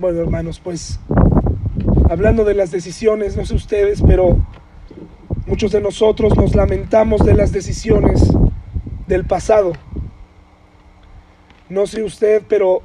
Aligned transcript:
Bueno, 0.00 0.20
hermanos, 0.20 0.60
pues 0.62 1.00
hablando 2.08 2.44
de 2.44 2.54
las 2.54 2.70
decisiones, 2.70 3.36
no 3.36 3.44
sé 3.44 3.56
ustedes, 3.56 4.00
pero 4.00 4.36
muchos 5.44 5.72
de 5.72 5.80
nosotros 5.80 6.36
nos 6.36 6.54
lamentamos 6.54 7.26
de 7.26 7.34
las 7.34 7.50
decisiones 7.50 8.22
del 9.08 9.24
pasado. 9.24 9.72
No 11.68 11.88
sé 11.88 12.04
usted, 12.04 12.44
pero 12.48 12.80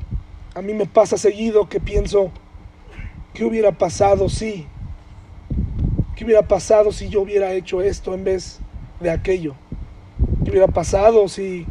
a 0.56 0.64
mí 0.64 0.74
me 0.74 0.88
pasa 0.88 1.16
seguido 1.20 1.70
que 1.70 1.80
pienso, 1.80 2.32
¿qué 3.36 3.46
hubiera 3.46 3.74
pasado 3.74 4.28
si? 4.28 4.66
¿Qué 6.16 6.26
hubiera 6.26 6.48
pasado 6.48 6.92
si 6.92 7.10
yo 7.10 7.22
hubiera 7.22 7.54
hecho 7.54 7.84
esto 7.84 8.16
en 8.16 8.24
vez 8.24 8.60
de 9.00 9.12
aquello? 9.12 9.54
¿Qué 10.44 10.50
hubiera 10.50 10.68
pasado 10.68 11.28
si 11.28 11.68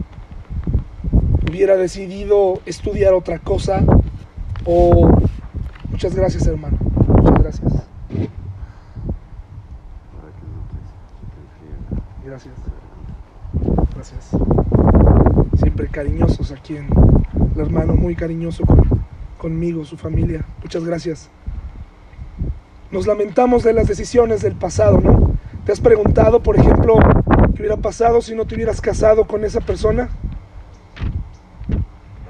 hubiera 1.50 1.76
decidido 1.76 2.60
estudiar 2.64 3.12
otra 3.12 3.40
cosa? 3.40 3.84
O 4.64 5.21
muchas 6.02 6.18
gracias, 6.18 6.46
hermano. 6.48 6.76
Muchas 7.06 7.38
gracias. 7.38 7.72
Gracias. 12.24 12.54
Gracias. 13.94 14.30
Siempre 15.60 15.86
cariñosos 15.86 16.50
aquí 16.50 16.76
en 16.76 16.88
el 17.54 17.60
hermano, 17.60 17.94
muy 17.94 18.16
cariñoso 18.16 18.64
conmigo, 19.38 19.84
su 19.84 19.96
familia. 19.96 20.44
Muchas 20.60 20.84
gracias. 20.84 21.30
Nos 22.90 23.06
lamentamos 23.06 23.62
de 23.62 23.72
las 23.72 23.86
decisiones 23.86 24.42
del 24.42 24.56
pasado, 24.56 25.00
¿no? 25.00 25.36
¿Te 25.64 25.70
has 25.70 25.80
preguntado, 25.80 26.42
por 26.42 26.56
ejemplo, 26.56 26.98
qué 27.54 27.62
hubiera 27.62 27.76
pasado 27.76 28.22
si 28.22 28.34
no 28.34 28.44
te 28.44 28.56
hubieras 28.56 28.80
casado 28.80 29.28
con 29.28 29.44
esa 29.44 29.60
persona? 29.60 30.08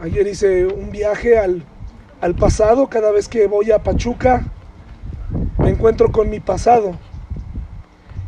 Ayer 0.02 0.26
hice 0.26 0.66
un 0.66 0.90
viaje 0.90 1.38
al, 1.38 1.64
al 2.22 2.36
pasado, 2.36 2.86
cada 2.86 3.10
vez 3.10 3.28
que 3.28 3.48
voy 3.48 3.72
a 3.72 3.80
Pachuca, 3.80 4.44
me 5.58 5.70
encuentro 5.70 6.12
con 6.12 6.30
mi 6.30 6.38
pasado 6.38 6.96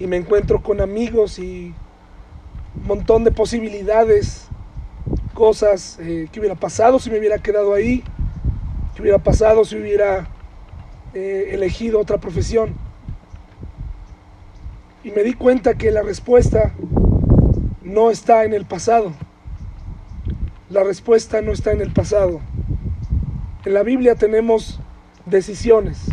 y 0.00 0.08
me 0.08 0.16
encuentro 0.16 0.64
con 0.64 0.80
amigos 0.80 1.38
y 1.38 1.72
un 2.74 2.86
montón 2.88 3.22
de 3.22 3.30
posibilidades, 3.30 4.48
cosas 5.32 5.96
eh, 6.00 6.28
que 6.32 6.40
hubiera 6.40 6.56
pasado 6.56 6.98
si 6.98 7.08
me 7.08 7.20
hubiera 7.20 7.38
quedado 7.38 7.72
ahí, 7.72 8.02
que 8.96 9.02
hubiera 9.02 9.18
pasado 9.18 9.64
si 9.64 9.76
hubiera 9.76 10.26
eh, 11.14 11.50
elegido 11.52 12.00
otra 12.00 12.18
profesión. 12.18 12.74
Y 15.04 15.12
me 15.12 15.22
di 15.22 15.34
cuenta 15.34 15.74
que 15.74 15.92
la 15.92 16.02
respuesta 16.02 16.74
no 17.84 18.10
está 18.10 18.42
en 18.42 18.54
el 18.54 18.64
pasado. 18.64 19.12
La 20.68 20.82
respuesta 20.82 21.42
no 21.42 21.52
está 21.52 21.70
en 21.70 21.80
el 21.80 21.92
pasado. 21.92 22.40
En 23.64 23.72
la 23.72 23.82
Biblia 23.82 24.14
tenemos 24.14 24.78
decisiones. 25.24 26.04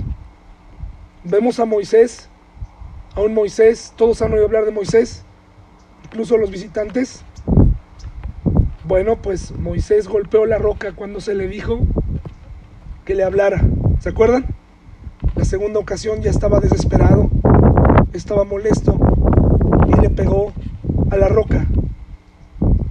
Vemos 1.25 1.59
a 1.59 1.66
Moisés, 1.66 2.30
a 3.13 3.19
un 3.19 3.33
Moisés, 3.33 3.91
todos 3.97 4.21
han 4.21 4.31
oído 4.31 4.45
hablar 4.45 4.63
de 4.63 4.71
Moisés, 4.71 5.25
incluso 6.05 6.38
los 6.38 6.49
visitantes. 6.49 7.25
Bueno, 8.85 9.22
pues 9.22 9.52
Moisés 9.52 10.07
golpeó 10.07 10.45
la 10.45 10.59
roca 10.59 10.94
cuando 10.94 11.19
se 11.19 11.35
le 11.35 11.49
dijo 11.49 11.79
que 13.03 13.16
le 13.16 13.25
hablara. 13.25 13.61
¿Se 13.99 14.07
acuerdan? 14.07 14.45
La 15.35 15.44
segunda 15.44 15.81
ocasión 15.81 16.22
ya 16.22 16.31
estaba 16.31 16.61
desesperado, 16.61 17.29
estaba 18.13 18.45
molesto 18.45 18.97
y 19.89 19.99
le 19.99 20.09
pegó 20.09 20.53
a 21.09 21.17
la 21.17 21.27
roca. 21.27 21.67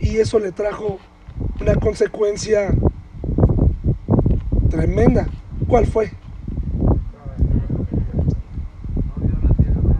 Y 0.00 0.18
eso 0.18 0.38
le 0.38 0.52
trajo 0.52 0.98
una 1.62 1.76
consecuencia 1.76 2.74
tremenda. 4.70 5.28
¿Cuál 5.68 5.86
fue? 5.86 6.12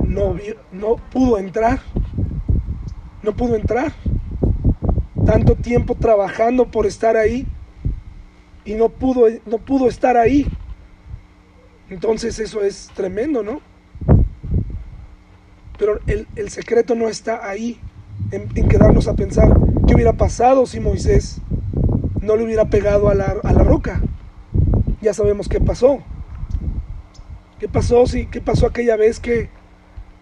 No, 0.07 0.35
no 0.73 0.97
pudo 1.11 1.39
entrar. 1.39 1.81
No 3.23 3.37
pudo 3.37 3.57
entrar. 3.57 3.93
Tanto 5.27 5.55
tiempo 5.55 5.95
trabajando 5.95 6.71
por 6.71 6.87
estar 6.87 7.17
ahí 7.17 7.47
y 8.65 8.75
no 8.75 8.89
pudo, 8.89 9.27
no 9.47 9.59
pudo 9.59 9.89
estar 9.89 10.17
ahí. 10.17 10.47
Entonces 11.91 12.39
eso 12.39 12.63
es 12.63 12.89
tremendo, 12.95 13.43
¿no? 13.43 13.61
Pero 15.79 15.99
el, 16.07 16.51
secreto 16.51 16.95
no 16.95 17.09
está 17.09 17.49
ahí, 17.49 17.81
en, 18.31 18.49
quedarnos 18.69 19.09
a 19.09 19.15
pensar 19.15 19.49
qué 19.87 19.95
hubiera 19.95 20.13
pasado 20.13 20.67
si 20.67 20.79
Moisés 20.79 21.41
no 22.21 22.37
le 22.37 22.45
hubiera 22.45 22.67
pegado 22.67 23.09
a 23.09 23.15
la, 23.15 23.35
a 23.43 23.53
la 23.53 23.63
roca. 23.63 24.03
Ya 25.01 25.15
sabemos 25.15 25.49
qué 25.49 25.61
pasó. 25.61 26.01
¿Qué 27.59 27.69
pasó 27.69 28.07
si 28.07 28.27
qué 28.27 28.41
pasó 28.41 28.67
aquella 28.67 28.97
vez 28.97 29.21
que 29.21 29.51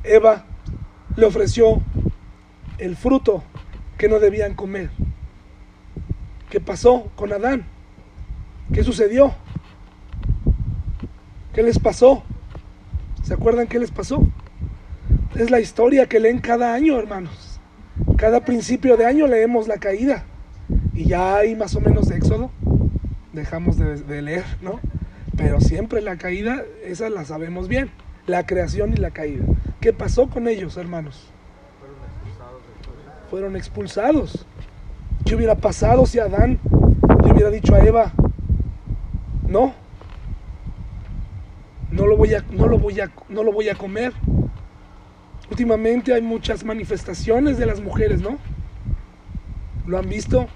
Eva 0.05 0.45
le 1.17 1.27
ofreció 1.27 1.81
el 2.79 2.97
fruto 2.97 3.43
que 3.97 4.09
no 4.09 4.19
debían 4.19 4.55
comer? 4.55 4.91
¿Qué 6.51 6.61
pasó 6.61 7.11
con 7.17 7.33
Adán? 7.33 7.67
¿Qué 8.73 8.83
sucedió? 8.85 9.35
¿Qué 11.53 11.63
les 11.63 11.79
pasó? 11.79 12.23
¿Se 13.23 13.35
acuerdan 13.35 13.67
qué 13.67 13.79
les 13.79 13.91
pasó? 13.91 14.27
Es 15.35 15.51
la 15.51 15.61
historia 15.61 16.07
que 16.07 16.21
leen 16.21 16.39
cada 16.39 16.73
año, 16.73 16.99
hermanos. 16.99 17.61
Cada 18.17 18.45
principio 18.45 18.97
de 18.97 19.07
año 19.07 19.27
leemos 19.27 19.69
la 19.69 19.79
caída. 19.79 20.25
Y 20.95 21.07
ya 21.07 21.37
hay 21.37 21.55
más 21.55 21.75
o 21.75 21.81
menos 21.81 22.09
de 22.09 22.17
éxodo. 22.17 22.51
Dejamos 23.39 23.79
de, 23.79 24.21
leer, 24.21 24.45
¿no? 24.63 24.81
Pero 25.37 25.61
siempre 25.61 26.01
la 26.01 26.17
caída, 26.17 26.65
esa 26.85 27.09
la 27.09 27.25
sabemos 27.25 27.69
bien. 27.69 27.89
La 28.27 28.45
creación 28.47 28.93
y 28.93 28.97
la 28.97 29.13
caída. 29.13 29.45
¿Qué 29.81 29.93
pasó 29.93 30.29
con 30.29 30.49
ellos, 30.49 30.77
hermanos? 30.77 31.31
Fueron 33.31 33.55
expulsados. 33.55 34.45
¿Qué 35.25 35.37
hubiera 35.37 35.55
pasado 35.55 36.05
si 36.05 36.19
Adán 36.19 36.59
le 37.25 37.33
hubiera 37.33 37.51
dicho 37.51 37.77
a 37.77 37.79
Eva, 37.79 38.13
no, 39.47 39.73
no 41.93 42.07
lo 42.07 42.17
voy 42.17 42.35
a, 42.35 42.45
no 42.51 42.67
lo 42.67 42.79
voy 42.79 43.01
a, 43.01 43.11
no 43.29 43.45
lo 43.45 43.53
voy 43.53 43.69
a 43.69 43.77
comer. 43.77 44.13
Últimamente 45.49 46.13
hay 46.13 46.23
muchas 46.23 46.65
manifestaciones 46.65 47.57
de 47.57 47.67
las 47.67 47.81
mujeres, 47.81 48.21
¿no? 48.21 48.37
¿Lo 49.87 49.97
han 49.97 50.09
visto? 50.09 50.49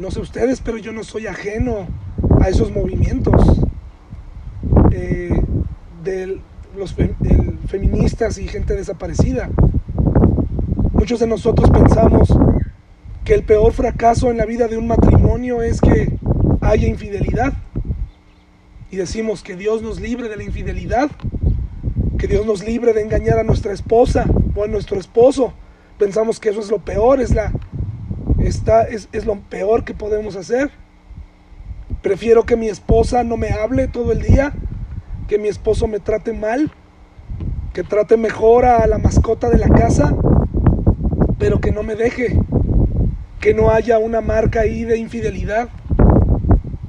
No 0.00 0.10
sé 0.10 0.20
ustedes, 0.20 0.62
pero 0.62 0.78
yo 0.78 0.92
no 0.92 1.04
soy 1.04 1.26
ajeno 1.26 1.86
a 2.40 2.48
esos 2.48 2.72
movimientos 2.72 3.60
eh, 4.92 5.42
de 6.02 6.40
los 6.74 6.96
feministas 7.68 8.38
y 8.38 8.48
gente 8.48 8.74
desaparecida. 8.74 9.50
Muchos 10.94 11.20
de 11.20 11.26
nosotros 11.26 11.68
pensamos 11.68 12.34
que 13.26 13.34
el 13.34 13.42
peor 13.42 13.74
fracaso 13.74 14.30
en 14.30 14.38
la 14.38 14.46
vida 14.46 14.68
de 14.68 14.78
un 14.78 14.86
matrimonio 14.86 15.60
es 15.60 15.82
que 15.82 16.16
haya 16.62 16.88
infidelidad 16.88 17.52
y 18.90 18.96
decimos 18.96 19.42
que 19.42 19.54
Dios 19.54 19.82
nos 19.82 20.00
libre 20.00 20.30
de 20.30 20.36
la 20.38 20.44
infidelidad, 20.44 21.10
que 22.16 22.26
Dios 22.26 22.46
nos 22.46 22.64
libre 22.64 22.94
de 22.94 23.02
engañar 23.02 23.38
a 23.38 23.44
nuestra 23.44 23.74
esposa 23.74 24.24
o 24.54 24.64
a 24.64 24.66
nuestro 24.66 24.98
esposo. 24.98 25.52
Pensamos 25.98 26.40
que 26.40 26.48
eso 26.48 26.60
es 26.60 26.70
lo 26.70 26.78
peor, 26.78 27.20
es, 27.20 27.34
la, 27.34 27.52
está, 28.46 28.82
es, 28.82 29.08
es 29.12 29.26
lo 29.26 29.36
peor 29.40 29.84
que 29.84 29.94
podemos 29.94 30.36
hacer. 30.36 30.70
Prefiero 32.02 32.44
que 32.44 32.56
mi 32.56 32.68
esposa 32.68 33.24
no 33.24 33.36
me 33.36 33.50
hable 33.50 33.88
todo 33.88 34.12
el 34.12 34.22
día, 34.22 34.52
que 35.28 35.38
mi 35.38 35.48
esposo 35.48 35.86
me 35.86 36.00
trate 36.00 36.32
mal, 36.32 36.72
que 37.72 37.82
trate 37.82 38.16
mejor 38.16 38.64
a 38.64 38.86
la 38.86 38.98
mascota 38.98 39.48
de 39.48 39.58
la 39.58 39.68
casa, 39.68 40.14
pero 41.38 41.60
que 41.60 41.72
no 41.72 41.82
me 41.82 41.96
deje, 41.96 42.38
que 43.40 43.54
no 43.54 43.70
haya 43.70 43.98
una 43.98 44.20
marca 44.20 44.60
ahí 44.60 44.84
de 44.84 44.98
infidelidad. 44.98 45.68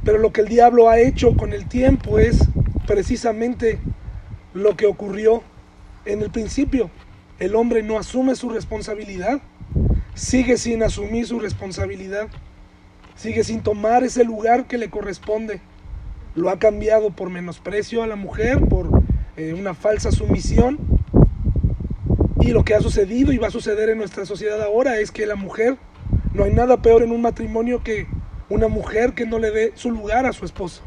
Pero 0.03 0.17
lo 0.17 0.31
que 0.31 0.41
el 0.41 0.47
diablo 0.47 0.89
ha 0.89 0.99
hecho 0.99 1.35
con 1.35 1.53
el 1.53 1.67
tiempo 1.67 2.17
es 2.17 2.39
precisamente 2.87 3.79
lo 4.53 4.75
que 4.75 4.85
ocurrió 4.85 5.43
en 6.05 6.21
el 6.21 6.31
principio. 6.31 6.89
El 7.39 7.55
hombre 7.55 7.83
no 7.83 7.97
asume 7.97 8.35
su 8.35 8.49
responsabilidad, 8.49 9.41
sigue 10.13 10.57
sin 10.57 10.83
asumir 10.83 11.25
su 11.25 11.39
responsabilidad, 11.39 12.27
sigue 13.15 13.43
sin 13.43 13.61
tomar 13.61 14.03
ese 14.03 14.23
lugar 14.23 14.67
que 14.67 14.77
le 14.77 14.89
corresponde. 14.89 15.61
Lo 16.35 16.49
ha 16.49 16.59
cambiado 16.59 17.11
por 17.11 17.29
menosprecio 17.29 18.03
a 18.03 18.07
la 18.07 18.15
mujer, 18.15 18.59
por 18.67 18.89
eh, 19.37 19.53
una 19.53 19.73
falsa 19.73 20.11
sumisión. 20.11 20.79
Y 22.39 22.51
lo 22.51 22.63
que 22.63 22.73
ha 22.73 22.81
sucedido 22.81 23.31
y 23.31 23.37
va 23.37 23.47
a 23.47 23.51
suceder 23.51 23.89
en 23.89 23.97
nuestra 23.97 24.25
sociedad 24.25 24.61
ahora 24.61 24.97
es 24.97 25.11
que 25.11 25.25
la 25.25 25.35
mujer, 25.35 25.77
no 26.33 26.45
hay 26.45 26.53
nada 26.53 26.81
peor 26.81 27.03
en 27.03 27.11
un 27.11 27.21
matrimonio 27.21 27.83
que 27.83 28.07
una 28.49 28.67
mujer 28.67 29.13
que 29.13 29.25
no 29.25 29.39
le 29.39 29.51
dé 29.51 29.71
su 29.75 29.91
lugar 29.91 30.25
a 30.25 30.33
su 30.33 30.45
esposo. 30.45 30.81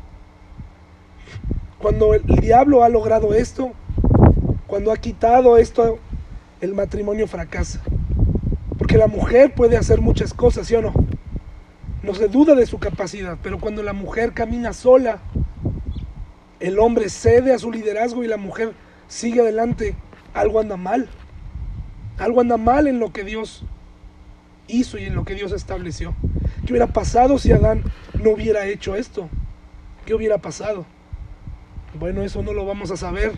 Cuando 1.78 2.14
el 2.14 2.24
diablo 2.24 2.82
ha 2.82 2.88
logrado 2.88 3.34
esto, 3.34 3.72
cuando 4.66 4.90
ha 4.90 4.96
quitado 4.96 5.56
esto, 5.56 5.98
el 6.60 6.74
matrimonio 6.74 7.26
fracasa. 7.26 7.82
Porque 8.94 9.10
la 9.10 9.12
mujer 9.12 9.52
puede 9.52 9.76
hacer 9.76 10.00
muchas 10.00 10.32
cosas, 10.32 10.68
¿sí 10.68 10.76
o 10.76 10.80
no? 10.80 10.94
no 12.04 12.14
se 12.14 12.28
duda 12.28 12.54
de 12.54 12.64
su 12.64 12.78
capacidad, 12.78 13.36
pero 13.42 13.58
cuando 13.58 13.82
la 13.82 13.92
mujer 13.92 14.34
camina 14.34 14.72
sola, 14.72 15.18
el 16.60 16.78
hombre 16.78 17.08
cede 17.08 17.52
a 17.52 17.58
su 17.58 17.72
liderazgo 17.72 18.22
y 18.22 18.28
la 18.28 18.36
mujer 18.36 18.72
sigue 19.08 19.40
adelante, 19.40 19.96
algo 20.32 20.60
anda 20.60 20.76
mal. 20.76 21.08
Algo 22.18 22.40
anda 22.40 22.56
mal 22.56 22.86
en 22.86 23.00
lo 23.00 23.12
que 23.12 23.24
Dios 23.24 23.64
hizo 24.68 24.96
y 24.96 25.06
en 25.06 25.16
lo 25.16 25.24
que 25.24 25.34
Dios 25.34 25.50
estableció. 25.50 26.14
¿Qué 26.64 26.72
hubiera 26.72 26.86
pasado 26.86 27.38
si 27.38 27.50
Adán 27.50 27.82
no 28.22 28.30
hubiera 28.30 28.64
hecho 28.66 28.94
esto? 28.94 29.28
¿Qué 30.06 30.14
hubiera 30.14 30.38
pasado? 30.38 30.86
Bueno, 31.98 32.22
eso 32.22 32.44
no 32.44 32.52
lo 32.52 32.64
vamos 32.64 32.92
a 32.92 32.96
saber. 32.96 33.32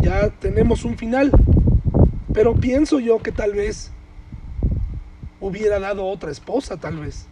Ya 0.00 0.30
tenemos 0.30 0.84
un 0.84 0.98
final. 0.98 1.30
Pero 2.32 2.56
pienso 2.56 2.98
yo 2.98 3.22
que 3.22 3.30
tal 3.30 3.52
vez 3.52 3.93
hubiera 5.44 5.78
dado 5.78 6.06
otra 6.06 6.30
esposa, 6.30 6.78
tal 6.78 6.96
vez. 6.96 7.26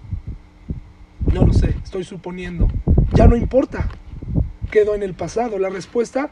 No 1.32 1.46
lo 1.46 1.54
sé, 1.54 1.74
estoy 1.82 2.04
suponiendo. 2.04 2.68
Ya 3.14 3.26
no 3.26 3.36
importa. 3.36 3.88
Quedó 4.70 4.94
en 4.94 5.02
el 5.02 5.14
pasado. 5.14 5.58
La 5.58 5.70
respuesta 5.70 6.28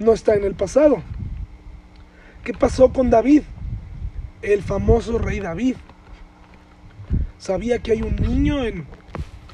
no 0.00 0.12
está 0.14 0.34
en 0.34 0.42
el 0.42 0.54
pasado. 0.54 1.00
¿Qué 2.42 2.52
pasó 2.52 2.92
con 2.92 3.08
David? 3.08 3.42
El 4.42 4.62
famoso 4.62 5.16
rey 5.18 5.38
David. 5.38 5.76
Sabía 7.38 7.78
que 7.78 7.92
hay 7.92 8.02
un 8.02 8.16
niño 8.16 8.64
en 8.64 8.84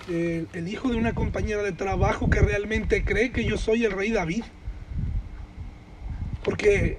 el, 0.08 0.68
hijo 0.68 0.88
de 0.88 0.96
una 0.96 1.14
compañera 1.14 1.62
de 1.62 1.72
trabajo 1.72 2.30
que 2.30 2.40
realmente 2.40 3.04
cree 3.04 3.30
que 3.30 3.44
yo 3.44 3.58
soy 3.58 3.84
el 3.84 3.92
rey 3.92 4.10
David. 4.10 4.44
Porque 6.42 6.96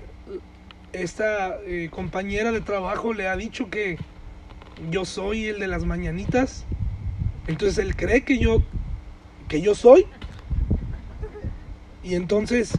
esta 0.93 1.57
eh, 1.65 1.89
compañera 1.91 2.51
de 2.51 2.61
trabajo 2.61 3.13
le 3.13 3.27
ha 3.27 3.35
dicho 3.35 3.71
que 3.71 3.97
yo 4.89 5.05
soy 5.05 5.47
el 5.47 5.59
de 5.59 5.67
las 5.67 5.85
mañanitas. 5.85 6.65
Entonces 7.47 7.77
él 7.79 7.95
cree 7.95 8.23
que 8.23 8.37
yo 8.37 8.61
que 9.47 9.61
yo 9.61 9.75
soy. 9.75 10.05
Y 12.03 12.15
entonces 12.15 12.77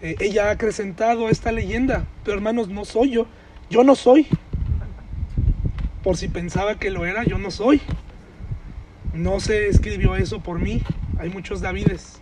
eh, 0.00 0.16
ella 0.20 0.48
ha 0.48 0.50
acrecentado 0.52 1.28
esta 1.28 1.52
leyenda. 1.52 2.06
Pero 2.24 2.36
hermanos, 2.36 2.68
no 2.68 2.84
soy 2.84 3.10
yo. 3.10 3.26
Yo 3.68 3.84
no 3.84 3.94
soy. 3.94 4.26
Por 6.02 6.16
si 6.16 6.28
pensaba 6.28 6.78
que 6.78 6.90
lo 6.90 7.04
era, 7.04 7.24
yo 7.24 7.36
no 7.36 7.50
soy. 7.50 7.82
No 9.12 9.40
se 9.40 9.68
escribió 9.68 10.16
eso 10.16 10.40
por 10.40 10.58
mí. 10.58 10.82
Hay 11.18 11.28
muchos 11.28 11.60
Davides. 11.60 12.20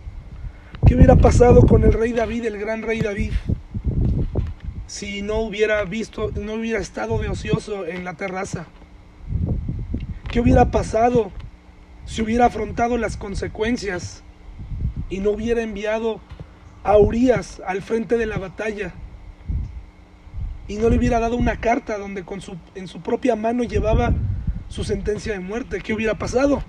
¿Qué 0.85 0.95
hubiera 0.95 1.15
pasado 1.15 1.61
con 1.61 1.83
el 1.83 1.93
rey 1.93 2.11
David, 2.11 2.45
el 2.45 2.57
gran 2.57 2.81
rey 2.81 2.99
David? 2.99 3.31
Si 4.87 5.21
no 5.21 5.37
hubiera 5.39 5.83
visto, 5.85 6.31
no 6.31 6.53
hubiera 6.53 6.79
estado 6.79 7.19
de 7.19 7.29
ocioso 7.29 7.85
en 7.85 8.03
la 8.03 8.15
terraza. 8.15 8.65
¿Qué 10.31 10.39
hubiera 10.39 10.69
pasado 10.69 11.31
si 12.05 12.21
hubiera 12.21 12.45
afrontado 12.45 12.97
las 12.97 13.17
consecuencias 13.17 14.21
y 15.09 15.21
no 15.21 15.31
hubiera 15.31 15.63
enviado 15.63 16.21
a 16.83 16.97
Urias 16.97 17.61
al 17.65 17.81
frente 17.81 18.15
de 18.15 18.27
la 18.27 18.37
batalla 18.37 18.93
y 20.67 20.77
no 20.77 20.89
le 20.89 20.97
hubiera 20.97 21.19
dado 21.19 21.35
una 21.35 21.55
carta 21.55 21.97
donde 21.97 22.23
su, 22.41 22.57
en 22.75 22.87
su 22.87 23.01
propia 23.01 23.35
mano 23.35 23.63
llevaba 23.63 24.13
su 24.67 24.83
sentencia 24.83 25.33
de 25.33 25.39
muerte. 25.39 25.81
¿Qué 25.81 25.93
hubiera 25.93 26.13
pasado? 26.19 26.63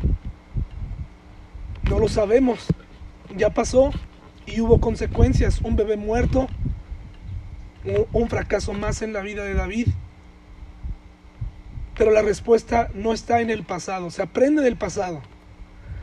No 1.91 1.99
lo 1.99 2.09
sabemos. 2.09 2.67
Ya 3.37 3.51
pasó 3.51 3.91
y 4.47 4.63
hubo 4.63 4.81
consecuencias. 4.81 5.61
Un 5.61 5.77
bebé 5.77 5.99
muerto, 5.99 6.49
un 8.15 8.29
fracaso 8.31 8.73
más 8.73 9.03
en 9.03 9.13
la 9.13 9.21
vida 9.21 9.45
de 9.45 9.53
David. 9.53 9.89
Pero 12.01 12.13
la 12.13 12.23
respuesta 12.23 12.91
no 12.95 13.13
está 13.13 13.43
en 13.43 13.51
el 13.51 13.63
pasado, 13.63 14.09
se 14.09 14.23
aprende 14.23 14.63
del 14.63 14.79
pasado. 14.79 15.21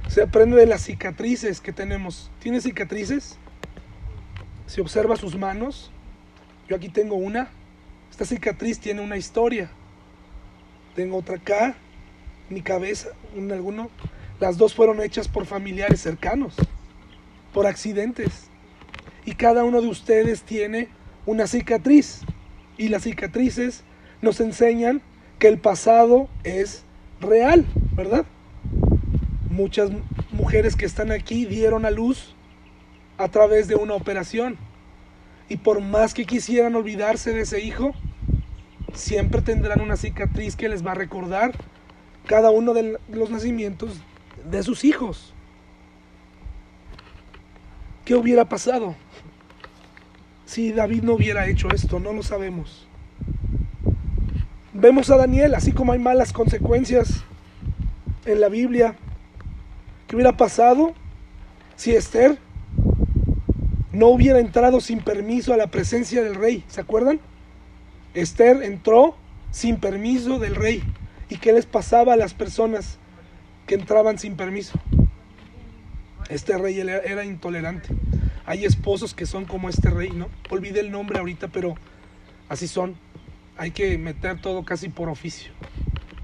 Se 0.07 0.21
aprende 0.21 0.55
de 0.55 0.67
las 0.67 0.83
cicatrices 0.83 1.59
que 1.59 1.73
tenemos. 1.73 2.29
¿Tiene 2.39 2.61
cicatrices? 2.61 3.39
Si 4.67 4.79
observa 4.79 5.15
sus 5.15 5.35
manos, 5.35 5.89
yo 6.69 6.75
aquí 6.75 6.89
tengo 6.89 7.15
una. 7.15 7.49
Esta 8.11 8.25
cicatriz 8.25 8.79
tiene 8.79 9.01
una 9.01 9.17
historia. 9.17 9.71
Tengo 10.95 11.17
otra 11.17 11.37
acá, 11.37 11.75
mi 12.51 12.61
cabeza, 12.61 13.09
un 13.35 13.51
alguno. 13.51 13.89
Las 14.39 14.59
dos 14.59 14.75
fueron 14.75 15.01
hechas 15.01 15.27
por 15.27 15.47
familiares 15.47 15.99
cercanos, 15.99 16.53
por 17.55 17.65
accidentes. 17.65 18.51
Y 19.25 19.33
cada 19.33 19.63
uno 19.63 19.81
de 19.81 19.87
ustedes 19.87 20.43
tiene 20.43 20.89
una 21.25 21.47
cicatriz. 21.47 22.21
Y 22.77 22.89
las 22.89 23.01
cicatrices 23.01 23.83
nos 24.21 24.39
enseñan 24.41 25.01
que 25.39 25.47
el 25.47 25.59
pasado 25.59 26.27
es 26.43 26.83
real, 27.19 27.65
¿verdad? 27.93 28.25
Muchas 29.49 29.91
mujeres 30.31 30.75
que 30.75 30.85
están 30.85 31.11
aquí 31.11 31.45
dieron 31.45 31.85
a 31.85 31.91
luz 31.91 32.35
a 33.17 33.27
través 33.29 33.67
de 33.67 33.75
una 33.75 33.93
operación. 33.93 34.57
Y 35.49 35.57
por 35.57 35.81
más 35.81 36.13
que 36.13 36.25
quisieran 36.25 36.75
olvidarse 36.75 37.33
de 37.33 37.41
ese 37.41 37.61
hijo, 37.61 37.93
siempre 38.93 39.41
tendrán 39.41 39.81
una 39.81 39.95
cicatriz 39.95 40.55
que 40.55 40.69
les 40.69 40.85
va 40.85 40.91
a 40.91 40.95
recordar 40.95 41.53
cada 42.25 42.51
uno 42.51 42.73
de 42.73 42.99
los 43.09 43.29
nacimientos 43.29 44.01
de 44.49 44.63
sus 44.63 44.83
hijos. 44.83 45.33
¿Qué 48.03 48.15
hubiera 48.15 48.45
pasado 48.45 48.95
si 50.45 50.71
David 50.71 51.03
no 51.03 51.13
hubiera 51.13 51.47
hecho 51.47 51.69
esto? 51.69 51.99
No 51.99 52.13
lo 52.13 52.23
sabemos. 52.23 52.87
Vemos 54.79 55.09
a 55.09 55.17
Daniel, 55.17 55.55
así 55.55 55.71
como 55.71 55.93
hay 55.93 55.97
malas 55.97 56.31
consecuencias 56.31 57.23
en 58.25 58.39
la 58.39 58.47
Biblia. 58.47 58.95
¿Qué 60.05 60.15
hubiera 60.15 60.37
pasado 60.37 60.93
si 61.75 61.95
Esther 61.95 62.37
no 63.91 64.09
hubiera 64.09 64.37
entrado 64.37 64.79
sin 64.79 64.99
permiso 64.99 65.51
a 65.51 65.57
la 65.57 65.71
presencia 65.71 66.21
del 66.21 66.35
rey? 66.35 66.63
¿Se 66.67 66.79
acuerdan? 66.79 67.19
Esther 68.13 68.61
entró 68.61 69.17
sin 69.49 69.77
permiso 69.77 70.37
del 70.37 70.53
rey. 70.53 70.83
¿Y 71.27 71.37
qué 71.37 71.53
les 71.53 71.65
pasaba 71.65 72.13
a 72.13 72.17
las 72.17 72.35
personas 72.35 72.99
que 73.65 73.73
entraban 73.73 74.19
sin 74.19 74.35
permiso? 74.35 74.79
Este 76.29 76.55
rey 76.55 76.79
era 76.79 77.25
intolerante. 77.25 77.89
Hay 78.45 78.63
esposos 78.63 79.15
que 79.15 79.25
son 79.25 79.45
como 79.45 79.69
este 79.69 79.89
rey, 79.89 80.11
¿no? 80.11 80.27
Olvidé 80.51 80.81
el 80.81 80.91
nombre 80.91 81.17
ahorita, 81.17 81.47
pero 81.47 81.73
así 82.47 82.67
son 82.67 82.95
hay 83.57 83.71
que 83.71 83.97
meter 83.97 84.39
todo 84.39 84.63
casi 84.63 84.89
por 84.89 85.09
oficio. 85.09 85.51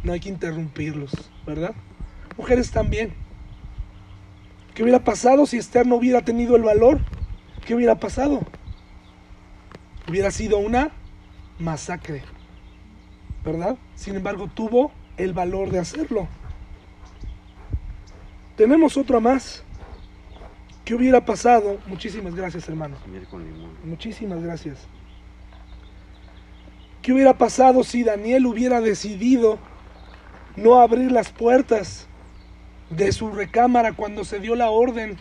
No 0.03 0.13
hay 0.13 0.19
que 0.19 0.29
interrumpirlos, 0.29 1.11
¿verdad? 1.45 1.73
Mujeres 2.37 2.71
también. 2.71 3.13
¿Qué 4.73 4.83
hubiera 4.83 5.03
pasado 5.03 5.45
si 5.45 5.57
Esther 5.57 5.85
no 5.85 5.95
hubiera 5.95 6.21
tenido 6.21 6.55
el 6.55 6.63
valor? 6.63 6.99
¿Qué 7.65 7.75
hubiera 7.75 7.99
pasado? 7.99 8.41
Hubiera 10.07 10.31
sido 10.31 10.57
una 10.57 10.91
masacre, 11.59 12.23
¿verdad? 13.45 13.77
Sin 13.95 14.15
embargo, 14.15 14.49
tuvo 14.53 14.91
el 15.17 15.33
valor 15.33 15.69
de 15.69 15.79
hacerlo. 15.79 16.27
Tenemos 18.57 18.97
otra 18.97 19.19
más. 19.19 19.63
¿Qué 20.85 20.95
hubiera 20.95 21.23
pasado? 21.23 21.79
Muchísimas 21.87 22.35
gracias, 22.35 22.67
hermano. 22.67 22.97
Muchísimas 23.85 24.43
gracias. 24.43 24.87
¿Qué 27.03 27.11
hubiera 27.11 27.37
pasado 27.37 27.83
si 27.83 28.01
Daniel 28.01 28.45
hubiera 28.45 28.79
decidido 28.79 29.59
no 30.55 30.79
abrir 30.79 31.11
las 31.11 31.31
puertas 31.31 32.07
de 32.89 33.11
su 33.11 33.29
recámara 33.29 33.91
cuando 33.91 34.23
se 34.23 34.39
dio 34.39 34.55
la 34.55 34.69
orden 34.69 35.17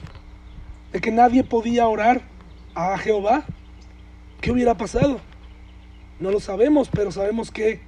de 0.93 1.01
que 1.01 1.11
nadie 1.11 1.43
podía 1.43 1.89
orar 1.89 2.23
a 2.77 2.97
Jehová? 2.99 3.43
¿Qué 4.41 4.53
hubiera 4.53 4.77
pasado? 4.77 5.19
No 6.21 6.31
lo 6.31 6.39
sabemos, 6.39 6.89
pero 6.89 7.11
sabemos 7.11 7.51
que 7.51 7.81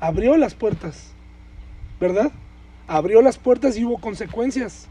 abrió 0.00 0.36
las 0.36 0.52
puertas, 0.52 1.14
¿verdad? 1.98 2.32
Abrió 2.88 3.22
las 3.22 3.38
puertas 3.38 3.78
y 3.78 3.86
hubo 3.86 4.02
consecuencias. 4.02 4.86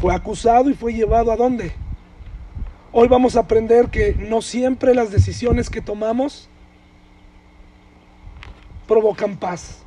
Fue 0.00 0.14
acusado 0.14 0.70
y 0.70 0.74
fue 0.74 0.94
llevado 0.94 1.32
a 1.32 1.36
dónde? 1.36 1.74
Hoy 2.92 3.08
vamos 3.08 3.36
a 3.36 3.40
aprender 3.40 3.88
que 3.88 4.14
no 4.14 4.40
siempre 4.40 4.94
las 4.94 5.10
decisiones 5.10 5.68
que 5.68 5.82
tomamos 5.82 6.48
provocan 8.88 9.36
paz. 9.36 9.82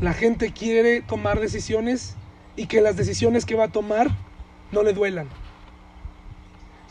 La 0.00 0.12
gente 0.12 0.52
quiere 0.52 1.00
tomar 1.00 1.40
decisiones 1.40 2.14
y 2.54 2.66
que 2.66 2.80
las 2.80 2.96
decisiones 2.96 3.46
que 3.46 3.56
va 3.56 3.64
a 3.64 3.72
tomar 3.72 4.08
no 4.70 4.82
le 4.82 4.92
duelan. 4.92 5.28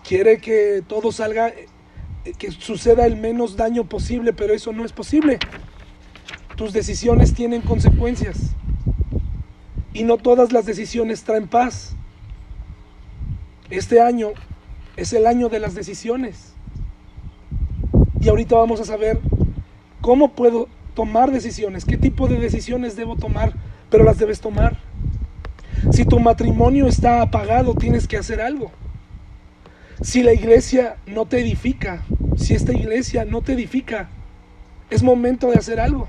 Quiere 0.05 0.39
que 0.39 0.83
todo 0.85 1.11
salga, 1.11 1.49
eh, 1.49 1.67
que 2.37 2.51
suceda 2.51 3.05
el 3.05 3.15
menos 3.15 3.55
daño 3.55 3.85
posible, 3.85 4.33
pero 4.33 4.53
eso 4.53 4.73
no 4.73 4.83
es 4.83 4.91
posible. 4.91 5.39
Tus 6.57 6.73
decisiones 6.73 7.33
tienen 7.33 7.61
consecuencias. 7.61 8.37
Y 9.93 10.03
no 10.03 10.17
todas 10.17 10.51
las 10.51 10.65
decisiones 10.65 11.23
traen 11.23 11.47
paz. 11.47 11.95
Este 13.69 14.01
año 14.01 14.29
es 14.97 15.13
el 15.13 15.27
año 15.27 15.49
de 15.49 15.59
las 15.59 15.75
decisiones. 15.75 16.53
Y 18.19 18.29
ahorita 18.29 18.55
vamos 18.55 18.79
a 18.79 18.85
saber 18.85 19.19
¿Cómo 20.01 20.31
puedo 20.33 20.67
tomar 20.95 21.31
decisiones? 21.31 21.85
¿Qué 21.85 21.97
tipo 21.97 22.27
de 22.27 22.37
decisiones 22.37 22.95
debo 22.95 23.15
tomar 23.15 23.53
pero 23.91 24.05
las 24.05 24.17
debes 24.17 24.39
tomar. 24.39 24.77
Si 25.91 26.05
tu 26.05 26.19
matrimonio 26.19 26.87
está 26.87 27.21
apagado, 27.21 27.75
tienes 27.75 28.07
que 28.07 28.17
hacer 28.17 28.41
algo. 28.41 28.71
Si 30.01 30.23
la 30.23 30.33
iglesia 30.33 30.95
no 31.05 31.25
te 31.25 31.41
edifica, 31.41 32.01
si 32.37 32.55
esta 32.55 32.71
iglesia 32.71 33.25
no 33.25 33.41
te 33.41 33.53
edifica, 33.53 34.09
es 34.89 35.03
momento 35.03 35.51
de 35.51 35.57
hacer 35.57 35.79
algo. 35.79 36.07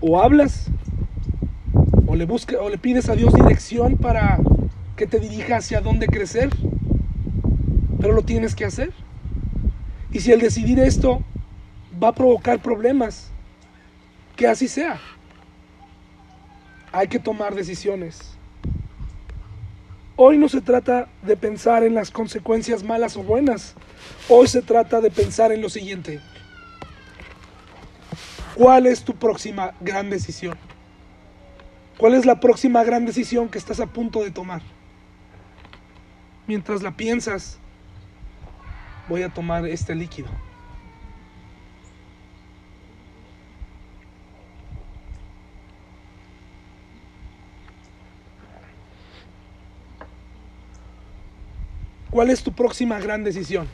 O 0.00 0.20
hablas, 0.20 0.66
o 2.06 2.14
le, 2.14 2.26
busca, 2.26 2.58
o 2.60 2.68
le 2.68 2.78
pides 2.78 3.08
a 3.08 3.16
Dios 3.16 3.34
dirección 3.34 3.96
para 3.96 4.38
que 4.96 5.06
te 5.06 5.18
dirija 5.18 5.56
hacia 5.56 5.80
dónde 5.80 6.06
crecer, 6.06 6.50
pero 7.98 8.12
lo 8.12 8.22
tienes 8.22 8.54
que 8.54 8.66
hacer. 8.66 8.92
Y 10.12 10.20
si 10.20 10.32
el 10.32 10.40
decidir 10.40 10.78
esto 10.78 11.22
va 12.02 12.08
a 12.08 12.14
provocar 12.14 12.60
problemas, 12.60 13.30
que 14.36 14.46
así 14.46 14.68
sea. 14.68 15.00
Hay 16.92 17.08
que 17.08 17.18
tomar 17.18 17.54
decisiones. 17.54 18.36
Hoy 20.16 20.38
no 20.38 20.48
se 20.48 20.60
trata 20.60 21.08
de 21.22 21.36
pensar 21.36 21.84
en 21.84 21.94
las 21.94 22.10
consecuencias 22.10 22.82
malas 22.82 23.16
o 23.16 23.22
buenas. 23.22 23.74
Hoy 24.28 24.48
se 24.48 24.62
trata 24.62 25.00
de 25.00 25.10
pensar 25.10 25.52
en 25.52 25.62
lo 25.62 25.68
siguiente. 25.68 26.20
¿Cuál 28.54 28.86
es 28.86 29.04
tu 29.04 29.14
próxima 29.14 29.74
gran 29.80 30.10
decisión? 30.10 30.56
¿Cuál 31.98 32.14
es 32.14 32.26
la 32.26 32.40
próxima 32.40 32.82
gran 32.82 33.06
decisión 33.06 33.48
que 33.48 33.58
estás 33.58 33.80
a 33.80 33.86
punto 33.86 34.22
de 34.22 34.30
tomar? 34.30 34.62
Mientras 36.46 36.82
la 36.82 36.96
piensas, 36.96 37.58
voy 39.08 39.22
a 39.22 39.28
tomar 39.28 39.66
este 39.66 39.94
líquido. 39.94 40.28
¿Cuál 52.10 52.30
es 52.30 52.42
tu 52.42 52.52
próxima 52.52 52.98
gran 52.98 53.22
decisión? 53.22 53.68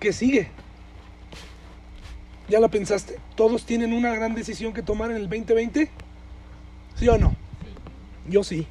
¿Qué 0.00 0.12
sigue? 0.12 0.48
¿Ya 2.48 2.60
la 2.60 2.68
pensaste? 2.68 3.18
¿Todos 3.34 3.66
tienen 3.66 3.92
una 3.92 4.14
gran 4.14 4.34
decisión 4.34 4.72
que 4.72 4.82
tomar 4.82 5.10
en 5.10 5.16
el 5.16 5.28
2020? 5.28 5.90
¿Sí 6.94 7.08
o 7.08 7.18
no? 7.18 7.34
Yo 8.28 8.44
sí. 8.44 8.66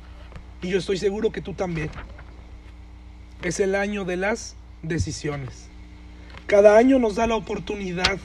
Y 0.62 0.70
yo 0.70 0.79
estoy 0.79 0.98
seguro 0.98 1.32
que 1.32 1.41
tú 1.41 1.53
también. 1.53 1.89
Es 3.44 3.60
el 3.60 3.75
año 3.75 4.05
de 4.05 4.17
las 4.17 4.55
decisiones. 4.82 5.67
Cada 6.48 6.77
año 6.77 7.00
nos 7.00 7.15
da 7.15 7.27
la 7.27 7.36
oportunidad 7.36 8.17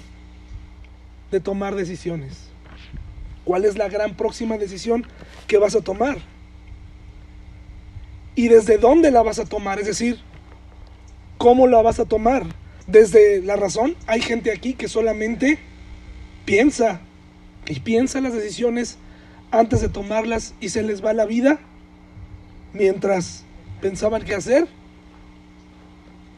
de 1.30 1.40
tomar 1.40 1.74
decisiones. 1.74 2.48
¿Cuál 3.44 3.64
es 3.64 3.76
la 3.76 3.88
gran 3.88 4.14
próxima 4.14 4.56
decisión 4.56 5.06
que 5.46 5.58
vas 5.58 5.74
a 5.74 5.80
tomar? 5.80 6.18
¿Y 8.40 8.48
desde 8.48 8.78
dónde 8.78 9.10
la 9.10 9.20
vas 9.22 9.38
a 9.38 9.44
tomar? 9.44 9.80
Es 9.80 9.84
decir, 9.84 10.18
¿cómo 11.36 11.66
la 11.66 11.82
vas 11.82 12.00
a 12.00 12.06
tomar? 12.06 12.46
Desde 12.86 13.42
la 13.42 13.54
razón. 13.54 13.96
Hay 14.06 14.22
gente 14.22 14.50
aquí 14.50 14.72
que 14.72 14.88
solamente 14.88 15.58
piensa 16.46 17.02
y 17.66 17.80
piensa 17.80 18.18
las 18.22 18.32
decisiones 18.32 18.96
antes 19.50 19.82
de 19.82 19.90
tomarlas 19.90 20.54
y 20.58 20.70
se 20.70 20.82
les 20.82 21.04
va 21.04 21.12
la 21.12 21.26
vida 21.26 21.60
mientras 22.72 23.44
pensaban 23.82 24.22
qué 24.22 24.34
hacer 24.34 24.66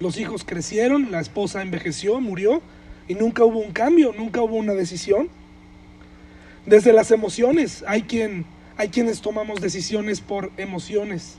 los 0.00 0.18
hijos 0.18 0.42
crecieron, 0.44 1.12
la 1.12 1.20
esposa 1.20 1.62
envejeció, 1.62 2.20
murió 2.20 2.62
y 3.06 3.14
nunca 3.14 3.44
hubo 3.44 3.60
un 3.60 3.70
cambio, 3.70 4.12
nunca 4.12 4.42
hubo 4.42 4.56
una 4.56 4.74
decisión. 4.74 5.28
Desde 6.66 6.92
las 6.92 7.12
emociones, 7.12 7.84
hay 7.86 8.02
quien 8.02 8.44
hay 8.76 8.88
quienes 8.88 9.20
tomamos 9.20 9.60
decisiones 9.60 10.20
por 10.20 10.50
emociones, 10.56 11.36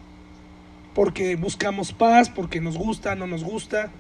porque 0.94 1.36
buscamos 1.36 1.92
paz, 1.94 2.30
porque 2.30 2.62
nos 2.62 2.78
gusta, 2.78 3.16
no 3.16 3.28
nos 3.28 3.44
gusta, 3.44 3.92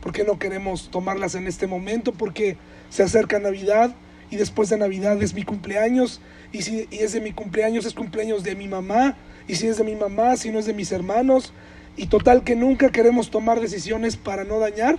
porque 0.00 0.24
no 0.24 0.38
queremos 0.38 0.90
tomarlas 0.90 1.34
en 1.34 1.46
este 1.46 1.66
momento, 1.66 2.12
porque 2.12 2.56
se 2.90 3.02
acerca 3.02 3.38
Navidad 3.38 3.94
y 4.30 4.36
después 4.36 4.68
de 4.68 4.78
Navidad 4.78 5.22
es 5.22 5.34
mi 5.34 5.42
cumpleaños 5.42 6.20
y 6.52 6.62
si 6.62 6.88
y 6.90 6.98
es 6.98 7.12
de 7.12 7.20
mi 7.20 7.32
cumpleaños 7.32 7.86
es 7.86 7.94
cumpleaños 7.94 8.42
de 8.42 8.54
mi 8.54 8.68
mamá 8.68 9.16
y 9.46 9.54
si 9.56 9.66
es 9.66 9.78
de 9.78 9.84
mi 9.84 9.94
mamá, 9.94 10.36
si 10.36 10.50
no 10.50 10.58
es 10.58 10.66
de 10.66 10.74
mis 10.74 10.92
hermanos 10.92 11.52
y 11.96 12.06
total 12.06 12.42
que 12.42 12.56
nunca 12.56 12.90
queremos 12.90 13.30
tomar 13.30 13.60
decisiones 13.60 14.16
para 14.16 14.44
no 14.44 14.58
dañar 14.58 14.98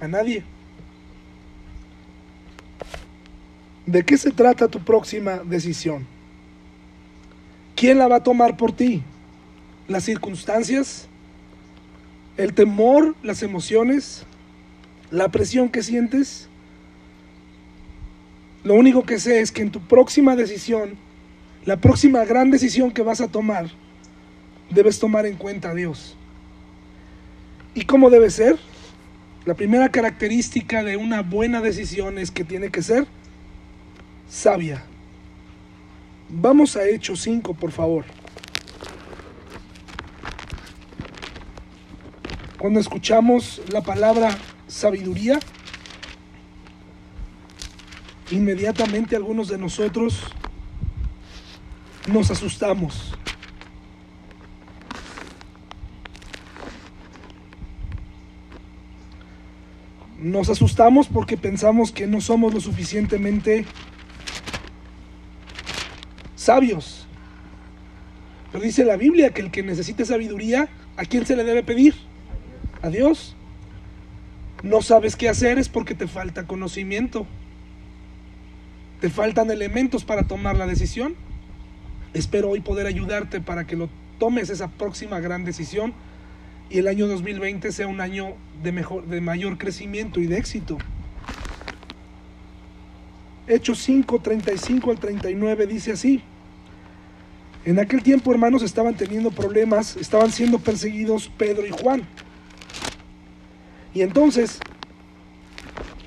a 0.00 0.08
nadie. 0.08 0.44
¿De 3.86 4.04
qué 4.04 4.16
se 4.16 4.30
trata 4.30 4.68
tu 4.68 4.80
próxima 4.80 5.38
decisión? 5.38 6.06
¿Quién 7.74 7.98
la 7.98 8.08
va 8.08 8.16
a 8.16 8.22
tomar 8.22 8.56
por 8.56 8.72
ti? 8.72 9.02
¿Las 9.88 10.04
circunstancias? 10.04 11.08
¿El 12.36 12.54
temor? 12.54 13.14
¿Las 13.22 13.42
emociones? 13.42 14.24
¿La 15.10 15.28
presión 15.28 15.68
que 15.68 15.82
sientes? 15.82 16.48
Lo 18.64 18.74
único 18.74 19.02
que 19.04 19.18
sé 19.18 19.40
es 19.40 19.50
que 19.50 19.62
en 19.62 19.70
tu 19.70 19.80
próxima 19.80 20.36
decisión, 20.36 20.96
la 21.64 21.78
próxima 21.78 22.24
gran 22.24 22.50
decisión 22.50 22.92
que 22.92 23.02
vas 23.02 23.20
a 23.20 23.28
tomar, 23.28 23.66
debes 24.70 24.98
tomar 24.98 25.26
en 25.26 25.36
cuenta 25.36 25.70
a 25.70 25.74
Dios. 25.74 26.16
¿Y 27.74 27.84
cómo 27.84 28.08
debe 28.08 28.30
ser? 28.30 28.58
La 29.44 29.54
primera 29.54 29.88
característica 29.90 30.84
de 30.84 30.96
una 30.96 31.22
buena 31.22 31.60
decisión 31.60 32.18
es 32.18 32.30
que 32.30 32.44
tiene 32.44 32.70
que 32.70 32.82
ser 32.82 33.06
sabia. 34.28 34.84
Vamos 36.28 36.76
a 36.76 36.86
Hechos 36.86 37.20
5, 37.22 37.52
por 37.54 37.72
favor. 37.72 38.04
Cuando 42.62 42.78
escuchamos 42.78 43.60
la 43.72 43.80
palabra 43.80 44.38
sabiduría, 44.68 45.40
inmediatamente 48.30 49.16
algunos 49.16 49.48
de 49.48 49.58
nosotros 49.58 50.22
nos 52.06 52.30
asustamos. 52.30 53.14
Nos 60.20 60.48
asustamos 60.48 61.08
porque 61.08 61.36
pensamos 61.36 61.90
que 61.90 62.06
no 62.06 62.20
somos 62.20 62.54
lo 62.54 62.60
suficientemente 62.60 63.64
sabios. 66.36 67.08
Pero 68.52 68.62
dice 68.62 68.84
la 68.84 68.96
Biblia 68.96 69.30
que 69.30 69.40
el 69.40 69.50
que 69.50 69.64
necesite 69.64 70.04
sabiduría, 70.04 70.68
¿a 70.96 71.04
quién 71.04 71.26
se 71.26 71.34
le 71.34 71.42
debe 71.42 71.64
pedir? 71.64 72.11
A 72.82 72.90
Dios. 72.90 73.36
No 74.62 74.82
sabes 74.82 75.16
qué 75.16 75.28
hacer 75.28 75.58
es 75.58 75.68
porque 75.68 75.94
te 75.94 76.06
falta 76.06 76.46
conocimiento. 76.46 77.26
Te 79.00 79.10
faltan 79.10 79.50
elementos 79.50 80.04
para 80.04 80.24
tomar 80.24 80.56
la 80.56 80.66
decisión. 80.66 81.14
Espero 82.14 82.50
hoy 82.50 82.60
poder 82.60 82.86
ayudarte 82.86 83.40
para 83.40 83.66
que 83.66 83.76
lo 83.76 83.88
tomes 84.18 84.50
esa 84.50 84.68
próxima 84.68 85.18
gran 85.20 85.44
decisión 85.44 85.94
y 86.70 86.78
el 86.78 86.88
año 86.88 87.06
2020 87.06 87.70
sea 87.72 87.86
un 87.86 88.00
año 88.00 88.34
de, 88.62 88.72
mejor, 88.72 89.06
de 89.06 89.20
mayor 89.20 89.58
crecimiento 89.58 90.20
y 90.20 90.26
de 90.26 90.38
éxito. 90.38 90.78
Hechos 93.46 93.78
5, 93.80 94.20
35 94.20 94.90
al 94.90 94.98
39 94.98 95.66
dice 95.66 95.92
así. 95.92 96.22
En 97.64 97.78
aquel 97.78 98.02
tiempo, 98.02 98.32
hermanos, 98.32 98.62
estaban 98.62 98.96
teniendo 98.96 99.30
problemas, 99.30 99.96
estaban 99.96 100.32
siendo 100.32 100.58
perseguidos 100.58 101.30
Pedro 101.36 101.66
y 101.66 101.70
Juan. 101.70 102.02
Y 103.94 104.02
entonces 104.02 104.60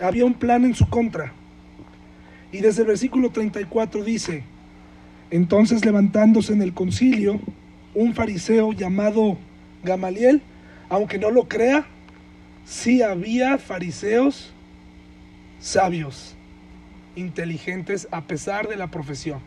había 0.02 0.26
un 0.26 0.34
plan 0.34 0.66
en 0.66 0.76
su 0.76 0.88
contra. 0.90 1.34
Y 2.52 2.60
desde 2.60 2.82
el 2.82 2.88
versículo 2.88 3.30
34 3.32 4.04
dice, 4.04 4.44
entonces 5.32 5.84
levantándose 5.84 6.54
en 6.54 6.62
el 6.62 6.74
concilio, 6.74 7.40
un 7.94 8.14
fariseo 8.14 8.74
llamado 8.74 9.38
Gamaliel, 9.84 10.42
aunque 10.90 11.18
no 11.18 11.32
lo 11.32 11.48
crea, 11.48 11.86
sí 12.66 13.02
había 13.02 13.58
fariseos 13.58 14.52
sabios, 15.60 16.36
inteligentes 17.16 18.08
a 18.12 18.22
pesar 18.22 18.68
de 18.68 18.76
la 18.76 18.88
profesión. 18.88 19.40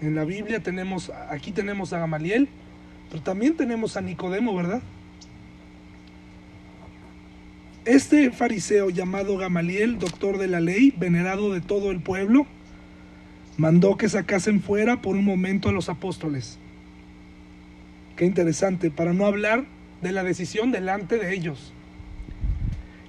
En 0.00 0.14
la 0.14 0.24
Biblia 0.24 0.60
tenemos, 0.60 1.12
aquí 1.30 1.52
tenemos 1.52 1.92
a 1.92 1.98
Gamaliel, 1.98 2.48
pero 3.10 3.22
también 3.22 3.56
tenemos 3.56 3.96
a 3.96 4.00
Nicodemo, 4.00 4.54
¿verdad? 4.54 4.82
Este 7.84 8.30
fariseo 8.30 8.90
llamado 8.90 9.36
Gamaliel, 9.36 9.98
doctor 9.98 10.38
de 10.38 10.46
la 10.46 10.60
ley, 10.60 10.94
venerado 10.96 11.52
de 11.52 11.60
todo 11.60 11.90
el 11.90 12.00
pueblo, 12.00 12.46
mandó 13.56 13.96
que 13.96 14.08
sacasen 14.08 14.62
fuera 14.62 15.02
por 15.02 15.16
un 15.16 15.24
momento 15.24 15.68
a 15.68 15.72
los 15.72 15.88
apóstoles. 15.88 16.58
Qué 18.14 18.24
interesante, 18.24 18.92
para 18.92 19.12
no 19.12 19.26
hablar 19.26 19.64
de 20.00 20.12
la 20.12 20.22
decisión 20.22 20.70
delante 20.70 21.18
de 21.18 21.34
ellos. 21.34 21.72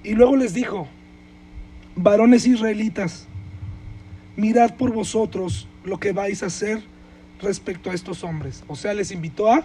Y 0.02 0.14
luego 0.14 0.36
les 0.36 0.54
dijo, 0.54 0.88
varones 1.94 2.44
israelitas, 2.44 3.28
mirad 4.36 4.74
por 4.74 4.92
vosotros 4.92 5.68
lo 5.84 6.00
que 6.00 6.10
vais 6.10 6.42
a 6.42 6.46
hacer 6.46 6.82
respecto 7.40 7.92
a 7.92 7.94
estos 7.94 8.24
hombres. 8.24 8.64
O 8.66 8.74
sea, 8.74 8.92
les 8.92 9.12
invitó 9.12 9.52
a 9.52 9.64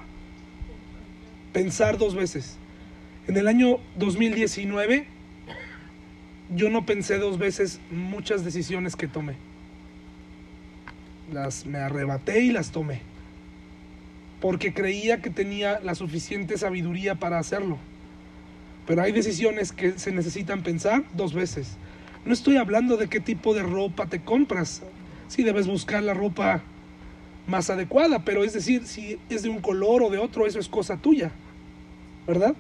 pensar 1.52 1.98
dos 1.98 2.14
veces. 2.14 2.60
En 3.30 3.38
el 3.38 3.48
año 3.48 3.78
2019 4.00 5.06
yo 6.56 6.72
no 6.72 6.88
pensé 6.88 7.20
dos 7.20 7.38
veces 7.38 7.80
muchas 7.92 8.44
decisiones 8.44 8.96
que 8.96 9.08
tomé. 9.08 9.36
Las 11.32 11.68
me 11.68 11.78
arrebaté 11.78 12.40
y 12.40 12.52
las 12.52 12.72
tomé. 12.72 13.02
Porque 14.42 14.74
creía 14.74 15.22
que 15.22 15.30
tenía 15.30 15.80
la 15.80 15.94
suficiente 15.94 16.58
sabiduría 16.58 17.14
para 17.20 17.38
hacerlo. 17.38 17.78
Pero 18.88 19.04
hay 19.04 19.12
decisiones 19.12 19.74
que 19.74 20.00
se 20.00 20.12
necesitan 20.12 20.64
pensar 20.64 21.04
dos 21.14 21.36
veces. 21.36 21.78
No 22.26 22.34
estoy 22.34 22.58
hablando 22.58 22.98
de 22.98 23.10
qué 23.10 23.20
tipo 23.20 23.54
de 23.54 23.62
ropa 23.62 24.08
te 24.08 24.22
compras. 24.22 24.82
Sí, 25.28 25.44
debes 25.44 25.68
buscar 25.68 26.02
la 26.02 26.16
ropa 26.16 26.64
más 27.46 27.70
adecuada, 27.70 28.26
pero 28.26 28.44
es 28.44 28.54
decir, 28.54 28.88
si 28.88 29.20
es 29.30 29.44
de 29.44 29.50
un 29.50 29.62
color 29.62 30.02
o 30.02 30.10
de 30.10 30.18
otro, 30.18 30.48
eso 30.48 30.58
es 30.58 30.68
cosa 30.68 30.98
tuya. 30.98 31.30
¿Verdad? 32.26 32.56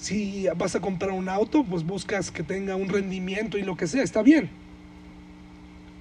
Si 0.00 0.46
vas 0.56 0.74
a 0.74 0.80
comprar 0.80 1.10
un 1.10 1.28
auto, 1.28 1.62
pues 1.62 1.84
buscas 1.84 2.30
que 2.30 2.42
tenga 2.42 2.74
un 2.74 2.88
rendimiento 2.88 3.58
y 3.58 3.62
lo 3.62 3.76
que 3.76 3.86
sea, 3.86 4.02
está 4.02 4.22
bien. 4.22 4.48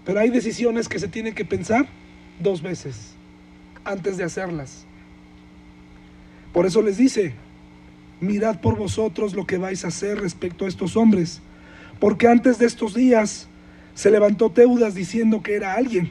Pero 0.06 0.22
hay 0.22 0.30
decisiones 0.30 0.88
que 0.88 1.00
se 1.00 1.10
tienen 1.10 1.36
que 1.36 1.44
pensar 1.44 1.86
dos 2.40 2.62
veces 2.62 3.14
antes 3.84 4.16
de 4.16 4.24
hacerlas. 4.24 4.86
Por 6.54 6.66
eso 6.66 6.82
les 6.82 6.96
dice, 6.96 7.34
mirad 8.22 8.62
por 8.62 8.78
vosotros 8.78 9.34
lo 9.34 9.46
que 9.46 9.58
vais 9.58 9.84
a 9.84 9.90
hacer 9.90 10.18
respecto 10.22 10.64
a 10.64 10.70
estos 10.70 10.96
hombres, 10.96 11.42
porque 12.00 12.30
antes 12.30 12.58
de 12.58 12.68
estos 12.68 12.94
días 12.94 13.50
se 13.96 14.12
levantó 14.12 14.50
Teudas 14.50 14.96
diciendo 14.96 15.44
que 15.44 15.56
era 15.56 15.74
alguien. 15.74 16.10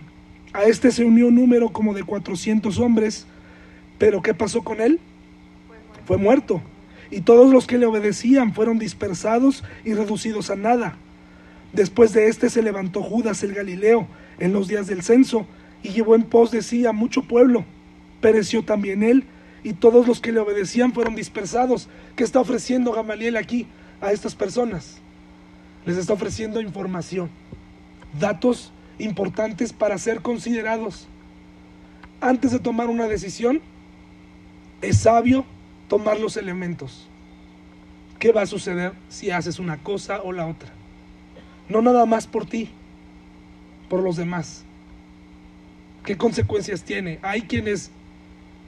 A 0.52 0.64
este 0.64 0.90
se 0.90 1.06
unió 1.06 1.28
un 1.28 1.36
número 1.36 1.70
como 1.70 1.94
de 1.94 2.02
400 2.02 2.78
hombres, 2.80 3.26
pero 3.96 4.20
¿qué 4.20 4.34
pasó 4.34 4.62
con 4.62 4.82
él? 4.82 5.00
Fue 6.04 6.18
muerto 6.18 6.60
y 7.10 7.22
todos 7.22 7.52
los 7.52 7.66
que 7.66 7.78
le 7.78 7.86
obedecían 7.86 8.52
fueron 8.54 8.78
dispersados 8.78 9.64
y 9.84 9.94
reducidos 9.94 10.50
a 10.50 10.56
nada. 10.56 10.96
Después 11.72 12.12
de 12.12 12.28
éste 12.28 12.50
se 12.50 12.62
levantó 12.62 13.02
Judas 13.02 13.42
el 13.42 13.54
Galileo 13.54 14.06
en 14.38 14.52
los 14.52 14.68
días 14.68 14.86
del 14.86 15.02
censo 15.02 15.46
y 15.82 15.90
llevó 15.90 16.14
en 16.14 16.22
pos 16.24 16.50
de 16.50 16.62
sí 16.62 16.86
a 16.86 16.92
mucho 16.92 17.22
pueblo. 17.22 17.64
Pereció 18.20 18.64
también 18.64 19.02
él 19.02 19.24
y 19.62 19.74
todos 19.74 20.06
los 20.06 20.20
que 20.20 20.32
le 20.32 20.40
obedecían 20.40 20.92
fueron 20.92 21.14
dispersados. 21.14 21.88
¿Qué 22.16 22.24
está 22.24 22.40
ofreciendo 22.40 22.92
Gamaliel 22.92 23.36
aquí 23.36 23.66
a 24.00 24.12
estas 24.12 24.34
personas? 24.34 24.98
Les 25.84 25.96
está 25.96 26.12
ofreciendo 26.12 26.60
información, 26.60 27.30
datos 28.18 28.72
importantes 28.98 29.72
para 29.72 29.98
ser 29.98 30.20
considerados. 30.20 31.06
Antes 32.20 32.50
de 32.50 32.58
tomar 32.58 32.88
una 32.88 33.06
decisión, 33.06 33.60
es 34.82 34.98
sabio 34.98 35.44
tomar 35.88 36.20
los 36.20 36.36
elementos. 36.36 37.08
¿Qué 38.18 38.32
va 38.32 38.42
a 38.42 38.46
suceder 38.46 38.92
si 39.08 39.30
haces 39.30 39.58
una 39.58 39.78
cosa 39.78 40.22
o 40.22 40.32
la 40.32 40.46
otra? 40.46 40.70
No 41.68 41.82
nada 41.82 42.06
más 42.06 42.26
por 42.26 42.46
ti, 42.46 42.70
por 43.88 44.02
los 44.02 44.16
demás. 44.16 44.64
¿Qué 46.04 46.16
consecuencias 46.16 46.82
tiene? 46.82 47.18
Hay 47.22 47.42
quienes 47.42 47.90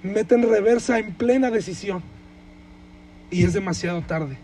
meten 0.02 0.48
reversa 0.48 0.98
en 0.98 1.12
plena 1.12 1.50
decisión 1.50 2.02
y 3.30 3.44
es 3.44 3.52
demasiado 3.52 4.02
tarde. 4.02 4.36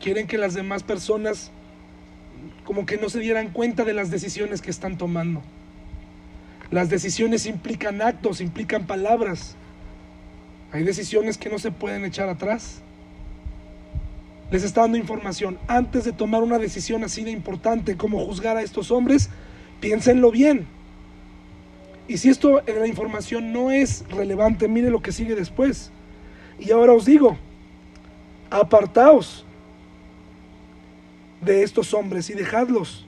Quieren 0.00 0.26
que 0.26 0.38
las 0.38 0.54
demás 0.54 0.82
personas 0.82 1.50
como 2.64 2.86
que 2.86 2.98
no 2.98 3.08
se 3.08 3.20
dieran 3.20 3.50
cuenta 3.50 3.84
de 3.84 3.94
las 3.94 4.10
decisiones 4.10 4.60
que 4.60 4.70
están 4.70 4.98
tomando. 4.98 5.42
Las 6.70 6.90
decisiones 6.90 7.46
implican 7.46 8.02
actos, 8.02 8.40
implican 8.40 8.86
palabras. 8.86 9.56
Hay 10.76 10.84
decisiones 10.84 11.38
que 11.38 11.48
no 11.48 11.58
se 11.58 11.70
pueden 11.70 12.04
echar 12.04 12.28
atrás. 12.28 12.82
Les 14.50 14.62
está 14.62 14.82
dando 14.82 14.98
información. 14.98 15.58
Antes 15.68 16.04
de 16.04 16.12
tomar 16.12 16.42
una 16.42 16.58
decisión 16.58 17.02
así 17.02 17.24
de 17.24 17.30
importante 17.30 17.96
como 17.96 18.22
juzgar 18.26 18.58
a 18.58 18.62
estos 18.62 18.90
hombres, 18.90 19.30
piénsenlo 19.80 20.30
bien. 20.30 20.66
Y 22.08 22.18
si 22.18 22.28
esto 22.28 22.62
en 22.68 22.78
la 22.78 22.86
información 22.86 23.54
no 23.54 23.70
es 23.70 24.04
relevante, 24.10 24.68
mire 24.68 24.90
lo 24.90 25.00
que 25.00 25.12
sigue 25.12 25.34
después. 25.34 25.92
Y 26.58 26.70
ahora 26.72 26.92
os 26.92 27.06
digo, 27.06 27.38
apartaos 28.50 29.46
de 31.40 31.62
estos 31.62 31.94
hombres 31.94 32.28
y 32.28 32.34
dejadlos. 32.34 33.06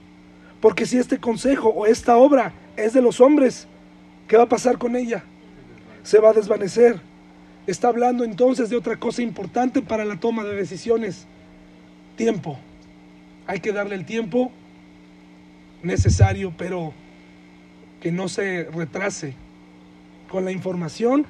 Porque 0.59 0.87
si 0.87 0.97
este 0.97 1.19
consejo 1.19 1.69
o 1.69 1.85
esta 1.85 2.17
obra 2.17 2.51
es 2.75 2.93
de 2.93 3.03
los 3.03 3.21
hombres, 3.21 3.67
¿qué 4.27 4.37
va 4.37 4.43
a 4.45 4.49
pasar 4.49 4.79
con 4.79 4.95
ella? 4.95 5.23
Se 6.01 6.17
va 6.17 6.31
a 6.31 6.33
desvanecer. 6.33 7.07
Está 7.69 7.89
hablando 7.89 8.23
entonces 8.23 8.71
de 8.71 8.77
otra 8.77 8.97
cosa 8.97 9.21
importante 9.21 9.83
para 9.83 10.03
la 10.03 10.19
toma 10.19 10.43
de 10.43 10.55
decisiones. 10.55 11.27
Tiempo. 12.15 12.57
Hay 13.45 13.59
que 13.59 13.71
darle 13.71 13.93
el 13.93 14.05
tiempo 14.05 14.51
necesario, 15.83 16.51
pero 16.57 16.93
que 18.01 18.11
no 18.11 18.27
se 18.27 18.63
retrase 18.63 19.35
con 20.31 20.45
la 20.45 20.51
información, 20.51 21.27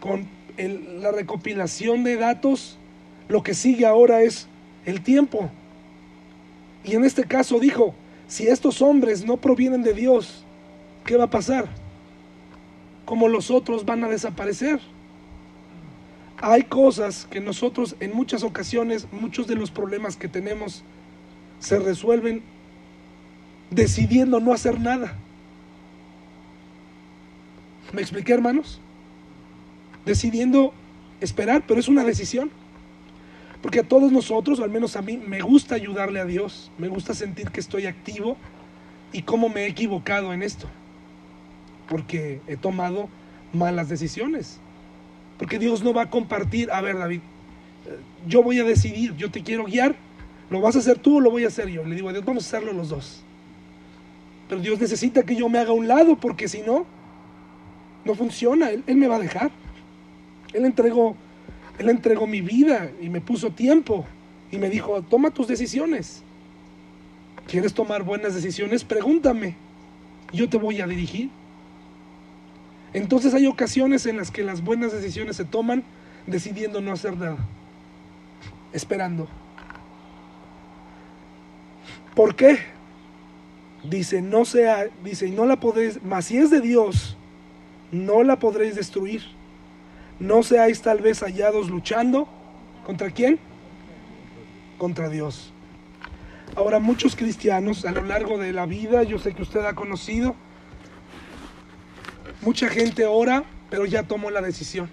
con 0.00 0.26
la 0.56 1.12
recopilación 1.12 2.02
de 2.02 2.16
datos. 2.16 2.78
Lo 3.28 3.42
que 3.42 3.52
sigue 3.52 3.84
ahora 3.84 4.22
es 4.22 4.48
el 4.86 5.02
tiempo. 5.02 5.50
Y 6.82 6.94
en 6.94 7.04
este 7.04 7.24
caso 7.24 7.60
dijo, 7.60 7.94
si 8.26 8.46
estos 8.46 8.80
hombres 8.80 9.26
no 9.26 9.36
provienen 9.36 9.82
de 9.82 9.92
Dios, 9.92 10.46
¿qué 11.04 11.18
va 11.18 11.24
a 11.24 11.30
pasar? 11.30 11.66
Como 13.04 13.28
los 13.28 13.50
otros 13.50 13.84
van 13.84 14.02
a 14.02 14.08
desaparecer 14.08 14.80
hay 16.42 16.64
cosas 16.64 17.28
que 17.30 17.40
nosotros 17.40 17.94
en 18.00 18.14
muchas 18.14 18.42
ocasiones, 18.42 19.06
muchos 19.12 19.46
de 19.46 19.54
los 19.54 19.70
problemas 19.70 20.16
que 20.16 20.26
tenemos 20.26 20.82
se 21.60 21.78
resuelven 21.78 22.42
decidiendo 23.70 24.40
no 24.40 24.52
hacer 24.52 24.80
nada. 24.80 25.14
¿Me 27.92 28.02
expliqué, 28.02 28.32
hermanos? 28.32 28.80
Decidiendo 30.04 30.74
esperar, 31.20 31.62
pero 31.64 31.78
es 31.78 31.86
una 31.86 32.02
decisión. 32.02 32.50
Porque 33.62 33.78
a 33.78 33.84
todos 33.84 34.10
nosotros, 34.10 34.58
al 34.58 34.70
menos 34.70 34.96
a 34.96 35.02
mí, 35.02 35.18
me 35.18 35.42
gusta 35.42 35.76
ayudarle 35.76 36.18
a 36.18 36.24
Dios, 36.24 36.72
me 36.76 36.88
gusta 36.88 37.14
sentir 37.14 37.52
que 37.52 37.60
estoy 37.60 37.86
activo 37.86 38.36
y 39.12 39.22
cómo 39.22 39.48
me 39.48 39.62
he 39.62 39.66
equivocado 39.68 40.32
en 40.32 40.42
esto. 40.42 40.66
Porque 41.88 42.40
he 42.48 42.56
tomado 42.56 43.08
malas 43.52 43.88
decisiones. 43.88 44.58
Porque 45.42 45.58
Dios 45.58 45.82
no 45.82 45.92
va 45.92 46.02
a 46.02 46.08
compartir, 46.08 46.70
a 46.70 46.80
ver 46.80 46.96
David, 46.96 47.18
yo 48.28 48.44
voy 48.44 48.60
a 48.60 48.64
decidir, 48.64 49.16
yo 49.16 49.28
te 49.28 49.42
quiero 49.42 49.64
guiar, 49.64 49.96
lo 50.50 50.60
vas 50.60 50.76
a 50.76 50.78
hacer 50.78 51.00
tú 51.00 51.16
o 51.16 51.20
lo 51.20 51.32
voy 51.32 51.42
a 51.42 51.48
hacer 51.48 51.68
yo. 51.68 51.84
Le 51.84 51.96
digo 51.96 52.10
a 52.10 52.12
Dios, 52.12 52.24
vamos 52.24 52.44
a 52.44 52.46
hacerlo 52.46 52.72
los 52.72 52.90
dos. 52.90 53.24
Pero 54.48 54.60
Dios 54.60 54.80
necesita 54.80 55.24
que 55.24 55.34
yo 55.34 55.48
me 55.48 55.58
haga 55.58 55.72
un 55.72 55.88
lado 55.88 56.14
porque 56.14 56.46
si 56.46 56.62
no, 56.62 56.86
no 58.04 58.14
funciona, 58.14 58.70
Él, 58.70 58.84
me 58.94 59.08
va 59.08 59.16
a 59.16 59.18
dejar. 59.18 59.50
Él 60.52 60.64
entregó, 60.64 61.16
él 61.76 61.88
entregó 61.90 62.28
mi 62.28 62.40
vida 62.40 62.92
y 63.00 63.08
me 63.08 63.20
puso 63.20 63.50
tiempo 63.50 64.06
y 64.52 64.58
me 64.58 64.70
dijo, 64.70 65.02
toma 65.02 65.32
tus 65.32 65.48
decisiones. 65.48 66.22
¿Quieres 67.48 67.74
tomar 67.74 68.04
buenas 68.04 68.36
decisiones? 68.36 68.84
Pregúntame. 68.84 69.56
Yo 70.32 70.48
te 70.48 70.56
voy 70.56 70.80
a 70.80 70.86
dirigir. 70.86 71.30
Entonces 72.94 73.34
hay 73.34 73.46
ocasiones 73.46 74.06
en 74.06 74.16
las 74.16 74.30
que 74.30 74.42
las 74.42 74.62
buenas 74.62 74.92
decisiones 74.92 75.36
se 75.36 75.44
toman 75.44 75.82
decidiendo 76.26 76.80
no 76.80 76.92
hacer 76.92 77.16
nada, 77.16 77.38
esperando. 78.72 79.28
¿Por 82.14 82.34
qué? 82.34 82.58
Dice, 83.84 84.22
no 84.22 84.44
sea, 84.44 84.88
dice, 85.02 85.28
no 85.30 85.46
la 85.46 85.56
podréis, 85.56 86.02
mas 86.02 86.26
si 86.26 86.36
es 86.36 86.50
de 86.50 86.60
Dios, 86.60 87.16
no 87.90 88.22
la 88.22 88.38
podréis 88.38 88.74
destruir. 88.74 89.22
No 90.20 90.42
seáis 90.42 90.82
tal 90.82 91.00
vez 91.00 91.20
hallados 91.20 91.68
luchando. 91.68 92.28
¿Contra 92.86 93.10
quién? 93.10 93.40
Contra 94.78 95.08
Dios. 95.08 95.52
Ahora 96.54 96.78
muchos 96.78 97.16
cristianos 97.16 97.84
a 97.86 97.92
lo 97.92 98.02
largo 98.02 98.38
de 98.38 98.52
la 98.52 98.66
vida, 98.66 99.02
yo 99.04 99.18
sé 99.18 99.32
que 99.32 99.42
usted 99.42 99.64
ha 99.64 99.74
conocido, 99.74 100.36
Mucha 102.42 102.68
gente 102.68 103.06
ora, 103.06 103.44
pero 103.70 103.86
ya 103.86 104.02
tomó 104.02 104.30
la 104.30 104.42
decisión. 104.42 104.90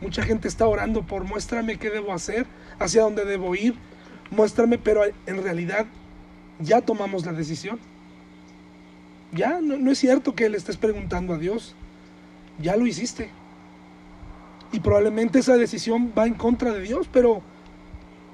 Mucha 0.00 0.22
gente 0.22 0.48
está 0.48 0.66
orando 0.66 1.02
por 1.02 1.24
muéstrame 1.24 1.76
qué 1.76 1.90
debo 1.90 2.14
hacer, 2.14 2.46
hacia 2.78 3.02
dónde 3.02 3.26
debo 3.26 3.54
ir, 3.54 3.74
muéstrame, 4.30 4.78
pero 4.78 5.04
en 5.04 5.42
realidad 5.42 5.86
ya 6.58 6.80
tomamos 6.80 7.26
la 7.26 7.32
decisión. 7.32 7.78
Ya, 9.32 9.60
no, 9.60 9.90
es 9.90 9.98
cierto 9.98 10.34
que 10.34 10.48
le 10.48 10.56
estés 10.56 10.78
preguntando 10.78 11.34
a 11.34 11.38
Dios, 11.38 11.74
ya 12.60 12.76
lo 12.76 12.86
hiciste. 12.86 13.30
Y 14.72 14.80
probablemente 14.80 15.38
esa 15.38 15.56
decisión 15.58 16.12
va 16.16 16.26
en 16.26 16.34
contra 16.34 16.72
de 16.72 16.80
Dios, 16.80 17.08
pero 17.12 17.42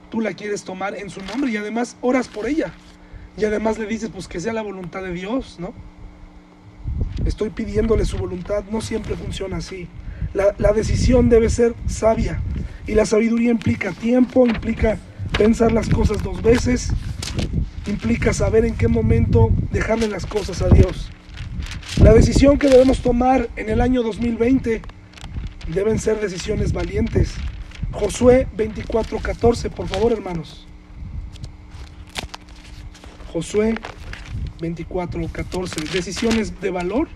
tú 0.09 0.21
la 0.21 0.35
quieres 0.35 0.63
tomar 0.63 0.95
en 0.95 1.11
su 1.11 1.21
nombre 1.23 1.51
y 1.51 1.57
además 1.57 1.97
oras 2.01 2.29
por 2.29 2.47
ella. 2.47 2.73
Y 3.37 3.45
además 3.45 3.77
le 3.77 3.87
dices, 3.87 4.11
pues 4.11 4.29
que 4.29 4.39
sea 4.39 4.53
la 4.53 4.63
voluntad 4.63 5.03
de 5.03 5.13
Dios, 5.13 5.57
¿no? 5.59 5.75
Estoy 7.25 7.51
pidiéndole 7.51 8.05
su 8.05 8.17
voluntad, 8.17 8.65
no 8.71 8.81
siempre 8.81 9.17
funciona 9.17 9.59
así. 9.59 9.89
La, 10.35 10.73
decisión 10.73 11.29
debe 11.29 11.51
ser 11.51 11.75
sabia. 11.87 12.41
Y 12.87 12.95
la 12.95 13.07
sabiduría 13.07 13.51
implica 13.51 13.93
tiempo, 13.93 14.47
implica 14.47 14.99
pensar 15.37 15.73
las 15.73 15.89
cosas 15.89 16.23
dos 16.23 16.43
veces, 16.43 16.91
implica 17.87 18.33
saber 18.33 18.65
en 18.65 18.75
qué 18.75 18.89
momento 18.89 19.51
dejarle 19.73 20.09
las 20.09 20.27
cosas 20.27 20.63
a 20.63 20.69
Dios. 20.69 21.11
La 22.03 22.13
decisión 22.13 22.59
que 22.59 22.69
debemos 22.69 23.01
tomar 23.01 23.49
en 23.57 23.69
el 23.69 23.81
año 23.81 24.03
2020 24.03 24.83
deben 25.75 25.99
ser 25.99 26.21
decisiones 26.21 26.73
valientes. 26.73 27.35
Josué 27.91 28.47
24:14, 28.57 29.71
por 29.71 29.89
favor, 29.89 30.13
hermanos. 30.13 30.67
Josué 33.33 33.75
24:14, 34.59 35.89
decisiones 35.93 36.61
de 36.61 36.71
valor. 36.71 37.09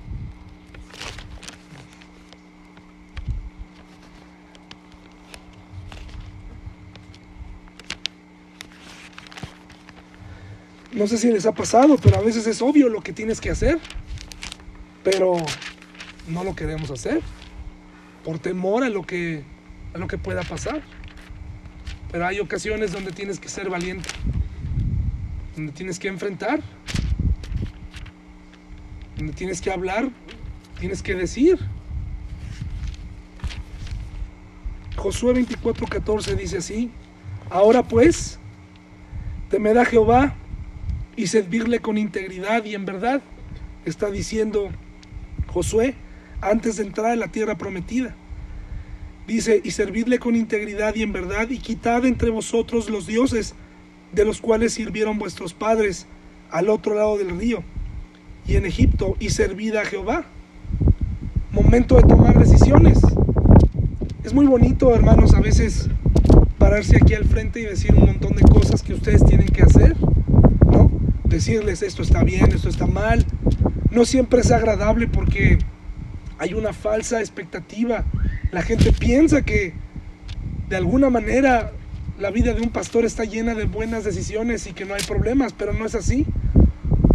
No 10.93 11.07
sé 11.07 11.19
si 11.19 11.33
les 11.33 11.47
ha 11.47 11.53
pasado, 11.53 11.97
pero 11.97 12.19
a 12.19 12.21
veces 12.21 12.47
es 12.47 12.61
obvio 12.63 12.89
lo 12.89 13.01
que 13.01 13.13
tienes 13.13 13.41
que 13.41 13.51
hacer, 13.51 13.79
pero 15.03 15.37
no 16.29 16.45
lo 16.45 16.55
queremos 16.55 16.91
hacer 16.91 17.23
por 18.25 18.39
temor 18.39 18.85
a 18.85 18.89
lo 18.89 19.03
que 19.03 19.43
a 19.95 19.99
lo 19.99 20.07
que 20.07 20.19
pueda 20.19 20.43
pasar. 20.43 20.83
Pero 22.11 22.27
hay 22.27 22.41
ocasiones 22.41 22.93
donde 22.93 23.11
tienes 23.11 23.41
que 23.41 23.49
ser 23.49 23.71
valiente, 23.71 24.09
donde 25.57 25.73
tienes 25.73 25.99
que 25.99 26.09
enfrentar, 26.09 26.61
donde 29.17 29.33
tienes 29.33 29.61
que 29.61 29.71
hablar, 29.71 30.11
tienes 30.79 31.03
que 31.03 31.15
decir. 31.15 31.59
Josué 34.97 35.35
24:14 35.35 36.37
dice 36.37 36.59
así: 36.59 36.91
Ahora 37.51 37.83
pues, 37.83 38.39
temed 39.51 39.77
Jehová 39.87 40.35
y 41.17 41.27
servirle 41.27 41.81
con 41.81 41.99
integridad 41.99 42.65
y 42.65 42.75
en 42.75 42.85
verdad, 42.85 43.23
está 43.85 44.11
diciendo 44.11 44.71
Josué 45.49 45.95
antes 46.41 46.77
de 46.77 46.85
entrar 46.85 47.13
a 47.13 47.17
la 47.17 47.29
tierra 47.29 47.57
prometida. 47.57 48.15
Dice, 49.27 49.61
y 49.63 49.71
servidle 49.71 50.19
con 50.19 50.35
integridad 50.35 50.97
y 50.97 51.03
en 51.03 51.13
verdad, 51.13 51.49
y 51.49 51.59
quitad 51.59 52.05
entre 52.05 52.31
vosotros 52.31 52.91
los 52.91 53.07
dioses 53.07 53.55
de 54.13 54.25
los 54.25 54.41
cuales 54.41 54.73
sirvieron 54.75 55.19
vuestros 55.19 55.55
padres 55.55 56.07
al 56.51 56.69
otro 56.69 56.97
lado 56.97 57.19
del 57.19 57.39
río 57.39 57.63
y 58.47 58.57
en 58.57 58.67
Egipto, 58.67 59.17
y 59.21 59.31
servid 59.31 59.77
a 59.77 59.85
Jehová. 59.85 60.25
Momento 61.53 61.97
de 61.97 62.03
tomar 62.03 62.39
decisiones. 62.39 62.99
Es 64.25 64.33
muy 64.33 64.47
bonito, 64.47 64.95
hermanos, 64.95 65.35
a 65.35 65.41
veces 65.41 65.89
pararse 66.59 66.97
aquí 66.97 67.15
al 67.15 67.25
frente 67.25 67.61
y 67.61 67.65
decir 67.65 67.95
un 67.95 68.07
montón 68.07 68.35
de 68.35 68.43
cosas 68.43 68.83
que 68.83 68.95
ustedes 68.95 69.25
tienen 69.25 69.49
que 69.49 69.63
hacer 69.63 69.97
decirles 71.33 71.83
esto 71.83 72.03
está 72.03 72.23
bien, 72.23 72.53
esto 72.53 72.69
está 72.69 72.87
mal. 72.87 73.25
No 73.91 74.05
siempre 74.05 74.41
es 74.41 74.53
agradable 74.53 75.09
porque 75.09 75.59
hay 76.39 76.55
una 76.55 76.73
falsa 76.73 77.21
expectativa. 77.21 78.05
La 78.53 78.63
gente 78.63 78.93
piensa 78.93 79.43
que 79.43 79.73
de 80.69 80.77
alguna 80.77 81.11
manera 81.11 81.73
la 82.19 82.31
vida 82.31 82.55
de 82.55 82.61
un 82.61 82.71
pastor 82.71 83.05
está 83.05 83.25
llena 83.25 83.55
de 83.55 83.65
buenas 83.65 84.05
decisiones 84.05 84.67
y 84.67 84.73
que 84.73 84.85
no 84.85 84.95
hay 84.95 85.03
problemas, 85.03 85.53
pero 85.53 85.73
no 85.73 85.85
es 85.85 85.95
así. 85.95 86.27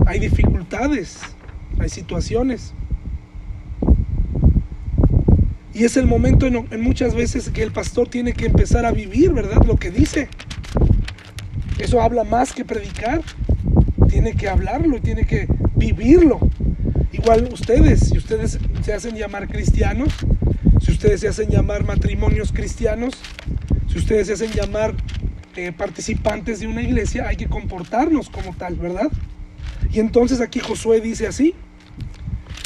Hay 0.08 0.20
dificultades, 0.20 1.20
hay 1.80 1.90
situaciones. 1.90 2.74
Y 5.74 5.84
es 5.84 5.98
el 5.98 6.08
momento 6.08 6.48
en, 6.48 6.82
muchas 6.82 7.14
veces 7.14 7.50
que 7.50 7.62
el 7.62 7.72
pastor 7.72 8.08
tiene 8.08 8.34
que 8.34 8.46
empezar 8.46 8.86
a 8.86 8.92
vivir, 8.92 9.34
¿verdad? 9.34 9.64
Lo 9.66 9.76
que 9.76 9.92
dice. 9.92 10.30
Eso 11.78 12.02
habla 12.02 12.24
más 12.24 12.54
que 12.54 12.66
predicar 12.66 13.22
tiene 14.10 14.34
que 14.34 14.50
hablarlo, 14.50 15.00
tiene 15.02 15.26
que 15.26 15.48
vivirlo. 15.76 16.40
Igual 17.12 17.50
ustedes, 17.52 18.10
si 18.10 18.18
ustedes 18.18 18.58
se 18.82 18.94
hacen 18.94 19.16
llamar 19.16 19.48
cristianos, 19.48 20.14
si 20.82 20.92
ustedes 20.92 21.22
se 21.22 21.28
hacen 21.28 21.50
llamar 21.50 21.84
matrimonios 21.84 22.52
cristianos, 22.52 23.14
si 23.88 23.98
ustedes 23.98 24.28
se 24.28 24.34
hacen 24.34 24.52
llamar 24.52 24.96
eh, 25.56 25.72
participantes 25.72 26.60
de 26.60 26.68
una 26.68 26.82
iglesia, 26.82 27.28
hay 27.28 27.36
que 27.36 27.48
comportarnos 27.48 28.30
como 28.30 28.56
tal, 28.56 28.76
¿verdad? 28.76 29.12
Y 29.92 30.00
entonces 30.00 30.42
aquí 30.42 30.60
Josué 30.60 31.02
dice 31.02 31.28
así, 31.28 31.56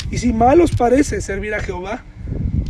y 0.10 0.18
si 0.18 0.34
mal 0.34 0.60
os 0.62 0.72
parece 0.72 1.22
servir 1.22 1.54
a 1.54 1.62
Jehová, 1.62 2.04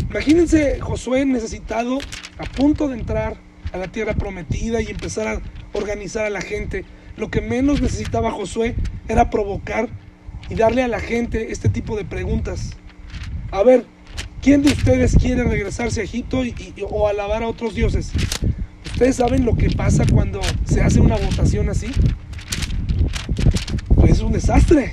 imagínense 0.09 0.79
Josué 0.79 1.25
necesitado, 1.25 1.99
a 2.37 2.43
punto 2.43 2.87
de 2.87 2.97
entrar 2.97 3.37
a 3.73 3.77
la 3.77 3.87
tierra 3.87 4.13
prometida 4.13 4.81
y 4.81 4.87
empezar 4.87 5.27
a 5.27 5.41
organizar 5.73 6.25
a 6.25 6.29
la 6.29 6.41
gente 6.41 6.85
lo 7.17 7.29
que 7.29 7.41
menos 7.41 7.81
necesitaba 7.81 8.31
Josué 8.31 8.75
era 9.07 9.29
provocar 9.29 9.89
y 10.49 10.55
darle 10.55 10.83
a 10.83 10.87
la 10.87 10.99
gente 10.99 11.51
este 11.51 11.69
tipo 11.69 11.95
de 11.95 12.05
preguntas. 12.05 12.71
A 13.51 13.63
ver, 13.63 13.85
¿quién 14.41 14.63
de 14.63 14.69
ustedes 14.69 15.15
quiere 15.15 15.43
regresarse 15.43 16.01
a 16.01 16.03
Egipto 16.03 16.41
o 16.89 17.07
alabar 17.07 17.43
a 17.43 17.47
otros 17.47 17.75
dioses? 17.75 18.11
¿Ustedes 18.85 19.15
saben 19.15 19.45
lo 19.45 19.55
que 19.55 19.69
pasa 19.69 20.05
cuando 20.11 20.41
se 20.65 20.81
hace 20.81 20.99
una 20.99 21.15
votación 21.17 21.69
así? 21.69 21.87
Es 24.12 24.19
un 24.19 24.34
desastre. 24.34 24.91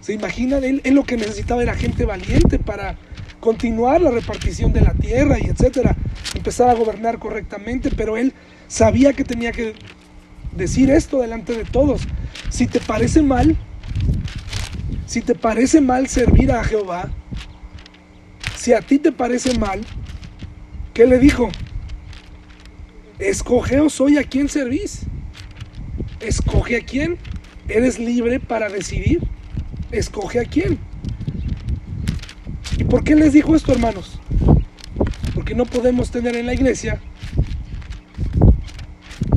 ¿Se 0.00 0.12
imaginan? 0.12 0.62
Él, 0.62 0.80
él, 0.84 0.94
lo 0.94 1.02
que 1.02 1.16
necesitaba 1.16 1.64
era 1.64 1.74
gente 1.74 2.04
valiente 2.04 2.60
para 2.60 2.96
continuar 3.40 4.00
la 4.00 4.12
repartición 4.12 4.72
de 4.72 4.82
la 4.82 4.94
tierra 4.94 5.38
y 5.40 5.46
etcétera. 5.46 5.96
Empezar 6.36 6.70
a 6.70 6.74
gobernar 6.74 7.18
correctamente, 7.18 7.90
pero 7.90 8.16
él 8.16 8.32
sabía 8.68 9.14
que 9.14 9.24
tenía 9.24 9.50
que 9.50 9.74
decir 10.52 10.90
esto 10.90 11.20
delante 11.20 11.56
de 11.56 11.64
todos. 11.64 12.02
Si 12.50 12.68
te 12.68 12.78
parece 12.78 13.20
mal, 13.20 13.56
si 15.06 15.22
te 15.22 15.34
parece 15.34 15.80
mal 15.80 16.06
servir 16.06 16.52
a 16.52 16.62
Jehová, 16.62 17.10
si 18.54 18.72
a 18.74 18.80
ti 18.80 19.00
te 19.00 19.10
parece 19.10 19.58
mal, 19.58 19.80
¿qué 20.94 21.04
le 21.04 21.18
dijo? 21.18 21.48
Escogeos 23.18 24.00
hoy 24.00 24.18
a 24.18 24.22
quién 24.22 24.48
servís. 24.48 25.00
Escoge 26.20 26.76
a 26.76 26.84
quién. 26.84 27.18
Eres 27.70 28.00
libre 28.00 28.40
para 28.40 28.68
decidir. 28.68 29.20
Escoge 29.92 30.40
a 30.40 30.44
quién. 30.44 30.78
¿Y 32.76 32.84
por 32.84 33.04
qué 33.04 33.14
les 33.14 33.32
dijo 33.32 33.54
esto, 33.54 33.70
hermanos? 33.70 34.20
Porque 35.34 35.54
no 35.54 35.66
podemos 35.66 36.10
tener 36.10 36.34
en 36.34 36.46
la 36.46 36.54
iglesia 36.54 37.00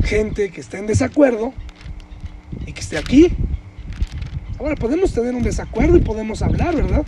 gente 0.02 0.50
que 0.50 0.60
esté 0.60 0.78
en 0.78 0.86
desacuerdo 0.86 1.54
y 2.66 2.72
que 2.72 2.80
esté 2.80 2.98
aquí. 2.98 3.30
Ahora, 4.58 4.74
podemos 4.74 5.12
tener 5.12 5.34
un 5.34 5.42
desacuerdo 5.44 5.96
y 5.96 6.00
podemos 6.00 6.42
hablar, 6.42 6.74
¿verdad? 6.74 7.04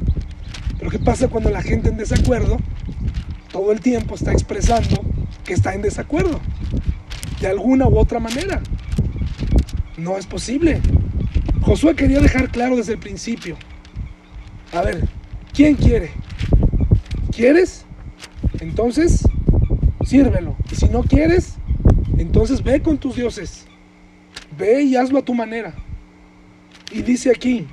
Pero 0.78 0.90
¿qué 0.90 1.00
pasa 1.00 1.26
cuando 1.26 1.50
la 1.50 1.62
gente 1.62 1.88
en 1.88 1.96
desacuerdo 1.96 2.58
todo 3.50 3.72
el 3.72 3.80
tiempo 3.80 4.14
está 4.14 4.30
expresando 4.30 5.02
que 5.44 5.54
está 5.54 5.74
en 5.74 5.82
desacuerdo? 5.82 6.40
De 7.40 7.48
alguna 7.48 7.88
u 7.88 7.98
otra 7.98 8.20
manera. 8.20 8.62
No 9.96 10.18
es 10.18 10.26
posible. 10.26 10.80
Josué 11.66 11.96
quería 11.96 12.20
dejar 12.20 12.48
claro 12.52 12.76
desde 12.76 12.92
el 12.92 13.00
principio. 13.00 13.56
A 14.72 14.82
ver, 14.82 15.08
¿quién 15.52 15.74
quiere? 15.74 16.12
¿Quieres? 17.34 17.84
Entonces, 18.60 19.26
sírvelo. 20.04 20.56
Y 20.70 20.76
si 20.76 20.88
no 20.88 21.02
quieres, 21.02 21.56
entonces 22.18 22.62
ve 22.62 22.80
con 22.82 22.98
tus 22.98 23.16
dioses, 23.16 23.66
ve 24.56 24.82
y 24.82 24.94
hazlo 24.94 25.18
a 25.18 25.24
tu 25.24 25.34
manera. 25.34 25.74
Y 26.92 27.02
dice 27.02 27.32
aquí, 27.32 27.66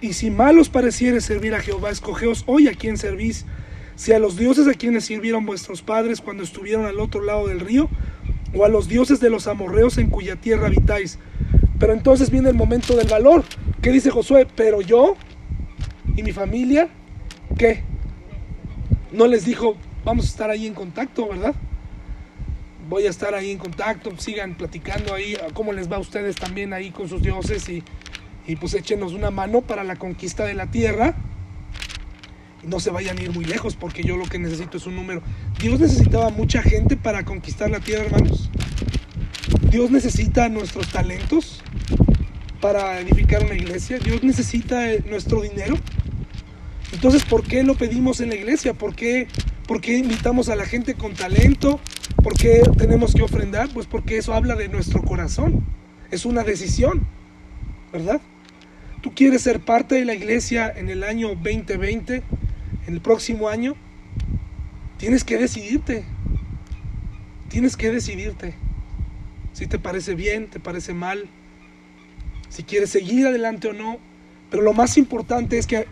y 0.00 0.14
si 0.14 0.30
mal 0.30 0.58
os 0.58 0.70
pareciere 0.70 1.20
servir 1.20 1.54
a 1.54 1.60
Jehová, 1.60 1.90
escogeos 1.90 2.42
hoy 2.46 2.68
a 2.68 2.72
quien 2.72 2.96
servís, 2.96 3.44
si 3.96 4.14
a 4.14 4.18
los 4.18 4.38
dioses 4.38 4.66
a 4.66 4.72
quienes 4.72 5.04
sirvieron 5.04 5.44
vuestros 5.44 5.82
padres 5.82 6.22
cuando 6.22 6.42
estuvieron 6.42 6.86
al 6.86 7.00
otro 7.00 7.22
lado 7.22 7.48
del 7.48 7.60
río, 7.60 7.90
o 8.54 8.64
a 8.64 8.68
los 8.68 8.88
dioses 8.88 9.20
de 9.20 9.30
los 9.30 9.46
amorreos 9.46 9.98
en 9.98 10.08
cuya 10.08 10.36
tierra 10.36 10.66
habitáis. 10.66 11.18
Pero 11.78 11.92
entonces 11.92 12.30
viene 12.30 12.48
el 12.48 12.54
momento 12.54 12.94
del 12.94 13.08
valor. 13.08 13.44
¿Qué 13.80 13.90
dice 13.90 14.10
Josué? 14.10 14.46
Pero 14.54 14.80
yo 14.80 15.16
y 16.16 16.22
mi 16.22 16.32
familia, 16.32 16.88
¿qué? 17.56 17.82
No 19.12 19.26
les 19.26 19.44
dijo, 19.44 19.76
vamos 20.04 20.26
a 20.26 20.28
estar 20.28 20.50
ahí 20.50 20.66
en 20.66 20.74
contacto, 20.74 21.28
¿verdad? 21.28 21.54
Voy 22.88 23.06
a 23.06 23.10
estar 23.10 23.34
ahí 23.34 23.50
en 23.50 23.58
contacto, 23.58 24.10
sigan 24.18 24.56
platicando 24.56 25.14
ahí, 25.14 25.36
cómo 25.54 25.72
les 25.72 25.90
va 25.90 25.96
a 25.96 26.00
ustedes 26.00 26.36
también 26.36 26.72
ahí 26.72 26.90
con 26.90 27.08
sus 27.08 27.22
dioses 27.22 27.68
y, 27.68 27.82
y 28.46 28.56
pues 28.56 28.74
échenos 28.74 29.12
una 29.12 29.30
mano 29.30 29.62
para 29.62 29.84
la 29.84 29.96
conquista 29.96 30.44
de 30.44 30.54
la 30.54 30.66
tierra. 30.66 31.14
No 32.62 32.78
se 32.78 32.90
vayan 32.90 33.18
a 33.18 33.22
ir 33.22 33.32
muy 33.32 33.44
lejos 33.44 33.76
porque 33.76 34.02
yo 34.02 34.16
lo 34.16 34.26
que 34.26 34.38
necesito 34.38 34.76
es 34.76 34.86
un 34.86 34.96
número. 34.96 35.22
Dios 35.60 35.80
necesitaba 35.80 36.30
mucha 36.30 36.62
gente 36.62 36.96
para 36.96 37.24
conquistar 37.24 37.70
la 37.70 37.80
tierra, 37.80 38.04
hermanos. 38.04 38.50
Dios 39.70 39.90
necesita 39.90 40.48
nuestros 40.48 40.88
talentos 40.88 41.62
para 42.60 43.00
edificar 43.00 43.44
una 43.44 43.54
iglesia. 43.54 43.98
Dios 43.98 44.22
necesita 44.22 44.92
eh, 44.92 45.02
nuestro 45.08 45.40
dinero. 45.42 45.76
Entonces, 46.92 47.24
¿por 47.24 47.44
qué 47.44 47.62
lo 47.62 47.76
pedimos 47.76 48.20
en 48.20 48.28
la 48.30 48.34
iglesia? 48.34 48.74
¿Por 48.74 48.94
qué, 48.94 49.28
¿Por 49.66 49.80
qué 49.80 49.96
invitamos 49.96 50.48
a 50.48 50.56
la 50.56 50.66
gente 50.66 50.94
con 50.94 51.14
talento? 51.14 51.80
¿Por 52.22 52.36
qué 52.36 52.62
tenemos 52.76 53.14
que 53.14 53.22
ofrendar? 53.22 53.70
Pues 53.72 53.86
porque 53.86 54.18
eso 54.18 54.34
habla 54.34 54.54
de 54.56 54.68
nuestro 54.68 55.02
corazón. 55.02 55.64
Es 56.10 56.26
una 56.26 56.42
decisión, 56.42 57.06
¿verdad? 57.92 58.20
Tú 59.00 59.14
quieres 59.14 59.42
ser 59.42 59.60
parte 59.60 59.94
de 59.94 60.04
la 60.04 60.14
iglesia 60.14 60.70
en 60.74 60.90
el 60.90 61.04
año 61.04 61.28
2020, 61.28 62.22
en 62.86 62.94
el 62.94 63.00
próximo 63.00 63.48
año. 63.48 63.74
Tienes 64.98 65.24
que 65.24 65.38
decidirte. 65.38 66.04
Tienes 67.48 67.76
que 67.76 67.90
decidirte. 67.90 68.54
Si 69.52 69.66
te 69.66 69.78
parece 69.78 70.14
bien, 70.14 70.48
te 70.48 70.60
parece 70.60 70.94
mal. 70.94 71.28
Si 72.48 72.62
quieres 72.62 72.90
seguir 72.90 73.26
adelante 73.26 73.68
o 73.68 73.72
no. 73.72 73.98
Pero 74.50 74.62
lo 74.62 74.72
más 74.72 74.98
importante 74.98 75.58
es 75.58 75.66
que 75.66 75.86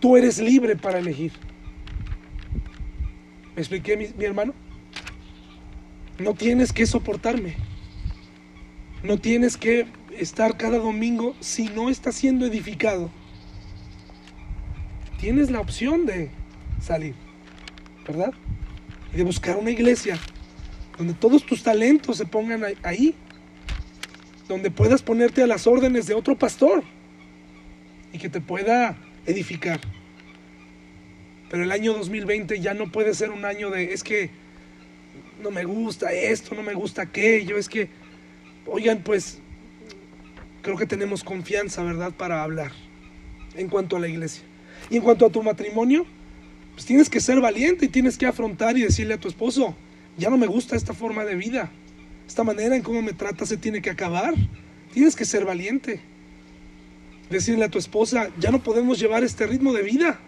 tú 0.00 0.16
eres 0.16 0.38
libre 0.38 0.76
para 0.76 0.98
elegir. 0.98 1.32
¿Me 3.54 3.62
expliqué, 3.62 3.96
mi, 3.96 4.24
hermano? 4.24 4.52
No 6.18 6.34
tienes 6.34 6.72
que 6.72 6.84
soportarme. 6.84 7.54
No 9.02 9.18
tienes 9.18 9.56
que 9.56 9.86
estar 10.18 10.56
cada 10.56 10.78
domingo 10.78 11.34
si 11.40 11.68
no 11.68 11.88
está 11.88 12.12
siendo 12.12 12.44
edificado. 12.44 13.10
Tienes 15.18 15.50
la 15.50 15.60
opción 15.60 16.06
de 16.06 16.30
salir, 16.80 17.14
¿verdad? 18.06 18.32
Y 19.12 19.16
de 19.16 19.24
buscar 19.24 19.56
una 19.56 19.70
iglesia 19.70 20.18
donde 20.98 21.14
todos 21.14 21.44
tus 21.44 21.62
talentos 21.62 22.16
se 22.16 22.26
pongan 22.26 22.64
ahí, 22.82 23.14
donde 24.48 24.70
puedas 24.70 25.02
ponerte 25.02 25.42
a 25.42 25.46
las 25.46 25.66
órdenes 25.66 26.06
de 26.06 26.14
otro 26.14 26.36
pastor 26.36 26.82
y 28.12 28.18
que 28.18 28.28
te 28.28 28.40
pueda 28.40 28.96
edificar. 29.26 29.80
Pero 31.50 31.62
el 31.62 31.72
año 31.72 31.92
2020 31.94 32.60
ya 32.60 32.74
no 32.74 32.90
puede 32.90 33.14
ser 33.14 33.30
un 33.30 33.44
año 33.44 33.70
de, 33.70 33.92
es 33.92 34.02
que 34.02 34.30
no 35.42 35.50
me 35.50 35.64
gusta 35.64 36.12
esto, 36.12 36.54
no 36.54 36.62
me 36.62 36.74
gusta 36.74 37.02
aquello, 37.02 37.56
es 37.56 37.68
que, 37.68 37.88
oigan, 38.66 39.02
pues 39.02 39.38
creo 40.62 40.76
que 40.76 40.86
tenemos 40.86 41.22
confianza, 41.22 41.82
¿verdad?, 41.82 42.12
para 42.12 42.42
hablar 42.42 42.72
en 43.54 43.68
cuanto 43.68 43.96
a 43.96 44.00
la 44.00 44.08
iglesia. 44.08 44.42
Y 44.90 44.96
en 44.96 45.02
cuanto 45.02 45.26
a 45.26 45.30
tu 45.30 45.42
matrimonio, 45.42 46.06
pues 46.74 46.86
tienes 46.86 47.08
que 47.08 47.20
ser 47.20 47.40
valiente 47.40 47.86
y 47.86 47.88
tienes 47.88 48.18
que 48.18 48.26
afrontar 48.26 48.76
y 48.76 48.82
decirle 48.82 49.14
a 49.14 49.20
tu 49.20 49.28
esposo, 49.28 49.74
ya 50.18 50.30
no 50.30 50.36
me 50.36 50.46
gusta 50.46 50.76
esta 50.76 50.94
forma 50.94 51.24
de 51.24 51.34
vida, 51.34 51.70
esta 52.26 52.44
manera 52.44 52.76
en 52.76 52.82
cómo 52.82 53.02
me 53.02 53.12
trata 53.12 53.46
se 53.46 53.56
tiene 53.56 53.82
que 53.82 53.90
acabar. 53.90 54.34
Tienes 54.92 55.14
que 55.14 55.24
ser 55.24 55.44
valiente. 55.44 56.00
Decirle 57.28 57.66
a 57.66 57.68
tu 57.68 57.78
esposa, 57.78 58.30
ya 58.38 58.50
no 58.50 58.62
podemos 58.62 58.98
llevar 58.98 59.24
este 59.24 59.46
ritmo 59.46 59.72
de 59.72 59.82
vida. 59.82 60.18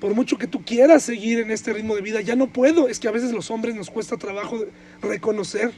Por 0.00 0.14
mucho 0.14 0.38
que 0.38 0.46
tú 0.46 0.64
quieras 0.64 1.02
seguir 1.02 1.38
en 1.38 1.50
este 1.50 1.72
ritmo 1.72 1.94
de 1.94 2.02
vida, 2.02 2.20
ya 2.22 2.34
no 2.34 2.46
puedo. 2.48 2.88
Es 2.88 2.98
que 2.98 3.08
a 3.08 3.12
veces 3.12 3.32
los 3.32 3.50
hombres 3.50 3.74
nos 3.74 3.90
cuesta 3.90 4.16
trabajo 4.16 4.58
reconocer. 5.02 5.72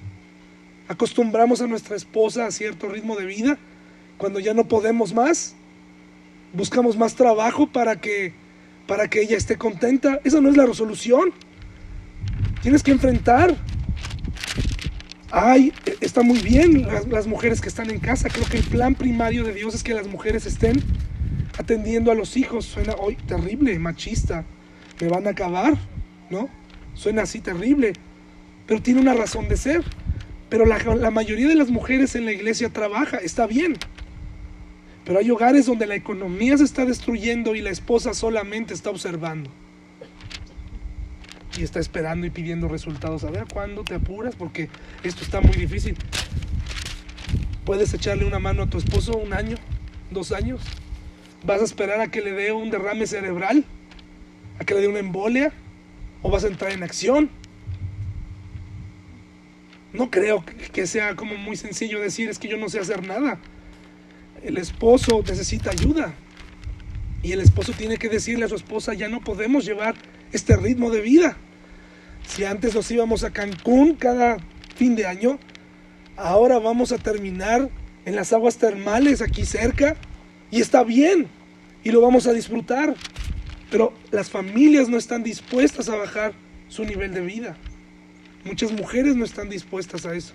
Acostumbramos 0.88 1.61
a 1.61 1.66
nuestra 1.66 1.96
esposa 1.96 2.46
a 2.46 2.50
cierto 2.50 2.88
ritmo 2.88 3.16
de 3.16 3.27
vida. 3.27 3.59
Cuando 4.18 4.38
ya 4.40 4.55
no 4.55 4.68
podemos 4.68 5.12
más, 5.12 5.57
buscamos 6.55 6.97
más 6.97 7.14
trabajo 7.14 7.67
para 7.67 8.01
que, 8.01 8.33
para 8.87 9.09
que 9.09 9.21
ella 9.21 9.37
esté 9.37 9.59
contenta. 9.59 10.21
Esa 10.25 10.40
no 10.40 10.49
es 10.49 10.57
la 10.57 10.67
resolución. 10.67 11.33
Tienes 12.62 12.83
que 12.83 12.93
enfrentar. 12.93 13.55
Ay, 15.31 15.73
está 16.01 16.23
muy 16.23 16.38
bien 16.38 16.87
las, 17.11 17.27
mujeres 17.27 17.61
que 17.61 17.69
están 17.69 17.90
en 17.90 17.99
casa. 17.99 18.29
Creo 18.29 18.47
que 18.47 18.59
el 18.59 18.64
plan 18.64 18.95
primario 18.95 19.45
de 19.45 19.53
Dios 19.53 19.75
es 19.75 19.83
que 19.83 19.93
las 19.93 20.07
mujeres 20.07 20.47
estén 20.47 20.81
atendiendo 21.59 22.12
a 22.12 22.14
los 22.14 22.37
hijos. 22.37 22.64
Suena 22.64 22.95
hoy 22.95 23.17
terrible, 23.17 23.79
machista. 23.79 24.45
Me 25.01 25.09
van 25.09 25.27
a 25.27 25.31
acabar, 25.31 25.75
¿no? 26.31 26.49
Suena 26.95 27.23
así 27.23 27.40
terrible. 27.40 27.95
Pero 28.67 28.81
tiene 28.81 29.01
una 29.01 29.14
razón 29.14 29.49
de 29.49 29.57
ser. 29.57 29.83
Pero 30.49 30.67
la 30.67 31.11
mayoría 31.11 31.49
de 31.49 31.57
las 31.57 31.69
mujeres 31.69 32.14
en 32.14 32.27
la 32.27 32.33
iglesia 32.33 32.69
trabaja, 32.69 33.17
está 33.17 33.47
bien. 33.47 33.77
Pero 35.05 35.19
hay 35.19 35.31
hogares 35.31 35.67
donde 35.67 35.87
la 35.87 35.95
economía 35.95 36.57
se 36.57 36.64
está 36.64 36.87
destruyendo 36.87 37.55
y 37.55 37.61
la 37.61 37.71
esposa 37.71 38.14
solamente 38.14 38.73
está 38.73 38.90
observando. 38.90 39.51
Y 41.59 41.62
está 41.62 41.79
esperando 41.79 42.27
y 42.27 42.31
pidiendo 42.31 42.69
resultados. 42.69 43.23
A 43.25 43.31
ver 43.31 43.45
cuándo 43.53 43.85
te 43.85 43.95
apuras 43.95 44.35
porque 44.35 44.69
esto 45.03 45.23
está 45.23 45.40
muy 45.40 45.55
difícil. 45.55 45.97
Puedes 47.64 47.93
echarle 47.93 48.25
una 48.25 48.38
mano 48.38 48.62
a 48.62 48.67
tu 48.71 48.79
esposo 48.79 49.17
un 49.17 49.35
año, 49.35 49.57
dos 50.11 50.33
años. 50.33 50.62
¿Vas 51.45 51.61
a 51.61 51.64
esperar 51.64 52.01
a 52.01 52.11
que 52.11 52.23
le 52.23 52.33
dé 52.33 52.53
un 52.53 52.71
derrame 52.71 53.07
cerebral? 53.07 53.64
¿A 54.59 54.64
que 54.64 54.75
le 54.75 54.81
dé 54.81 54.88
una 54.88 55.01
embolia? 55.01 55.53
¿O 56.23 56.31
vas 56.31 56.45
a 56.45 56.49
entrar 56.49 56.73
en 56.73 56.83
acción? 56.83 57.29
No 59.93 60.11
creo 60.11 60.45
que 60.73 60.87
sea 60.87 61.14
como 61.14 61.37
muy 61.37 61.57
sencillo 61.57 62.01
decir 62.01 62.29
es 62.29 62.38
que 62.38 62.49
yo 62.49 62.57
no 62.57 62.69
sé 62.69 62.81
hacer 62.81 63.07
nada. 63.07 63.38
El 64.44 64.59
esposo 64.59 65.24
necesita 65.26 65.70
ayuda. 65.70 66.14
Y 67.22 67.33
el 67.33 67.40
esposo 67.40 67.72
tiene 67.72 67.96
que 67.96 68.11
decirle 68.11 68.44
a 68.44 68.48
su 68.48 68.54
esposa, 68.54 68.92
ya 68.92 69.09
no 69.09 69.20
podemos 69.20 69.64
llevar 69.64 69.94
este 70.33 70.54
ritmo 70.57 70.90
de 70.90 71.00
vida. 71.00 71.38
Si 72.28 72.44
antes 72.44 72.74
nos 72.74 72.90
íbamos 72.90 73.24
a 73.24 73.30
Cancún 73.30 73.94
cada 73.94 74.37
fin 74.76 74.94
de 74.94 75.07
año, 75.07 75.38
ahora 76.16 76.59
vamos 76.59 76.92
a 76.92 76.98
terminar 76.98 77.70
en 78.04 78.14
las 78.14 78.35
aguas 78.35 78.59
termales 78.59 79.22
aquí 79.22 79.46
cerca 79.46 79.96
y 80.50 80.61
está 80.61 80.85
bien 80.85 81.28
y 81.83 81.90
lo 81.90 82.02
vamos 82.02 82.26
a 82.26 82.35
disfrutar. 82.35 82.94
Pero 83.70 83.94
las 84.11 84.28
familias 84.28 84.90
no 84.90 84.98
están 84.98 85.22
dispuestas 85.22 85.88
a 85.88 85.96
bajar 85.96 86.35
su 86.68 86.85
nivel 86.85 87.14
de 87.14 87.22
vida. 87.22 87.57
Muchas 88.44 88.72
mujeres 88.72 89.16
no 89.16 89.24
están 89.24 89.48
dispuestas 89.48 90.04
a 90.04 90.14
eso. 90.14 90.35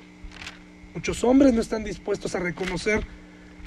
Muchos 0.95 1.23
hombres 1.23 1.53
no 1.53 1.61
están 1.61 1.83
dispuestos 1.83 2.33
a 2.33 2.39
reconocer 2.39 3.05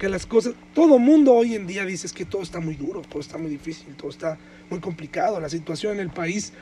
que 0.03 0.09
las 0.09 0.27
cosas, 0.27 0.55
todo 0.75 0.99
mundo 0.99 1.33
hoy 1.33 1.55
en 1.55 1.65
día 1.65 1.87
dice 1.87 2.09
que 2.13 2.25
todo 2.25 2.43
está 2.43 2.59
muy 2.59 2.75
duro, 2.75 3.03
todo 3.03 3.21
está 3.21 3.39
muy 3.39 3.49
difícil, 3.49 3.95
todo 3.95 4.11
está 4.11 4.37
muy 4.69 4.81
complicado, 4.81 5.39
la 5.39 5.49
situación 5.49 5.93
en 5.93 6.01
el 6.01 6.11
país. 6.11 6.53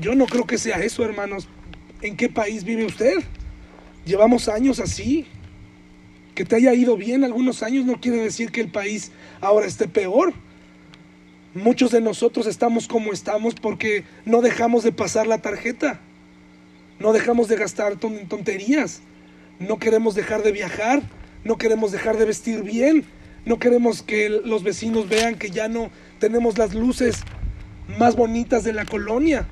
Yo 0.00 0.14
no 0.14 0.24
creo 0.24 0.46
que 0.46 0.56
sea 0.56 0.76
eso, 0.76 1.04
hermanos. 1.04 1.46
¿En 2.00 2.16
qué 2.16 2.30
país 2.30 2.64
vive 2.64 2.86
usted? 2.86 3.16
Llevamos 4.06 4.48
años 4.48 4.80
así, 4.80 5.26
que 6.34 6.46
te 6.46 6.56
haya 6.56 6.72
ido 6.72 6.96
bien 6.96 7.22
algunos 7.22 7.62
años 7.62 7.84
no 7.84 8.00
quiere 8.00 8.16
decir 8.16 8.50
que 8.50 8.62
el 8.62 8.70
país 8.70 9.12
ahora 9.42 9.66
esté 9.66 9.86
peor. 9.86 10.32
Muchos 11.52 11.90
de 11.90 12.00
nosotros 12.00 12.46
estamos 12.46 12.88
como 12.88 13.12
estamos 13.12 13.56
porque 13.56 14.04
no 14.24 14.40
dejamos 14.40 14.84
de 14.84 14.92
pasar 14.92 15.26
la 15.26 15.42
tarjeta. 15.42 16.00
No 16.98 17.12
dejamos 17.12 17.48
de 17.48 17.56
gastar 17.56 17.96
tonterías. 17.96 19.02
No 19.58 19.78
queremos 19.78 20.14
dejar 20.14 20.42
de 20.42 20.52
viajar. 20.52 21.02
No 21.44 21.58
queremos 21.58 21.92
dejar 21.92 22.16
de 22.16 22.24
vestir 22.24 22.62
bien. 22.62 23.04
No 23.44 23.58
queremos 23.58 24.02
que 24.02 24.28
los 24.30 24.62
vecinos 24.62 25.08
vean 25.08 25.36
que 25.36 25.50
ya 25.50 25.68
no 25.68 25.90
tenemos 26.18 26.56
las 26.56 26.74
luces 26.74 27.22
más 27.98 28.16
bonitas 28.16 28.64
de 28.64 28.72
la 28.72 28.86
colonia. 28.86 29.46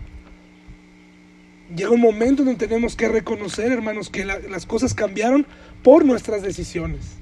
Llega 1.77 1.91
un 1.91 2.01
momento 2.01 2.43
en 2.43 2.49
donde 2.49 2.67
tenemos 2.67 2.97
que 2.97 3.09
reconocer, 3.09 3.71
hermanos, 3.71 4.11
que 4.11 4.25
las 4.25 4.67
cosas 4.67 4.95
cambiaron 4.95 5.47
por 5.83 6.05
nuestras 6.05 6.43
decisiones. 6.43 7.17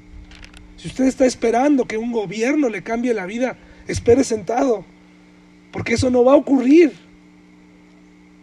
Si 0.77 0.89
usted 0.89 1.05
está 1.05 1.27
esperando 1.27 1.87
que 1.87 1.99
un 1.99 2.13
gobierno 2.13 2.69
le 2.69 2.83
cambie 2.83 3.13
la 3.15 3.27
vida, 3.27 3.59
espere 3.87 4.25
sentado, 4.25 4.85
porque 5.73 5.95
eso 5.95 6.11
no 6.11 6.25
va 6.25 6.33
a 6.33 6.37
ocurrir. 6.37 6.93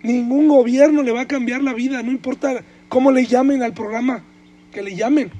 Ningún 0.03 0.47
gobierno 0.47 1.01
le 1.03 1.11
va 1.11 1.21
a 1.21 1.27
cambiar 1.27 1.63
la 1.63 1.73
vida, 1.73 2.03
no 2.03 2.11
importa 2.11 2.63
cómo 2.89 3.11
le 3.11 3.25
llamen 3.25 3.63
al 3.63 3.73
programa, 3.73 4.23
que 4.71 4.83
le 4.83 4.95
llamen. 4.95 5.31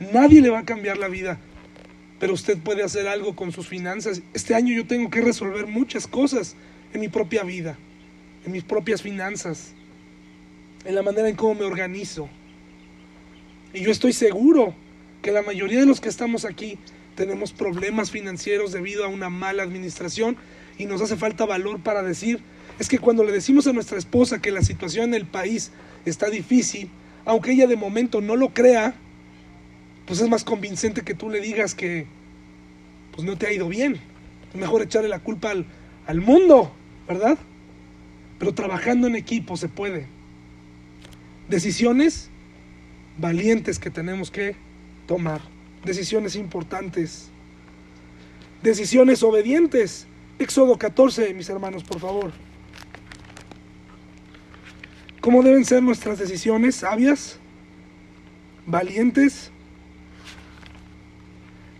Nadie 0.00 0.40
le 0.40 0.50
va 0.50 0.60
a 0.60 0.64
cambiar 0.64 0.98
la 0.98 1.08
vida. 1.08 1.38
Pero 2.18 2.34
usted 2.34 2.58
puede 2.58 2.82
hacer 2.82 3.08
algo 3.08 3.36
con 3.36 3.52
sus 3.52 3.68
finanzas. 3.68 4.22
Este 4.32 4.54
año 4.54 4.74
yo 4.74 4.86
tengo 4.86 5.10
que 5.10 5.20
resolver 5.20 5.66
muchas 5.66 6.06
cosas 6.06 6.56
en 6.92 7.00
mi 7.00 7.08
propia 7.08 7.42
vida, 7.42 7.76
en 8.44 8.52
mis 8.52 8.64
propias 8.64 9.02
finanzas, 9.02 9.72
en 10.84 10.94
la 10.94 11.02
manera 11.02 11.28
en 11.28 11.36
cómo 11.36 11.54
me 11.54 11.64
organizo. 11.66 12.28
Y 13.74 13.80
yo 13.80 13.90
estoy 13.90 14.12
seguro 14.12 14.74
que 15.20 15.32
la 15.32 15.42
mayoría 15.42 15.80
de 15.80 15.86
los 15.86 16.00
que 16.00 16.08
estamos 16.08 16.44
aquí 16.44 16.78
tenemos 17.16 17.52
problemas 17.52 18.10
financieros 18.10 18.72
debido 18.72 19.04
a 19.04 19.08
una 19.08 19.28
mala 19.28 19.62
administración 19.62 20.36
y 20.78 20.86
nos 20.86 21.02
hace 21.02 21.16
falta 21.16 21.44
valor 21.44 21.80
para 21.80 22.02
decir, 22.02 22.40
es 22.78 22.88
que 22.88 22.98
cuando 22.98 23.24
le 23.24 23.32
decimos 23.32 23.66
a 23.66 23.72
nuestra 23.72 23.98
esposa 23.98 24.40
que 24.40 24.52
la 24.52 24.62
situación 24.62 25.06
en 25.06 25.14
el 25.14 25.26
país 25.26 25.72
está 26.04 26.30
difícil, 26.30 26.90
aunque 27.24 27.52
ella 27.52 27.66
de 27.66 27.76
momento 27.76 28.20
no 28.20 28.36
lo 28.36 28.54
crea, 28.54 28.94
pues 30.06 30.20
es 30.20 30.28
más 30.28 30.44
convincente 30.44 31.02
que 31.02 31.14
tú 31.14 31.28
le 31.28 31.40
digas 31.40 31.74
que 31.74 32.06
pues 33.12 33.26
no 33.26 33.36
te 33.36 33.46
ha 33.46 33.52
ido 33.52 33.68
bien. 33.68 33.98
Es 34.52 34.60
mejor 34.60 34.82
echarle 34.82 35.08
la 35.08 35.18
culpa 35.18 35.50
al, 35.50 35.66
al 36.06 36.20
mundo, 36.20 36.72
¿verdad? 37.08 37.38
Pero 38.38 38.54
trabajando 38.54 39.06
en 39.06 39.16
equipo 39.16 39.56
se 39.56 39.68
puede. 39.68 40.06
Decisiones 41.48 42.30
valientes 43.18 43.78
que 43.78 43.90
tenemos 43.90 44.30
que 44.30 44.54
tomar. 45.06 45.40
Decisiones 45.84 46.36
importantes. 46.36 47.30
Decisiones 48.62 49.22
obedientes. 49.22 50.06
Éxodo 50.38 50.76
14, 50.76 51.32
mis 51.34 51.48
hermanos, 51.48 51.82
por 51.82 51.98
favor. 51.98 52.32
¿Cómo 55.20 55.42
deben 55.42 55.64
ser 55.64 55.82
nuestras 55.82 56.18
decisiones? 56.18 56.76
¿Sabias? 56.76 57.38
¿Valientes? 58.66 59.50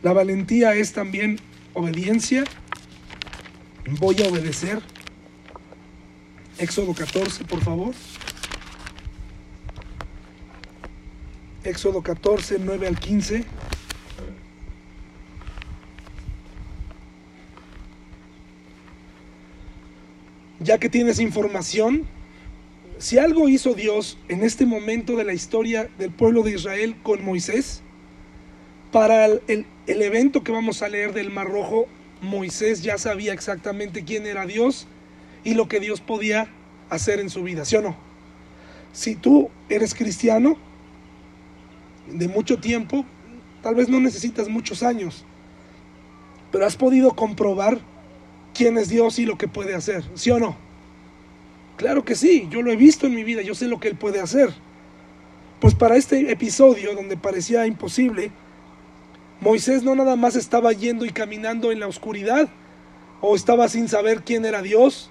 La 0.07 0.13
valentía 0.13 0.73
es 0.77 0.93
también 0.93 1.41
obediencia. 1.75 2.45
Voy 3.99 4.23
a 4.23 4.29
obedecer. 4.29 4.81
Éxodo 6.59 6.95
14, 6.95 7.45
por 7.45 7.61
favor. 7.61 7.93
Éxodo 11.65 12.03
14, 12.03 12.59
9 12.61 12.87
al 12.87 13.01
15. 13.01 13.45
Ya 20.61 20.79
que 20.79 20.89
tienes 20.89 21.19
información, 21.19 22.07
si 22.99 23.19
algo 23.19 23.49
hizo 23.49 23.75
Dios 23.75 24.19
en 24.29 24.45
este 24.45 24.67
momento 24.67 25.17
de 25.17 25.25
la 25.25 25.35
historia 25.35 25.91
del 25.99 26.13
pueblo 26.13 26.45
de 26.45 26.53
Israel 26.53 26.95
con 27.03 27.25
Moisés, 27.25 27.83
para 28.93 29.27
el, 29.27 29.67
el, 29.87 30.03
evento 30.03 30.43
que 30.43 30.53
vamos 30.53 30.83
a 30.83 30.89
leer 30.89 31.13
del 31.13 31.31
Mar 31.31 31.49
Rojo, 31.49 31.87
Moisés 32.21 32.83
ya 32.83 32.99
sabía 32.99 33.33
exactamente 33.33 34.05
quién 34.05 34.27
era 34.27 34.47
Dios 34.47 34.87
y 35.45 35.55
lo 35.55 35.69
que 35.69 35.81
Dios 35.81 36.01
podía 36.01 36.49
hacer 36.91 37.21
en 37.21 37.31
su 37.31 37.43
vida, 37.43 37.65
¿sí 37.65 37.77
o 37.77 37.83
no? 37.83 37.97
Si 38.93 39.15
tú 39.15 39.51
eres 39.69 39.95
cristiano 39.95 40.57
de 42.09 42.29
mucho 42.29 42.59
tiempo, 42.59 43.05
tal 43.63 43.75
vez 43.75 43.89
no 43.89 44.01
necesitas 44.01 44.49
muchos 44.49 44.83
años, 44.83 45.25
pero 46.51 46.67
has 46.67 46.77
podido 46.77 47.15
comprobar 47.15 47.79
quién 48.55 48.79
es 48.79 48.89
Dios 48.89 49.19
y 49.19 49.27
lo 49.27 49.37
que 49.37 49.49
puede 49.49 49.75
hacer, 49.75 50.05
¿sí 50.15 50.31
o 50.31 50.39
no? 50.39 50.57
Claro 51.77 52.05
que 52.05 52.15
sí, 52.15 52.49
yo 52.51 52.63
lo 52.63 52.73
he 52.73 52.77
visto 52.77 53.07
en 53.07 53.15
mi 53.15 53.23
vida, 53.23 53.43
yo 53.43 53.55
sé 53.55 53.69
lo 53.69 53.79
que 53.79 53.89
Él 53.89 53.97
puede 53.97 54.21
hacer. 54.21 54.51
Pues 55.61 55.75
para 55.75 55.97
este 55.97 56.31
episodio 56.31 56.95
donde 56.95 57.17
parecía 57.17 57.67
imposible, 57.67 58.31
Moisés 59.41 59.83
no 59.83 59.95
nada 59.95 60.17
más 60.17 60.35
estaba 60.35 60.73
yendo 60.73 61.05
y 61.05 61.11
caminando 61.11 61.71
en 61.71 61.81
la 61.81 61.87
oscuridad 61.87 62.49
o 63.21 63.37
estaba 63.37 63.69
sin 63.69 63.89
saber 63.89 64.23
quién 64.23 64.45
era 64.45 64.63
Dios. 64.63 65.11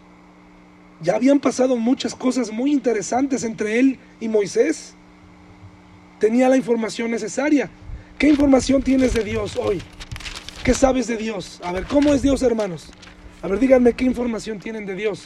Ya 1.02 1.16
habían 1.16 1.40
pasado 1.40 1.76
muchas 1.78 2.16
cosas 2.16 2.52
muy 2.52 2.72
interesantes 2.72 3.44
entre 3.44 3.80
él 3.80 4.00
y 4.20 4.28
Moisés. 4.28 4.96
Tenía 6.20 6.50
la 6.50 6.58
información 6.58 7.12
necesaria. 7.12 7.70
¿Qué 8.18 8.30
información 8.30 8.82
tienes 8.82 9.14
de 9.14 9.24
Dios 9.24 9.58
hoy? 9.58 9.82
¿Qué 10.64 10.74
sabes 10.74 11.06
de 11.08 11.18
Dios? 11.18 11.60
A 11.64 11.72
ver, 11.72 11.86
¿cómo 11.86 12.14
es 12.14 12.22
Dios, 12.22 12.42
hermanos? 12.42 12.90
A 13.44 13.48
ver, 13.48 13.60
díganme 13.60 13.94
qué 13.94 14.06
información 14.06 14.60
tienen 14.60 14.86
de 14.86 14.96
Dios. 14.96 15.26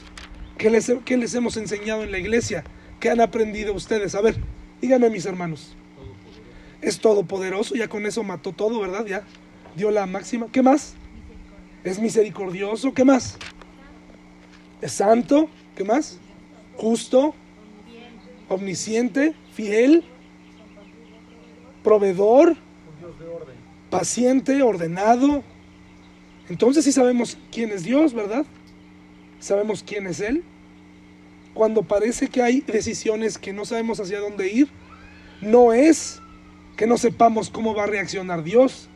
¿Qué 0.58 0.70
les, 0.70 0.92
qué 1.06 1.16
les 1.16 1.34
hemos 1.36 1.56
enseñado 1.56 2.04
en 2.04 2.12
la 2.12 2.18
iglesia? 2.18 2.66
¿Qué 3.00 3.10
han 3.10 3.22
aprendido 3.22 3.74
ustedes? 3.74 4.16
A 4.16 4.22
ver, 4.22 4.36
díganme 4.82 5.10
mis 5.10 5.26
hermanos 5.26 5.78
es 6.82 7.00
todopoderoso, 7.00 7.76
ya 7.76 7.88
con 7.88 8.06
eso 8.06 8.24
mató 8.24 8.52
todo, 8.52 8.80
¿verdad? 8.80 9.06
Ya 9.06 9.24
dio 9.76 9.92
la 9.92 10.06
máxima. 10.06 10.48
¿Qué 10.52 10.62
más? 10.62 10.96
Es 11.84 12.00
misericordioso, 12.00 12.94
¿qué 12.94 13.06
más? 13.06 13.38
Es 14.82 14.94
santo, 14.94 15.50
¿qué 15.76 15.84
más? 15.84 16.20
Justo, 16.78 17.34
omnisciente, 18.48 19.34
fiel, 19.54 20.04
proveedor, 21.84 22.56
paciente, 23.90 24.62
ordenado. 24.62 25.44
Entonces 26.50 26.86
sí 26.86 26.92
sabemos 26.92 27.38
quién 27.52 27.72
es 27.72 27.84
Dios, 27.84 28.14
¿verdad? 28.14 28.46
Sabemos 29.40 29.84
quién 29.84 30.08
es 30.08 30.20
Él. 30.20 30.44
Cuando 31.54 31.84
parece 31.84 32.28
que 32.28 32.42
hay 32.42 32.62
decisiones 32.62 33.38
que 33.38 33.54
no 33.54 33.66
sabemos 33.66 34.00
hacia 34.00 34.20
dónde 34.20 34.52
ir, 34.52 34.70
no 35.42 35.74
es 35.74 36.22
que 36.80 36.88
no 36.88 36.98
sepamos 36.98 37.50
cómo 37.50 37.76
va 37.76 37.84
a 37.84 37.88
reaccionar 37.88 38.42
Dios, 38.42 38.88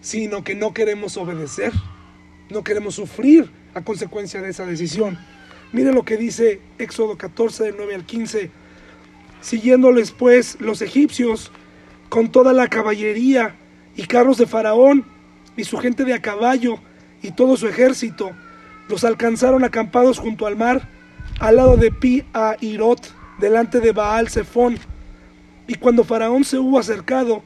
sino 0.00 0.42
que 0.42 0.56
no 0.56 0.74
queremos 0.74 1.16
obedecer, 1.16 1.72
no 2.50 2.64
queremos 2.64 2.96
sufrir 2.96 3.48
a 3.74 3.82
consecuencia 3.82 4.42
de 4.42 4.50
esa 4.50 4.66
decisión. 4.66 5.16
Mire 5.72 5.92
lo 5.92 6.04
que 6.04 6.16
dice 6.16 6.60
Éxodo 6.78 7.16
14 7.16 7.62
del 7.62 7.76
9 7.76 7.94
al 7.94 8.06
15. 8.06 8.50
Siguiéndoles 9.40 10.10
pues 10.10 10.60
los 10.60 10.82
egipcios 10.82 11.52
con 12.08 12.32
toda 12.32 12.52
la 12.52 12.66
caballería 12.66 13.54
y 13.94 14.06
carros 14.06 14.36
de 14.36 14.46
Faraón 14.46 15.06
y 15.56 15.62
su 15.62 15.78
gente 15.78 16.04
de 16.04 16.12
a 16.12 16.20
caballo 16.20 16.80
y 17.22 17.30
todo 17.30 17.56
su 17.56 17.68
ejército, 17.68 18.32
los 18.88 19.04
alcanzaron 19.04 19.62
acampados 19.62 20.18
junto 20.18 20.48
al 20.48 20.56
mar, 20.56 20.88
al 21.38 21.54
lado 21.54 21.76
de 21.76 21.92
Pi 21.92 22.24
a 22.34 22.56
Irot, 22.60 23.14
delante 23.38 23.78
de 23.78 23.92
Baal 23.92 24.28
Zephón 24.28 24.80
y 25.66 25.74
cuando 25.74 26.04
Faraón 26.04 26.44
se 26.44 26.58
hubo 26.58 26.78
acercado, 26.78 27.42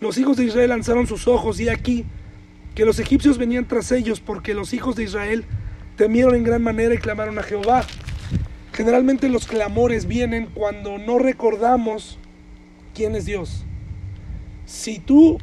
los 0.00 0.18
hijos 0.18 0.36
de 0.36 0.44
Israel 0.44 0.70
lanzaron 0.70 1.06
sus 1.06 1.28
ojos 1.28 1.60
y 1.60 1.68
aquí 1.68 2.04
que 2.74 2.84
los 2.84 2.98
egipcios 2.98 3.38
venían 3.38 3.66
tras 3.68 3.92
ellos 3.92 4.20
porque 4.20 4.54
los 4.54 4.74
hijos 4.74 4.96
de 4.96 5.04
Israel 5.04 5.44
temieron 5.96 6.34
en 6.34 6.44
gran 6.44 6.62
manera 6.62 6.94
y 6.94 6.98
clamaron 6.98 7.38
a 7.38 7.42
Jehová. 7.42 7.84
Generalmente 8.72 9.28
los 9.28 9.46
clamores 9.46 10.06
vienen 10.06 10.48
cuando 10.52 10.98
no 10.98 11.18
recordamos 11.18 12.18
quién 12.92 13.14
es 13.14 13.24
Dios. 13.24 13.64
Si 14.66 14.98
tú 14.98 15.38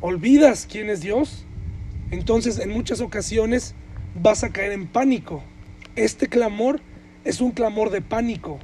olvidas 0.00 0.68
quién 0.70 0.90
es 0.90 1.00
Dios, 1.00 1.44
entonces 2.12 2.60
en 2.60 2.70
muchas 2.70 3.00
ocasiones 3.00 3.74
vas 4.22 4.44
a 4.44 4.50
caer 4.50 4.72
en 4.72 4.86
pánico. 4.86 5.42
Este 5.96 6.28
clamor 6.28 6.80
es 7.24 7.40
un 7.40 7.50
clamor 7.50 7.90
de 7.90 8.02
pánico. 8.02 8.60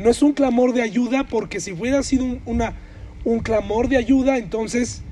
No 0.00 0.10
es 0.10 0.22
un 0.22 0.32
clamor 0.32 0.72
de 0.72 0.82
ayuda 0.82 1.24
porque 1.24 1.60
si 1.60 1.72
hubiera 1.72 2.02
sido 2.02 2.24
un, 2.24 2.40
una, 2.46 2.74
un 3.24 3.40
clamor 3.40 3.88
de 3.88 3.96
ayuda, 3.96 4.38
entonces 4.38 5.02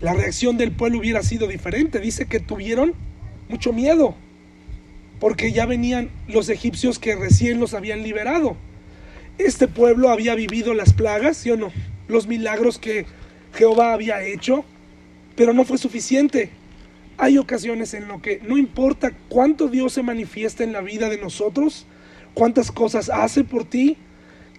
la 0.00 0.14
reacción 0.14 0.56
del 0.56 0.72
pueblo 0.72 0.98
hubiera 0.98 1.22
sido 1.22 1.46
diferente. 1.46 2.00
Dice 2.00 2.26
que 2.26 2.40
tuvieron 2.40 2.94
mucho 3.48 3.72
miedo 3.72 4.14
porque 5.20 5.52
ya 5.52 5.66
venían 5.66 6.10
los 6.28 6.48
egipcios 6.48 6.98
que 6.98 7.16
recién 7.16 7.60
los 7.60 7.74
habían 7.74 8.02
liberado. 8.02 8.56
Este 9.38 9.68
pueblo 9.68 10.10
había 10.10 10.34
vivido 10.34 10.74
las 10.74 10.92
plagas, 10.92 11.36
¿sí 11.38 11.50
o 11.50 11.56
no? 11.56 11.72
Los 12.08 12.26
milagros 12.26 12.78
que 12.78 13.06
Jehová 13.54 13.92
había 13.92 14.22
hecho, 14.22 14.64
pero 15.34 15.52
no 15.52 15.64
fue 15.64 15.78
suficiente. 15.78 16.50
Hay 17.18 17.38
ocasiones 17.38 17.94
en 17.94 18.08
lo 18.08 18.20
que 18.20 18.40
no 18.46 18.58
importa 18.58 19.12
cuánto 19.28 19.68
Dios 19.68 19.94
se 19.94 20.02
manifiesta 20.02 20.64
en 20.64 20.72
la 20.72 20.82
vida 20.82 21.08
de 21.08 21.18
nosotros, 21.18 21.86
cuántas 22.36 22.70
cosas 22.70 23.08
hace 23.08 23.44
por 23.44 23.64
ti, 23.64 23.96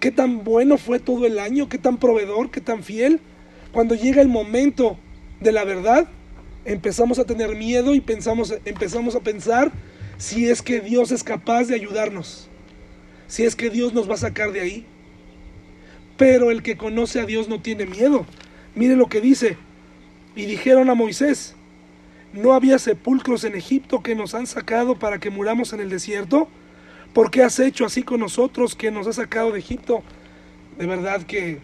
qué 0.00 0.10
tan 0.10 0.42
bueno 0.42 0.78
fue 0.78 0.98
todo 0.98 1.26
el 1.26 1.38
año, 1.38 1.68
qué 1.68 1.78
tan 1.78 1.96
proveedor, 1.96 2.50
qué 2.50 2.60
tan 2.60 2.82
fiel. 2.82 3.20
Cuando 3.70 3.94
llega 3.94 4.20
el 4.20 4.26
momento 4.26 4.98
de 5.38 5.52
la 5.52 5.62
verdad, 5.62 6.08
empezamos 6.64 7.20
a 7.20 7.24
tener 7.24 7.54
miedo 7.54 7.94
y 7.94 8.00
pensamos, 8.00 8.52
empezamos 8.64 9.14
a 9.14 9.20
pensar 9.20 9.70
si 10.16 10.48
es 10.48 10.60
que 10.60 10.80
Dios 10.80 11.12
es 11.12 11.22
capaz 11.22 11.68
de 11.68 11.76
ayudarnos, 11.76 12.48
si 13.28 13.44
es 13.44 13.54
que 13.54 13.70
Dios 13.70 13.94
nos 13.94 14.10
va 14.10 14.14
a 14.14 14.18
sacar 14.18 14.50
de 14.50 14.60
ahí. 14.60 14.86
Pero 16.16 16.50
el 16.50 16.64
que 16.64 16.76
conoce 16.76 17.20
a 17.20 17.26
Dios 17.26 17.48
no 17.48 17.62
tiene 17.62 17.86
miedo. 17.86 18.26
Mire 18.74 18.96
lo 18.96 19.06
que 19.06 19.20
dice. 19.20 19.56
Y 20.34 20.46
dijeron 20.46 20.90
a 20.90 20.96
Moisés, 20.96 21.54
¿no 22.32 22.54
había 22.54 22.80
sepulcros 22.80 23.44
en 23.44 23.54
Egipto 23.54 24.02
que 24.02 24.16
nos 24.16 24.34
han 24.34 24.48
sacado 24.48 24.98
para 24.98 25.20
que 25.20 25.30
muramos 25.30 25.72
en 25.72 25.78
el 25.78 25.90
desierto? 25.90 26.48
¿Por 27.12 27.30
qué 27.30 27.42
has 27.42 27.58
hecho 27.58 27.84
así 27.84 28.02
con 28.02 28.20
nosotros 28.20 28.74
que 28.74 28.90
nos 28.90 29.06
has 29.06 29.16
sacado 29.16 29.52
de 29.52 29.58
Egipto? 29.58 30.02
De 30.78 30.86
verdad 30.86 31.22
que 31.22 31.58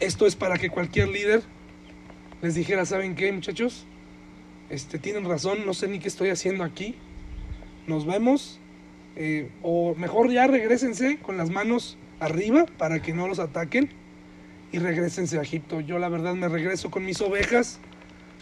esto 0.00 0.26
es 0.26 0.36
para 0.36 0.56
que 0.58 0.70
cualquier 0.70 1.08
líder 1.08 1.42
les 2.40 2.54
dijera, 2.54 2.86
¿saben 2.86 3.14
qué, 3.14 3.30
muchachos? 3.32 3.86
Este, 4.70 4.98
tienen 4.98 5.24
razón, 5.24 5.66
no 5.66 5.74
sé 5.74 5.88
ni 5.88 5.98
qué 5.98 6.08
estoy 6.08 6.30
haciendo 6.30 6.64
aquí. 6.64 6.94
Nos 7.86 8.06
vemos. 8.06 8.58
Eh, 9.14 9.50
o 9.60 9.94
mejor 9.94 10.30
ya 10.30 10.46
regresense 10.46 11.18
con 11.18 11.36
las 11.36 11.50
manos 11.50 11.98
arriba 12.18 12.64
para 12.78 13.02
que 13.02 13.12
no 13.12 13.28
los 13.28 13.38
ataquen 13.40 13.90
y 14.72 14.78
regresense 14.78 15.38
a 15.38 15.42
Egipto. 15.42 15.80
Yo 15.80 15.98
la 15.98 16.08
verdad 16.08 16.34
me 16.34 16.48
regreso 16.48 16.90
con 16.90 17.04
mis 17.04 17.20
ovejas, 17.20 17.78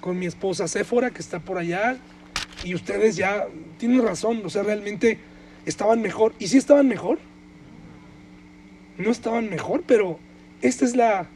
con 0.01 0.19
mi 0.19 0.27
esposa 0.27 0.69
Séfora 0.69 1.11
que 1.11 1.21
está 1.21 1.41
por 1.41 1.59
allá 1.59 1.99
y 2.63 2.75
ustedes 2.75 3.17
ya 3.17 3.49
tienen 3.79 4.03
razón, 4.03 4.43
o 4.45 4.51
sea, 4.51 4.63
realmente 4.63 5.19
estaban 5.67 6.03
mejor. 6.03 6.35
¿Y 6.39 6.49
si 6.49 6.59
estaban 6.59 6.89
mejor? 6.89 7.19
No 8.99 9.11
estaban 9.11 9.49
mejor, 9.49 9.83
pero 9.87 10.19
esta 10.63 10.85
es 10.85 10.95
la, 10.95 11.27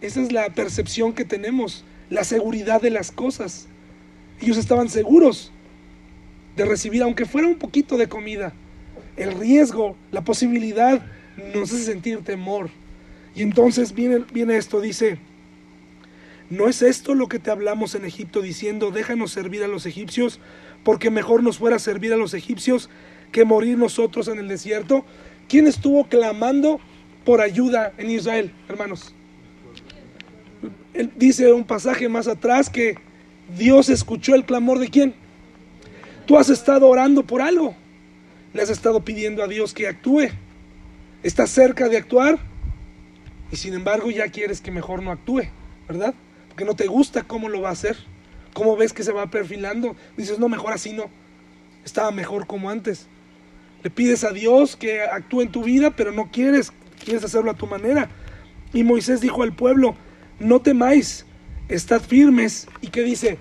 esta 0.00 0.20
es 0.20 0.32
la 0.32 0.48
percepción 0.50 1.12
que 1.12 1.24
tenemos, 1.24 1.84
la 2.08 2.24
seguridad 2.24 2.80
de 2.80 2.90
las 2.90 3.12
cosas. 3.12 3.66
Ellos 4.40 4.56
estaban 4.56 4.88
seguros 4.88 5.52
de 6.56 6.64
recibir, 6.64 7.02
aunque 7.02 7.26
fuera 7.26 7.46
un 7.46 7.56
poquito 7.56 7.96
de 7.96 8.08
comida. 8.08 8.52
El 9.16 9.32
riesgo, 9.38 9.96
la 10.12 10.22
posibilidad 10.22 11.02
nos 11.54 11.72
hace 11.72 11.84
sentir 11.84 12.20
temor. 12.24 12.70
Y 13.34 13.42
entonces 13.42 13.94
viene, 13.94 14.24
viene 14.32 14.56
esto, 14.56 14.80
dice, 14.80 15.18
¿no 16.48 16.68
es 16.68 16.82
esto 16.82 17.14
lo 17.14 17.28
que 17.28 17.38
te 17.38 17.50
hablamos 17.50 17.94
en 17.94 18.04
Egipto 18.04 18.40
diciendo, 18.40 18.90
déjanos 18.90 19.30
servir 19.30 19.62
a 19.62 19.68
los 19.68 19.86
egipcios, 19.86 20.40
porque 20.84 21.10
mejor 21.10 21.42
nos 21.42 21.58
fuera 21.58 21.78
servir 21.78 22.12
a 22.12 22.16
los 22.16 22.34
egipcios 22.34 22.88
que 23.32 23.44
morir 23.44 23.78
nosotros 23.78 24.28
en 24.28 24.38
el 24.38 24.48
desierto? 24.48 25.04
¿Quién 25.48 25.66
estuvo 25.66 26.08
clamando 26.08 26.80
por 27.24 27.40
ayuda 27.40 27.92
en 27.98 28.10
Israel, 28.10 28.52
hermanos? 28.68 29.14
Él 30.94 31.10
dice 31.16 31.52
un 31.52 31.64
pasaje 31.64 32.08
más 32.08 32.28
atrás 32.28 32.68
que 32.70 32.96
Dios 33.56 33.88
escuchó 33.88 34.34
el 34.34 34.44
clamor 34.44 34.78
de 34.78 34.88
quién. 34.88 35.14
Tú 36.26 36.38
has 36.38 36.48
estado 36.48 36.88
orando 36.88 37.24
por 37.24 37.42
algo. 37.42 37.74
Le 38.52 38.62
has 38.62 38.70
estado 38.70 39.04
pidiendo 39.04 39.42
a 39.42 39.48
Dios 39.48 39.74
que 39.74 39.88
actúe. 39.88 40.28
Estás 41.22 41.50
cerca 41.50 41.88
de 41.88 41.96
actuar 41.96 42.38
y 43.52 43.56
sin 43.56 43.74
embargo 43.74 44.10
ya 44.10 44.28
quieres 44.28 44.60
que 44.60 44.70
mejor 44.70 45.02
no 45.02 45.10
actúe, 45.10 45.42
¿verdad? 45.88 46.14
Porque 46.48 46.64
no 46.64 46.74
te 46.74 46.86
gusta 46.86 47.22
cómo 47.22 47.48
lo 47.48 47.60
va 47.60 47.70
a 47.70 47.72
hacer. 47.72 47.96
¿Cómo 48.52 48.76
ves 48.76 48.92
que 48.92 49.04
se 49.04 49.12
va 49.12 49.30
perfilando? 49.30 49.96
Dices, 50.16 50.38
no, 50.38 50.48
mejor 50.48 50.72
así 50.72 50.92
no. 50.92 51.10
Estaba 51.84 52.10
mejor 52.10 52.46
como 52.46 52.70
antes. 52.70 53.06
Le 53.82 53.90
pides 53.90 54.24
a 54.24 54.32
Dios 54.32 54.76
que 54.76 55.02
actúe 55.02 55.42
en 55.42 55.52
tu 55.52 55.64
vida, 55.64 55.90
pero 55.90 56.12
no 56.12 56.30
quieres, 56.30 56.72
quieres 57.02 57.24
hacerlo 57.24 57.50
a 57.50 57.54
tu 57.54 57.66
manera. 57.66 58.10
Y 58.72 58.84
Moisés 58.84 59.20
dijo 59.20 59.42
al 59.42 59.54
pueblo, 59.54 59.96
no 60.38 60.60
temáis, 60.60 61.26
estad 61.68 62.02
firmes. 62.02 62.68
¿Y 62.82 62.88
qué 62.88 63.02
dice? 63.02 63.38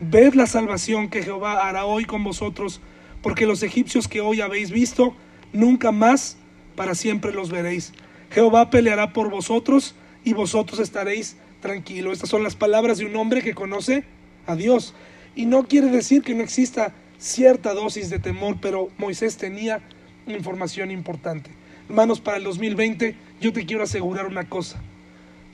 Ved 0.00 0.34
la 0.34 0.46
salvación 0.46 1.08
que 1.08 1.22
Jehová 1.22 1.68
hará 1.68 1.84
hoy 1.84 2.04
con 2.04 2.24
vosotros, 2.24 2.80
porque 3.22 3.46
los 3.46 3.62
egipcios 3.62 4.08
que 4.08 4.20
hoy 4.20 4.40
habéis 4.40 4.70
visto, 4.70 5.14
nunca 5.52 5.92
más 5.92 6.38
para 6.76 6.94
siempre 6.94 7.32
los 7.32 7.50
veréis. 7.50 7.92
Jehová 8.30 8.70
peleará 8.70 9.12
por 9.12 9.30
vosotros 9.30 9.94
y 10.24 10.32
vosotros 10.32 10.80
estaréis 10.80 11.36
tranquilos. 11.60 12.14
Estas 12.14 12.30
son 12.30 12.42
las 12.42 12.56
palabras 12.56 12.98
de 12.98 13.06
un 13.06 13.16
hombre 13.16 13.42
que 13.42 13.54
conoce 13.54 14.04
a 14.46 14.54
Dios. 14.54 14.94
Y 15.34 15.46
no 15.46 15.66
quiere 15.66 15.88
decir 15.88 16.22
que 16.22 16.34
no 16.34 16.42
exista 16.42 16.94
cierta 17.18 17.74
dosis 17.74 18.10
de 18.10 18.18
temor, 18.18 18.58
pero 18.60 18.88
Moisés 18.96 19.36
tenía 19.36 19.80
información 20.26 20.90
importante. 20.90 21.50
Hermanos, 21.88 22.20
para 22.20 22.36
el 22.36 22.44
2020 22.44 23.14
yo 23.40 23.52
te 23.52 23.66
quiero 23.66 23.82
asegurar 23.82 24.26
una 24.26 24.48
cosa 24.48 24.80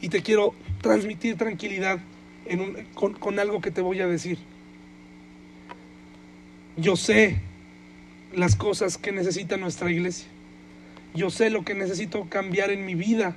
y 0.00 0.08
te 0.08 0.22
quiero 0.22 0.54
transmitir 0.82 1.36
tranquilidad 1.36 1.98
con, 2.94 3.14
con 3.14 3.38
algo 3.38 3.60
que 3.60 3.70
te 3.70 3.80
voy 3.80 4.00
a 4.00 4.06
decir. 4.06 4.38
Yo 6.76 6.96
sé 6.96 7.40
las 8.34 8.56
cosas 8.56 8.98
que 8.98 9.12
necesita 9.12 9.56
nuestra 9.56 9.90
iglesia. 9.90 10.28
Yo 11.14 11.30
sé 11.30 11.50
lo 11.50 11.64
que 11.64 11.74
necesito 11.74 12.28
cambiar 12.28 12.70
en 12.70 12.84
mi 12.84 12.96
vida. 12.96 13.36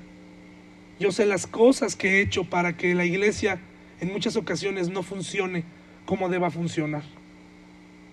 Yo 0.99 1.11
sé 1.11 1.27
las 1.27 1.45
cosas 1.45 1.95
que 1.95 2.17
he 2.17 2.21
hecho 2.21 2.43
para 2.45 2.75
que 2.75 2.95
la 2.95 3.05
iglesia 3.05 3.59
en 4.01 4.11
muchas 4.11 4.35
ocasiones 4.35 4.89
no 4.89 5.03
funcione 5.03 5.63
como 6.05 6.29
deba 6.29 6.49
funcionar. 6.49 7.03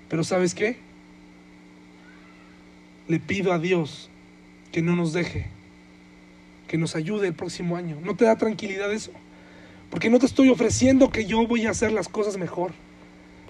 Pero 0.08 0.24
¿sabes 0.24 0.54
qué? 0.54 0.76
Le 3.08 3.20
pido 3.20 3.52
a 3.52 3.58
Dios 3.58 4.10
que 4.72 4.82
no 4.82 4.96
nos 4.96 5.12
deje, 5.12 5.46
que 6.68 6.78
nos 6.78 6.96
ayude 6.96 7.28
el 7.28 7.34
próximo 7.34 7.76
año. 7.76 7.98
¿No 8.02 8.16
te 8.16 8.24
da 8.24 8.36
tranquilidad 8.36 8.92
eso? 8.92 9.12
Porque 9.90 10.10
no 10.10 10.18
te 10.18 10.26
estoy 10.26 10.48
ofreciendo 10.48 11.10
que 11.10 11.26
yo 11.26 11.46
voy 11.46 11.66
a 11.66 11.70
hacer 11.70 11.92
las 11.92 12.08
cosas 12.08 12.36
mejor, 12.36 12.72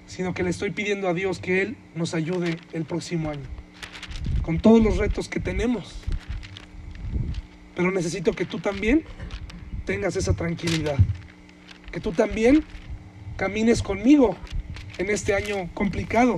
sino 0.05 0.33
que 0.33 0.43
le 0.43 0.49
estoy 0.49 0.71
pidiendo 0.71 1.07
a 1.07 1.13
Dios 1.13 1.39
que 1.39 1.61
Él 1.61 1.75
nos 1.95 2.13
ayude 2.13 2.57
el 2.73 2.85
próximo 2.85 3.31
año, 3.31 3.45
con 4.43 4.59
todos 4.59 4.83
los 4.83 4.97
retos 4.97 5.27
que 5.27 5.39
tenemos. 5.39 5.95
Pero 7.75 7.91
necesito 7.91 8.33
que 8.33 8.45
tú 8.45 8.59
también 8.59 9.03
tengas 9.85 10.15
esa 10.15 10.33
tranquilidad, 10.33 10.97
que 11.91 11.99
tú 11.99 12.11
también 12.11 12.63
camines 13.37 13.81
conmigo 13.81 14.37
en 14.97 15.09
este 15.09 15.33
año 15.33 15.69
complicado. 15.73 16.37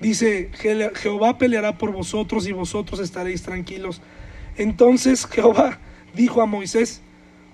Dice, 0.00 0.50
Jehová 0.94 1.38
peleará 1.38 1.78
por 1.78 1.92
vosotros 1.92 2.48
y 2.48 2.52
vosotros 2.52 2.98
estaréis 2.98 3.42
tranquilos. 3.42 4.02
Entonces 4.56 5.26
Jehová 5.26 5.78
dijo 6.14 6.42
a 6.42 6.46
Moisés, 6.46 7.00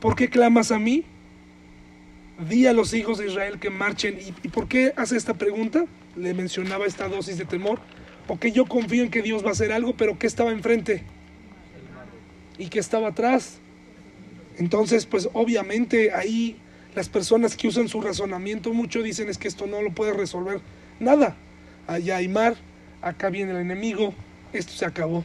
¿por 0.01 0.17
qué 0.17 0.29
clamas 0.31 0.73
a 0.73 0.79
mí? 0.79 1.05
Di 2.49 2.67
a 2.67 2.73
los 2.73 2.95
hijos 2.95 3.19
de 3.19 3.27
Israel 3.27 3.59
que 3.59 3.69
marchen. 3.69 4.19
¿Y, 4.43 4.49
por 4.49 4.67
qué 4.67 4.95
hace 4.97 5.17
esta 5.17 5.35
pregunta? 5.35 5.85
Le 6.17 6.33
mencionaba 6.33 6.87
esta 6.87 7.09
dosis 7.09 7.37
de 7.37 7.45
temor. 7.45 7.81
Porque 8.27 8.53
yo 8.53 8.67
confío 8.67 9.03
en 9.03 9.11
que 9.11 9.23
Dios 9.23 9.45
va 9.45 9.49
a 9.49 9.53
hacer 9.53 9.73
algo, 9.73 9.97
pero 9.97 10.19
¿qué 10.19 10.27
estaba 10.27 10.51
enfrente? 10.51 11.03
¿Y 12.59 12.69
qué 12.69 12.79
estaba 12.79 13.09
atrás? 13.09 13.59
Entonces, 14.57 15.07
pues 15.07 15.29
obviamente 15.33 16.13
ahí 16.13 16.57
las 16.99 17.09
personas 17.09 17.57
que 17.57 17.69
usan 17.69 17.87
su 17.87 18.01
razonamiento 18.01 18.75
mucho 18.75 19.05
dicen 19.05 19.29
es 19.29 19.39
que 19.39 19.47
esto 19.47 19.69
no 19.69 19.83
lo 19.83 19.93
puede 19.93 20.13
resolver 20.13 20.61
nada. 20.99 21.37
Allá 21.87 22.17
hay 22.17 22.27
mar, 22.27 22.57
acá 23.01 23.31
viene 23.31 23.53
el 23.53 23.59
enemigo, 23.59 24.13
esto 24.53 24.73
se 24.73 24.85
acabó. 24.85 25.25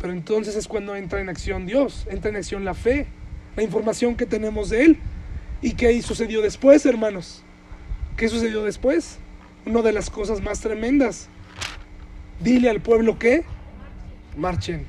Pero 0.00 0.14
entonces 0.14 0.56
es 0.56 0.66
cuando 0.66 0.96
entra 0.96 1.20
en 1.20 1.28
acción 1.28 1.66
Dios, 1.66 2.06
entra 2.08 2.30
en 2.30 2.36
acción 2.36 2.64
la 2.64 2.72
fe, 2.72 3.06
la 3.54 3.64
información 3.64 4.16
que 4.16 4.24
tenemos 4.24 4.70
de 4.70 4.86
Él. 4.86 4.98
¿Y 5.60 5.72
qué 5.72 6.00
sucedió 6.00 6.40
después, 6.40 6.86
hermanos? 6.86 7.42
¿Qué 8.16 8.30
sucedió 8.30 8.62
después? 8.62 9.18
Una 9.66 9.82
de 9.82 9.92
las 9.92 10.08
cosas 10.08 10.40
más 10.40 10.60
tremendas. 10.60 11.28
Dile 12.40 12.70
al 12.70 12.80
pueblo 12.80 13.18
que 13.18 13.44
marchen. 14.38 14.86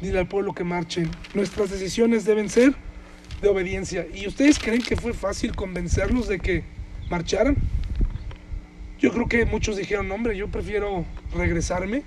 Dile 0.00 0.20
al 0.20 0.28
pueblo 0.28 0.54
que 0.54 0.62
marchen. 0.62 1.10
Nuestras 1.34 1.72
decisiones 1.72 2.24
deben 2.24 2.48
ser 2.48 2.83
de 3.44 3.50
obediencia. 3.50 4.06
¿Y 4.12 4.26
ustedes 4.26 4.58
creen 4.58 4.82
que 4.82 4.96
fue 4.96 5.12
fácil 5.12 5.54
convencerlos 5.54 6.26
de 6.26 6.40
que 6.40 6.64
marcharan? 7.08 7.56
Yo 8.98 9.12
creo 9.12 9.28
que 9.28 9.44
muchos 9.44 9.76
dijeron, 9.76 10.10
hombre, 10.10 10.36
yo 10.36 10.48
prefiero 10.48 11.04
regresarme. 11.34 12.02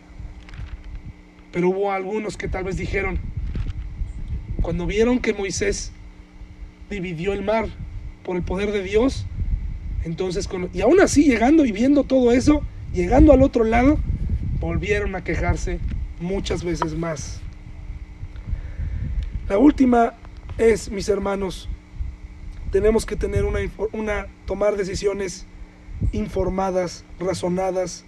Pero 1.51 1.69
hubo 1.69 1.91
algunos 1.91 2.35
que 2.35 2.47
tal 2.47 2.65
vez 2.65 2.75
dijeron, 2.75 3.19
cuando 4.61 4.85
vieron 4.85 5.19
que 5.19 5.33
Moisés 5.33 5.91
dividió 6.89 7.33
el 7.33 7.43
mar 7.43 7.67
por 8.23 8.35
el 8.35 8.43
poder 8.43 8.71
de 8.71 8.83
Dios, 8.83 9.25
entonces, 10.03 10.49
y 10.73 10.81
aún 10.81 10.99
así 10.99 11.23
llegando 11.25 11.65
y 11.65 11.71
viendo 11.71 12.03
todo 12.03 12.31
eso, 12.31 12.63
llegando 12.93 13.31
al 13.31 13.43
otro 13.43 13.63
lado, 13.63 13.99
volvieron 14.59 15.15
a 15.15 15.23
quejarse 15.23 15.79
muchas 16.19 16.63
veces 16.63 16.95
más. 16.95 17.39
La 19.47 19.57
última 19.57 20.13
es, 20.57 20.89
mis 20.89 21.07
hermanos, 21.09 21.69
tenemos 22.71 23.05
que 23.05 23.15
tener 23.15 23.45
una, 23.45 23.59
una 23.91 24.27
tomar 24.45 24.75
decisiones 24.75 25.45
informadas, 26.11 27.03
razonadas. 27.19 28.03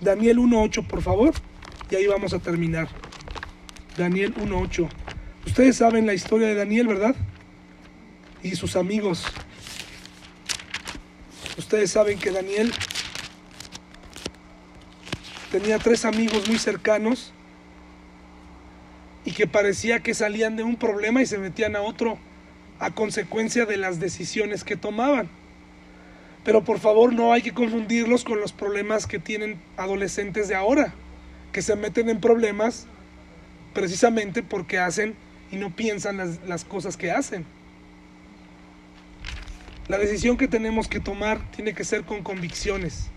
Daniel 0.00 0.38
1.8, 0.38 0.86
por 0.86 1.02
favor, 1.02 1.34
y 1.90 1.94
ahí 1.96 2.06
vamos 2.06 2.32
a 2.34 2.38
terminar. 2.38 2.88
Daniel 3.96 4.34
1.8. 4.34 4.88
Ustedes 5.46 5.76
saben 5.76 6.06
la 6.06 6.14
historia 6.14 6.48
de 6.48 6.54
Daniel, 6.54 6.88
¿verdad? 6.88 7.14
Y 8.42 8.56
sus 8.56 8.76
amigos. 8.76 9.24
Ustedes 11.58 11.90
saben 11.90 12.18
que 12.18 12.30
Daniel 12.30 12.72
tenía 15.50 15.78
tres 15.78 16.04
amigos 16.04 16.48
muy 16.48 16.58
cercanos 16.58 17.32
y 19.24 19.32
que 19.32 19.46
parecía 19.46 20.00
que 20.00 20.14
salían 20.14 20.56
de 20.56 20.62
un 20.62 20.76
problema 20.76 21.22
y 21.22 21.26
se 21.26 21.38
metían 21.38 21.76
a 21.76 21.82
otro 21.82 22.18
a 22.78 22.90
consecuencia 22.90 23.66
de 23.66 23.76
las 23.76 24.00
decisiones 24.00 24.64
que 24.64 24.76
tomaban. 24.76 25.28
Pero 26.44 26.64
por 26.64 26.80
favor 26.80 27.12
no 27.12 27.32
hay 27.32 27.42
que 27.42 27.52
confundirlos 27.52 28.24
con 28.24 28.40
los 28.40 28.52
problemas 28.52 29.06
que 29.06 29.18
tienen 29.18 29.60
adolescentes 29.76 30.48
de 30.48 30.56
ahora, 30.56 30.92
que 31.52 31.62
se 31.62 31.76
meten 31.76 32.08
en 32.08 32.20
problemas 32.20 32.86
precisamente 33.72 34.42
porque 34.42 34.78
hacen 34.78 35.14
y 35.52 35.56
no 35.56 35.70
piensan 35.70 36.16
las, 36.16 36.40
las 36.46 36.64
cosas 36.64 36.96
que 36.96 37.12
hacen. 37.12 37.44
La 39.88 39.98
decisión 39.98 40.36
que 40.36 40.48
tenemos 40.48 40.88
que 40.88 41.00
tomar 41.00 41.40
tiene 41.52 41.74
que 41.74 41.84
ser 41.84 42.02
con 42.02 42.22
convicciones 42.22 43.12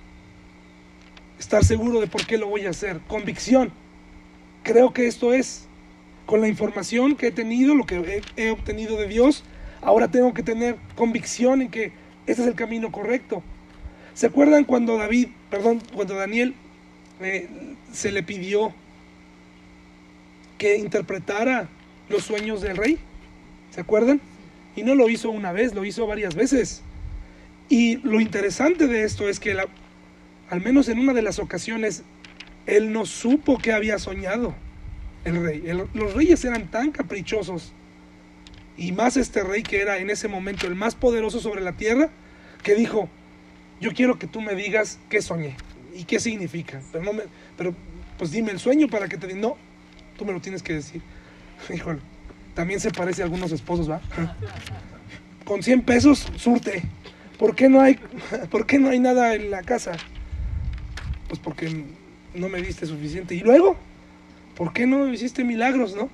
estar 1.40 1.64
seguro 1.64 2.00
de 2.00 2.08
por 2.08 2.26
qué 2.26 2.38
lo 2.38 2.48
voy 2.48 2.66
a 2.66 2.70
hacer. 2.70 3.00
Convicción. 3.08 3.72
Creo 4.64 4.94
que 4.94 5.08
esto 5.08 5.34
es. 5.34 5.68
Con 6.26 6.42
la 6.42 6.48
información 6.48 7.16
que 7.16 7.28
he 7.28 7.32
tenido, 7.32 7.76
lo 7.76 7.86
que 7.86 8.22
he, 8.36 8.50
obtenido 8.50 8.98
de 8.98 9.08
Dios, 9.08 9.44
ahora 9.82 10.08
tengo 10.10 10.34
que 10.34 10.42
tener 10.42 10.78
convicción 10.96 11.62
en 11.62 11.70
que 11.70 11.92
este 12.26 12.42
es 12.42 12.48
el 12.48 12.56
camino 12.56 12.92
correcto. 12.92 13.44
¿Se 14.16 14.28
acuerdan 14.28 14.64
cuando 14.64 14.98
David, 14.98 15.28
perdón, 15.52 15.82
cuando 15.94 16.16
Daniel 16.16 16.56
eh, 17.22 17.48
se 17.92 18.12
le 18.12 18.24
pidió 18.24 18.74
que 20.58 20.78
interpretara 20.78 21.70
los 22.10 22.24
sueños 22.24 22.62
del 22.62 22.78
rey? 22.78 22.98
¿Se 23.72 23.82
acuerdan? 23.82 24.20
Y 24.76 24.84
no 24.84 24.96
lo 24.96 25.10
hizo 25.10 25.30
una 25.30 25.52
vez, 25.52 25.76
lo 25.76 25.86
hizo 25.86 26.08
varias 26.08 26.34
veces. 26.34 26.82
Y 27.70 27.98
lo 27.98 28.20
interesante 28.20 28.88
de 28.88 29.04
esto 29.04 29.28
es 29.30 29.40
que 29.40 29.56
al 30.50 30.62
menos 30.62 30.88
en 30.90 31.00
una 31.00 31.14
de 31.14 31.22
las 31.22 31.40
ocasiones, 31.40 32.04
él 32.66 32.92
no 32.92 33.06
supo 33.06 33.58
que 33.58 33.74
había 33.74 34.00
soñado. 34.00 34.56
El 35.26 35.44
rey. 35.44 35.64
los 35.94 36.14
reyes 36.14 36.46
eran 36.46 36.72
tan 36.72 36.92
caprichosos 36.92 37.74
y 38.78 38.92
más 38.92 39.18
este 39.18 39.44
rey 39.44 39.64
que 39.64 39.82
era 39.82 39.98
en 39.98 40.10
ese 40.10 40.28
momento 40.28 40.68
el 40.68 40.76
más 40.76 40.96
poderoso 40.96 41.40
sobre 41.40 41.62
la 41.62 41.74
tierra, 41.74 42.10
que 42.64 42.76
dijo, 42.76 43.10
yo 43.80 43.94
quiero 43.94 44.18
que 44.18 44.28
tú 44.28 44.42
me 44.42 44.56
digas 44.56 45.00
qué 45.10 45.22
soñé 45.22 45.56
y 45.94 46.04
qué 46.04 46.20
significa, 46.20 46.82
pero 47.58 47.76
pues 48.18 48.32
dime 48.32 48.52
el 48.52 48.60
sueño 48.60 48.88
para 48.88 49.08
que 49.08 49.18
te 49.18 49.28
diga, 49.28 49.40
no, 49.40 49.58
tú 50.18 50.26
me 50.26 50.34
lo 50.34 50.42
tienes 50.42 50.64
que 50.64 50.74
decir. 50.74 51.02
Híjole, 51.74 52.00
también 52.54 52.80
se 52.80 52.92
parece 52.92 53.22
a 53.22 53.26
algunos 53.26 53.52
esposos, 53.52 53.90
¿va? 53.90 54.02
Con 55.46 55.62
100 55.62 55.84
pesos 55.84 56.28
surte. 56.38 56.84
¿Por 57.38 57.56
qué 57.56 57.70
no 57.70 57.82
hay, 57.82 58.00
por 58.52 58.66
qué 58.66 58.80
no 58.80 58.90
hay 58.90 59.00
nada 59.00 59.36
en 59.36 59.52
la 59.52 59.62
casa? 59.62 59.94
Pues 61.28 61.40
porque 61.40 61.86
no 62.34 62.50
me 62.50 62.62
diste 62.62 62.86
suficiente. 62.86 63.36
Y 63.36 63.42
luego, 63.42 63.78
¿por 64.56 64.74
qué 64.74 64.86
no 64.86 65.12
hiciste 65.12 65.44
milagros, 65.44 65.96
no? 65.96 66.10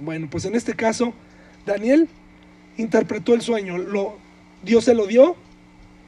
Bueno, 0.00 0.28
pues 0.30 0.44
en 0.44 0.54
este 0.54 0.74
caso, 0.74 1.12
Daniel 1.66 2.08
interpretó 2.76 3.34
el 3.34 3.42
sueño. 3.42 3.78
Lo, 3.78 4.16
Dios 4.62 4.84
se 4.84 4.94
lo 4.94 5.06
dio, 5.06 5.36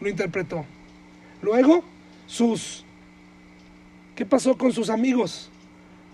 lo 0.00 0.08
interpretó. 0.08 0.64
Luego, 1.42 1.84
sus... 2.26 2.84
¿Qué 4.14 4.26
pasó 4.26 4.58
con 4.58 4.72
sus 4.72 4.90
amigos? 4.90 5.50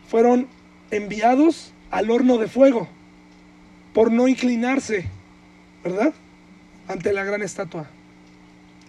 Fueron 0.09 0.47
enviados 0.91 1.73
al 1.91 2.11
horno 2.11 2.39
de 2.39 2.49
fuego 2.49 2.89
por 3.93 4.13
no 4.13 4.29
inclinarse, 4.29 5.07
¿verdad? 5.83 6.15
Ante 6.87 7.13
la 7.13 7.25
gran 7.25 7.43
estatua. 7.43 7.89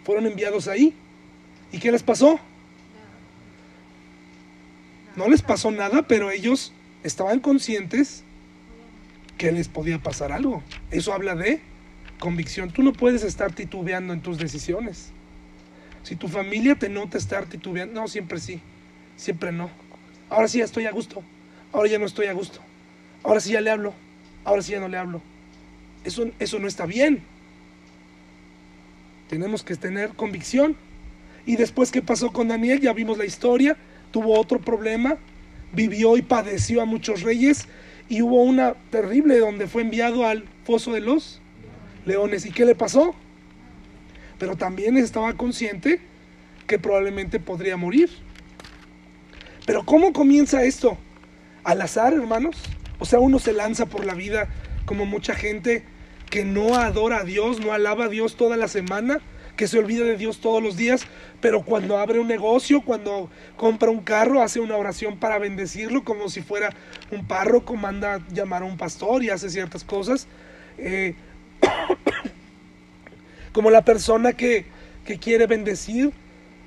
Fueron 0.04 0.28
enviados 0.28 0.68
ahí. 0.68 0.94
¿Y 1.72 1.80
qué 1.80 1.92
les 1.92 2.04
pasó? 2.04 2.40
No 5.20 5.28
les 5.28 5.42
pasó 5.42 5.70
nada, 5.70 6.08
pero 6.08 6.32
ellos 6.32 6.72
estaban 7.04 7.42
conscientes 7.42 8.24
que 9.38 9.52
les 9.52 9.68
podía 9.68 10.00
pasar 10.00 10.32
algo. 10.32 10.64
Eso 10.92 11.12
habla 11.12 11.36
de 11.36 11.60
convicción. 12.20 12.72
Tú 12.72 12.84
no 12.84 12.94
puedes 12.94 13.24
estar 13.24 13.52
titubeando 13.52 14.14
en 14.14 14.22
tus 14.22 14.38
decisiones. 14.38 15.12
Si 16.04 16.16
tu 16.16 16.30
familia 16.30 16.76
te 16.76 16.88
nota 16.88 17.18
estar 17.18 17.48
titubeando, 17.48 18.00
no, 18.00 18.08
siempre 18.08 18.40
sí, 18.40 18.62
siempre 19.18 19.52
no. 19.52 19.70
Ahora 20.30 20.48
sí 20.48 20.60
ya 20.60 20.64
estoy 20.64 20.86
a 20.86 20.92
gusto, 20.92 21.22
ahora 21.74 21.90
ya 21.90 22.00
no 22.00 22.06
estoy 22.06 22.28
a 22.28 22.34
gusto, 22.34 22.62
ahora 23.22 23.42
sí 23.42 23.52
ya 23.52 23.60
le 23.60 23.72
hablo, 23.72 23.94
ahora 24.46 24.62
sí 24.62 24.72
ya 24.72 24.80
no 24.80 24.88
le 24.88 24.98
hablo. 24.98 25.22
Eso, 26.06 26.32
eso 26.40 26.60
no 26.60 26.68
está 26.70 26.86
bien. 26.86 27.24
Tenemos 29.28 29.64
que 29.64 29.76
tener 29.76 30.12
convicción. 30.12 30.78
Y 31.46 31.58
después, 31.58 31.92
¿qué 31.92 32.02
pasó 32.02 32.32
con 32.32 32.48
Daniel? 32.48 32.80
Ya 32.80 32.94
vimos 32.94 33.18
la 33.18 33.26
historia, 33.26 33.76
tuvo 34.12 34.40
otro 34.40 34.60
problema, 34.60 35.18
vivió 35.74 36.18
y 36.18 36.22
padeció 36.22 36.82
a 36.82 36.86
muchos 36.86 37.22
reyes 37.22 37.68
y 38.08 38.22
hubo 38.22 38.42
una 38.42 38.74
terrible 38.90 39.38
donde 39.38 39.68
fue 39.68 39.84
enviado 39.84 40.26
al 40.26 40.46
foso 40.64 40.94
de 40.94 41.02
los 41.02 41.42
leones. 42.06 42.46
¿Y 42.46 42.52
qué 42.52 42.66
le 42.66 42.76
pasó? 42.76 43.14
Pero 44.38 44.56
también 44.56 44.98
estaba 44.98 45.34
consciente 45.34 46.02
que 46.66 46.80
probablemente 46.80 47.40
podría 47.40 47.78
morir. 47.78 48.10
Pero 49.66 49.86
¿cómo 49.86 50.14
comienza 50.14 50.64
esto? 50.64 50.98
¿Al 51.64 51.82
azar, 51.82 52.14
hermanos? 52.14 52.56
O 52.98 53.06
sea, 53.06 53.20
uno 53.20 53.40
se 53.40 53.54
lanza 53.54 53.86
por 53.86 54.06
la 54.06 54.16
vida 54.16 54.50
como 54.86 55.06
mucha 55.06 55.36
gente 55.36 55.84
que 56.30 56.46
no 56.46 56.76
adora 56.76 57.20
a 57.20 57.24
Dios, 57.24 57.60
no 57.60 57.74
alaba 57.74 58.06
a 58.06 58.10
Dios 58.10 58.36
toda 58.36 58.58
la 58.58 58.68
semana, 58.68 59.20
que 59.60 59.68
se 59.68 59.78
olvida 59.78 60.06
de 60.06 60.16
Dios 60.16 60.40
todos 60.40 60.64
los 60.64 60.78
días, 60.78 61.06
pero 61.42 61.64
cuando 61.64 61.98
abre 61.98 62.18
un 62.18 62.30
negocio, 62.30 62.80
cuando 62.80 63.30
compra 63.58 63.90
un 63.90 64.00
carro, 64.00 64.42
hace 64.42 64.62
una 64.62 64.78
oración 64.78 65.18
para 65.18 65.38
bendecirlo 65.38 66.06
como 66.06 66.30
si 66.30 66.42
fuera 66.42 66.70
un 67.12 67.28
párroco, 67.28 67.76
manda 67.76 68.22
llamar 68.32 68.62
a 68.62 68.66
un 68.66 68.78
pastor 68.78 69.22
y 69.22 69.32
hace 69.32 69.50
ciertas 69.50 69.84
cosas. 69.84 70.28
Eh, 70.78 71.14
como 73.52 73.70
la 73.70 73.84
persona 73.84 74.32
que, 74.32 74.66
que 75.04 75.20
quiere 75.20 75.46
bendecir 75.46 76.14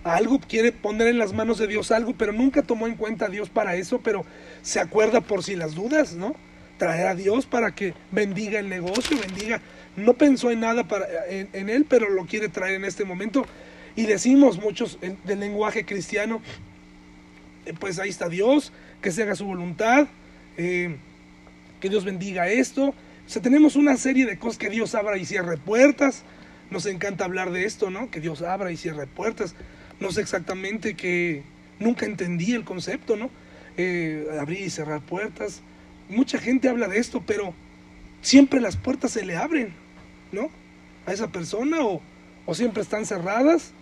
algo, 0.05 0.39
quiere 0.39 0.71
poner 0.71 1.07
en 1.07 1.17
las 1.17 1.33
manos 1.33 1.57
de 1.57 1.69
Dios 1.69 1.93
algo, 1.93 2.13
pero 2.13 2.35
nunca 2.35 2.61
tomó 2.61 2.87
en 2.87 2.97
cuenta 2.97 3.25
a 3.25 3.29
Dios 3.31 3.49
para 3.49 3.75
eso, 3.75 4.03
pero 4.03 4.27
se 4.61 4.81
acuerda 4.81 5.23
por 5.23 5.43
si 5.43 5.57
las 5.57 5.75
dudas, 5.75 6.13
¿no? 6.13 6.35
Traer 6.77 7.07
a 7.07 7.15
Dios 7.15 7.47
para 7.47 7.75
que 7.75 7.95
bendiga 8.11 8.59
el 8.59 8.69
negocio, 8.69 9.17
bendiga. 9.19 9.63
No 9.97 10.15
pensó 10.15 10.51
en 10.51 10.61
nada 10.61 10.85
para, 10.89 11.07
en, 11.29 11.69
él, 11.69 11.87
pero 11.89 12.09
lo 12.09 12.27
quiere 12.27 12.49
traer 12.49 12.75
en 12.75 12.85
este 12.85 13.05
momento. 13.05 13.47
Y 13.95 14.07
decimos 14.07 14.59
muchos 14.59 14.99
del 15.25 15.41
lenguaje 15.41 15.85
cristiano, 15.85 16.41
eh, 17.67 17.75
pues 17.79 17.99
ahí 17.99 18.09
está 18.09 18.29
Dios, 18.29 18.73
que 19.03 19.13
se 19.13 19.23
haga 19.23 19.35
su 19.35 19.45
voluntad, 19.45 20.07
eh, 20.57 20.97
que 21.81 21.89
Dios 21.89 22.05
bendiga 22.05 22.49
esto. 22.49 22.89
O 22.89 22.95
sea, 23.27 23.43
tenemos 23.43 23.77
una 23.77 23.97
serie 23.97 24.25
de 24.25 24.39
cosas 24.39 24.59
que 24.59 24.71
Dios 24.71 24.95
abra 24.95 25.19
y 25.19 25.27
cierre 25.27 25.59
puertas, 25.59 26.25
nos 26.71 26.87
encanta 26.87 27.25
hablar 27.25 27.51
de 27.51 27.65
esto, 27.65 27.91
¿no? 27.91 28.11
Que 28.11 28.21
Dios 28.21 28.41
abra 28.41 28.73
y 28.73 28.77
cierre 28.77 29.07
puertas. 29.07 29.55
No 30.01 30.11
sé 30.11 30.23
exactamente 30.23 30.95
que 30.95 31.43
nunca 31.79 32.07
entendí 32.07 32.55
el 32.55 32.65
concepto, 32.65 33.17
¿no? 33.17 33.31
Eh, 33.77 34.27
abrir 34.41 34.61
y 34.61 34.71
cerrar 34.71 35.01
puertas. 35.01 35.61
Mucha 36.09 36.39
gente 36.39 36.69
habla 36.69 36.89
de 36.89 36.99
esto, 36.99 37.23
pero 37.27 37.55
siempre 38.21 38.61
las 38.61 38.77
puertas 38.77 39.13
se 39.13 39.25
le 39.25 39.37
abren, 39.37 39.75
¿no? 40.33 40.51
A 41.07 41.13
esa 41.13 41.29
persona 41.29 41.83
o, 41.83 42.01
o 42.47 42.55
siempre 42.55 42.83
están 42.83 43.07
cerradas. 43.07 43.73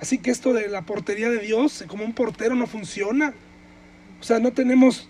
Así 0.00 0.18
que 0.18 0.30
esto 0.30 0.52
de 0.52 0.68
la 0.68 0.82
portería 0.82 1.28
de 1.28 1.38
Dios, 1.38 1.84
como 1.86 2.04
un 2.04 2.14
portero, 2.14 2.54
no 2.54 2.66
funciona. 2.66 3.34
O 4.20 4.24
sea, 4.24 4.38
no 4.38 4.52
tenemos, 4.52 5.08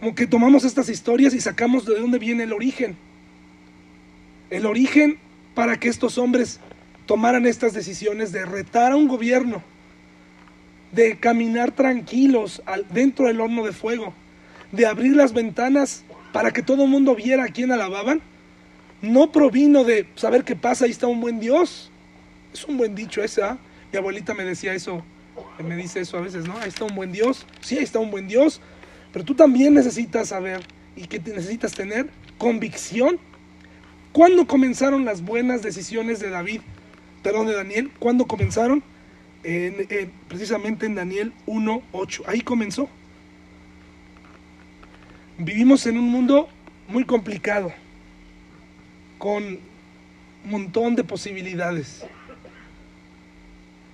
como 0.00 0.14
que 0.14 0.26
tomamos 0.26 0.64
estas 0.64 0.88
historias 0.88 1.34
y 1.34 1.40
sacamos 1.40 1.84
de 1.84 1.98
dónde 1.98 2.18
viene 2.18 2.44
el 2.44 2.52
origen. 2.52 2.96
El 4.50 4.66
origen 4.66 5.18
para 5.54 5.78
que 5.78 5.88
estos 5.88 6.18
hombres 6.18 6.60
tomaran 7.06 7.46
estas 7.46 7.72
decisiones 7.72 8.32
de 8.32 8.44
retar 8.44 8.92
a 8.92 8.96
un 8.96 9.08
gobierno, 9.08 9.62
de 10.92 11.18
caminar 11.18 11.72
tranquilos 11.72 12.62
dentro 12.90 13.26
del 13.26 13.40
horno 13.40 13.64
de 13.64 13.72
fuego, 13.72 14.12
de 14.72 14.86
abrir 14.86 15.16
las 15.16 15.32
ventanas 15.32 16.04
para 16.32 16.52
que 16.52 16.62
todo 16.62 16.84
el 16.84 16.90
mundo 16.90 17.14
viera 17.14 17.44
a 17.44 17.48
quién 17.48 17.72
alababan, 17.72 18.20
no 19.02 19.32
provino 19.32 19.84
de 19.84 20.08
saber 20.14 20.44
qué 20.44 20.56
pasa, 20.56 20.84
ahí 20.84 20.90
está 20.90 21.06
un 21.06 21.20
buen 21.20 21.40
Dios. 21.40 21.90
Es 22.52 22.64
un 22.64 22.76
buen 22.78 22.94
dicho 22.94 23.22
ese, 23.22 23.42
¿ah? 23.42 23.58
Mi 23.92 23.98
abuelita 23.98 24.34
me 24.34 24.44
decía 24.44 24.74
eso, 24.74 25.04
me 25.62 25.76
dice 25.76 26.00
eso 26.00 26.18
a 26.18 26.20
veces, 26.20 26.46
¿no? 26.46 26.56
Ahí 26.58 26.68
está 26.68 26.84
un 26.84 26.94
buen 26.94 27.12
Dios, 27.12 27.46
sí, 27.60 27.76
ahí 27.78 27.84
está 27.84 27.98
un 27.98 28.10
buen 28.10 28.28
Dios, 28.28 28.60
pero 29.12 29.24
tú 29.24 29.34
también 29.34 29.74
necesitas 29.74 30.28
saber 30.28 30.62
y 30.96 31.06
que 31.06 31.18
necesitas 31.18 31.72
tener 31.72 32.08
convicción 32.38 33.18
¿Cuándo 34.16 34.46
comenzaron 34.46 35.04
las 35.04 35.20
buenas 35.20 35.60
decisiones 35.60 36.20
de 36.20 36.30
David? 36.30 36.62
Perdón, 37.22 37.48
de 37.48 37.52
Daniel. 37.52 37.90
¿Cuándo 37.98 38.26
comenzaron? 38.26 38.82
precisamente 40.26 40.86
en 40.86 40.94
Daniel 40.94 41.34
1.8. 41.46 42.22
Ahí 42.26 42.40
comenzó. 42.40 42.88
Vivimos 45.36 45.86
en 45.86 45.98
un 45.98 46.10
mundo 46.10 46.48
muy 46.88 47.04
complicado, 47.04 47.74
con 49.18 49.44
un 49.44 50.50
montón 50.50 50.96
de 50.96 51.04
posibilidades. 51.04 52.04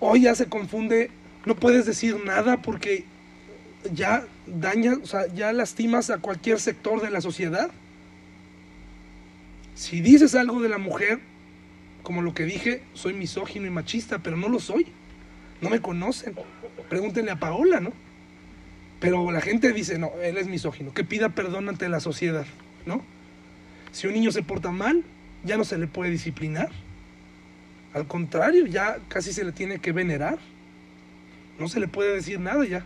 Hoy 0.01 0.23
ya 0.23 0.35
se 0.35 0.47
confunde, 0.47 1.11
no 1.47 1.55
puedes 1.57 1.87
decir 1.87 2.17
nada 2.25 2.61
porque 2.63 3.05
ya 3.93 4.25
dañas, 4.47 4.99
o 5.03 5.07
sea, 5.07 5.27
ya 5.35 5.53
lastimas 5.53 6.11
a 6.11 6.19
cualquier 6.19 6.61
sector 6.61 7.01
de 7.01 7.11
la 7.11 7.21
sociedad. 7.21 7.71
Si 9.75 10.01
dices 10.01 10.35
algo 10.35 10.61
de 10.61 10.69
la 10.69 10.79
mujer, 10.79 11.21
como 12.03 12.23
lo 12.23 12.35
que 12.35 12.45
dije, 12.45 12.83
soy 12.95 13.15
misógino 13.15 13.67
y 13.67 13.71
machista, 13.71 14.19
pero 14.19 14.37
no 14.37 14.49
lo 14.49 14.59
soy. 14.59 14.87
No 15.61 15.71
me 15.71 15.81
conocen. 15.81 16.35
Pregúntenle 16.89 17.31
a 17.31 17.39
Paola, 17.39 17.81
¿no? 17.81 17.93
Pero 19.01 19.31
la 19.31 19.41
gente 19.41 19.73
dice, 19.73 19.99
no, 19.99 20.13
él 20.23 20.37
es 20.37 20.47
misógino, 20.47 20.93
que 20.93 21.05
pida 21.05 21.31
perdón 21.31 21.69
ante 21.69 21.89
la 21.89 22.01
sociedad, 22.01 22.47
¿no? 22.87 23.03
Si 23.93 24.07
un 24.07 24.15
niño 24.15 24.33
se 24.33 24.43
porta 24.43 24.71
mal, 24.71 25.05
ya 25.45 25.57
no 25.57 25.65
se 25.65 25.79
le 25.79 25.87
puede 25.87 26.11
disciplinar. 26.11 26.71
Al 27.95 28.07
contrario, 28.07 28.67
ya 28.67 28.99
casi 29.09 29.33
se 29.33 29.45
le 29.45 29.53
tiene 29.53 29.79
que 29.79 29.93
venerar. 29.93 30.39
No 31.59 31.69
se 31.69 31.79
le 31.79 31.89
puede 31.89 32.15
decir 32.15 32.41
nada 32.41 32.65
ya. 32.65 32.85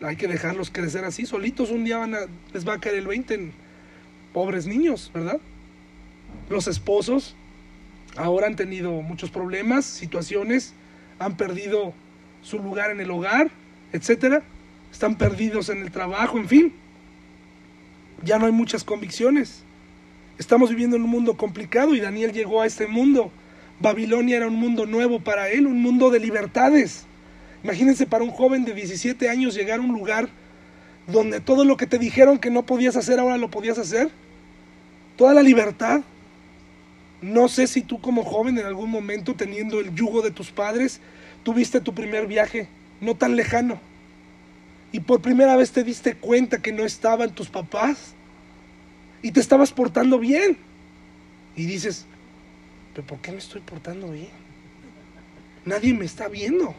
Hay 0.00 0.16
que 0.16 0.28
dejarlos 0.28 0.70
crecer 0.70 1.04
así, 1.04 1.26
solitos. 1.26 1.70
Un 1.70 1.84
día 1.84 1.98
van 1.98 2.14
a, 2.14 2.20
les 2.52 2.66
va 2.66 2.74
a 2.74 2.80
caer 2.80 2.96
el 2.96 3.06
20 3.06 3.52
pobres 4.32 4.66
niños, 4.66 5.10
¿verdad? 5.12 5.40
Los 6.48 6.68
esposos 6.68 7.34
ahora 8.16 8.46
han 8.46 8.56
tenido 8.56 8.92
muchos 9.02 9.30
problemas, 9.30 9.84
situaciones, 9.84 10.72
han 11.18 11.36
perdido 11.36 11.94
su 12.42 12.58
lugar 12.58 12.90
en 12.90 13.00
el 13.00 13.10
hogar, 13.10 13.50
etcétera, 13.92 14.42
están 14.92 15.16
perdidos 15.16 15.68
en 15.68 15.82
el 15.82 15.90
trabajo, 15.90 16.38
en 16.38 16.48
fin. 16.48 16.72
Ya 18.22 18.38
no 18.38 18.46
hay 18.46 18.52
muchas 18.52 18.84
convicciones. 18.84 19.63
Estamos 20.38 20.70
viviendo 20.70 20.96
en 20.96 21.02
un 21.02 21.10
mundo 21.10 21.36
complicado 21.36 21.94
y 21.94 22.00
Daniel 22.00 22.32
llegó 22.32 22.60
a 22.60 22.66
este 22.66 22.86
mundo. 22.88 23.30
Babilonia 23.80 24.36
era 24.36 24.48
un 24.48 24.56
mundo 24.56 24.84
nuevo 24.84 25.20
para 25.20 25.48
él, 25.48 25.66
un 25.66 25.80
mundo 25.80 26.10
de 26.10 26.18
libertades. 26.18 27.04
Imagínense 27.62 28.06
para 28.06 28.24
un 28.24 28.30
joven 28.30 28.64
de 28.64 28.74
17 28.74 29.28
años 29.28 29.54
llegar 29.54 29.78
a 29.78 29.82
un 29.82 29.92
lugar 29.92 30.28
donde 31.06 31.40
todo 31.40 31.64
lo 31.64 31.76
que 31.76 31.86
te 31.86 31.98
dijeron 31.98 32.38
que 32.38 32.50
no 32.50 32.64
podías 32.66 32.96
hacer 32.96 33.20
ahora 33.20 33.38
lo 33.38 33.50
podías 33.50 33.78
hacer, 33.78 34.10
toda 35.16 35.34
la 35.34 35.42
libertad. 35.42 36.00
No 37.22 37.48
sé 37.48 37.66
si 37.66 37.82
tú 37.82 38.00
como 38.00 38.24
joven 38.24 38.58
en 38.58 38.66
algún 38.66 38.90
momento 38.90 39.34
teniendo 39.34 39.80
el 39.80 39.94
yugo 39.94 40.20
de 40.20 40.30
tus 40.30 40.50
padres, 40.50 41.00
tuviste 41.42 41.80
tu 41.80 41.94
primer 41.94 42.26
viaje, 42.26 42.68
no 43.00 43.14
tan 43.14 43.36
lejano, 43.36 43.80
y 44.92 45.00
por 45.00 45.20
primera 45.20 45.56
vez 45.56 45.72
te 45.72 45.84
diste 45.84 46.14
cuenta 46.14 46.60
que 46.60 46.72
no 46.72 46.84
estaban 46.84 47.34
tus 47.34 47.48
papás 47.48 48.14
y 49.24 49.32
te 49.32 49.40
estabas 49.40 49.72
portando 49.72 50.18
bien. 50.18 50.58
Y 51.56 51.64
dices, 51.64 52.04
pero 52.92 53.06
¿por 53.06 53.18
qué 53.20 53.32
me 53.32 53.38
estoy 53.38 53.62
portando 53.62 54.10
bien? 54.10 54.28
Nadie 55.64 55.94
me 55.94 56.04
está 56.04 56.28
viendo. 56.28 56.74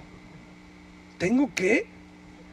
Tengo 1.17 1.49
que 1.55 1.87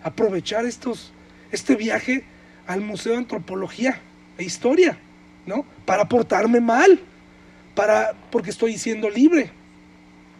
aprovechar 0.03 0.65
estos, 0.65 1.13
este 1.51 1.77
viaje 1.77 2.25
al 2.67 2.81
Museo 2.81 3.13
de 3.13 3.19
Antropología 3.19 4.01
e 4.39 4.45
Historia, 4.45 4.99
¿no? 5.45 5.67
Para 5.85 6.09
portarme 6.09 6.63
mal, 6.63 6.99
para, 7.75 8.15
porque 8.31 8.49
estoy 8.49 8.79
siendo 8.79 9.11
libre. 9.11 9.51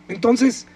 Entonces, 0.09 0.67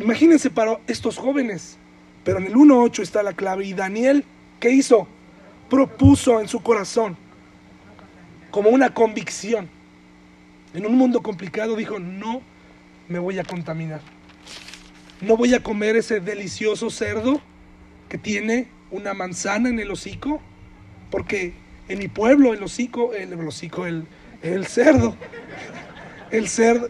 imagínense 0.00 0.50
para 0.50 0.80
estos 0.88 1.16
jóvenes, 1.16 1.76
pero 2.24 2.38
en 2.38 2.46
el 2.46 2.54
1.8 2.54 3.04
está 3.04 3.22
la 3.22 3.34
clave. 3.34 3.66
Y 3.66 3.72
Daniel, 3.72 4.24
¿qué 4.58 4.70
hizo? 4.70 5.06
Propuso 5.68 6.40
en 6.40 6.48
su 6.48 6.60
corazón, 6.60 7.16
como 8.50 8.70
una 8.70 8.94
convicción, 8.94 9.68
en 10.74 10.86
un 10.86 10.96
mundo 10.96 11.22
complicado, 11.22 11.76
dijo, 11.76 11.98
no 11.98 12.42
me 13.08 13.18
voy 13.18 13.38
a 13.38 13.44
contaminar. 13.44 14.00
No 15.20 15.36
voy 15.36 15.54
a 15.54 15.62
comer 15.62 15.96
ese 15.96 16.20
delicioso 16.20 16.90
cerdo 16.90 17.40
que 18.08 18.18
tiene 18.18 18.68
una 18.90 19.14
manzana 19.14 19.68
en 19.68 19.78
el 19.78 19.90
hocico, 19.90 20.40
porque 21.10 21.52
en 21.88 21.98
mi 21.98 22.08
pueblo 22.08 22.54
el 22.54 22.62
hocico, 22.62 23.12
el, 23.14 23.32
hocico, 23.46 23.86
el, 23.86 24.06
el 24.42 24.66
cerdo, 24.66 25.16
el 26.30 26.48
cerdo, 26.48 26.88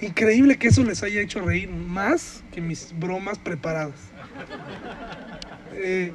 increíble 0.00 0.58
que 0.58 0.68
eso 0.68 0.84
les 0.84 1.02
haya 1.02 1.20
hecho 1.20 1.40
reír 1.40 1.70
más 1.70 2.42
que 2.52 2.60
mis 2.60 2.94
bromas 2.98 3.38
preparadas. 3.38 3.94
Eh, 5.74 6.12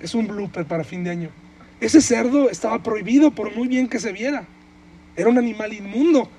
es 0.00 0.14
un 0.14 0.26
blooper 0.26 0.64
para 0.64 0.84
fin 0.84 1.04
de 1.04 1.10
año. 1.10 1.43
Ese 1.84 2.00
cerdo 2.00 2.48
estaba 2.48 2.82
prohibido 2.82 3.30
por 3.30 3.54
muy 3.54 3.68
bien 3.68 3.88
que 3.88 4.00
se 4.00 4.10
viera. 4.10 4.46
Era 5.16 5.28
un 5.28 5.36
animal 5.36 5.70
inmundo. 5.74 6.30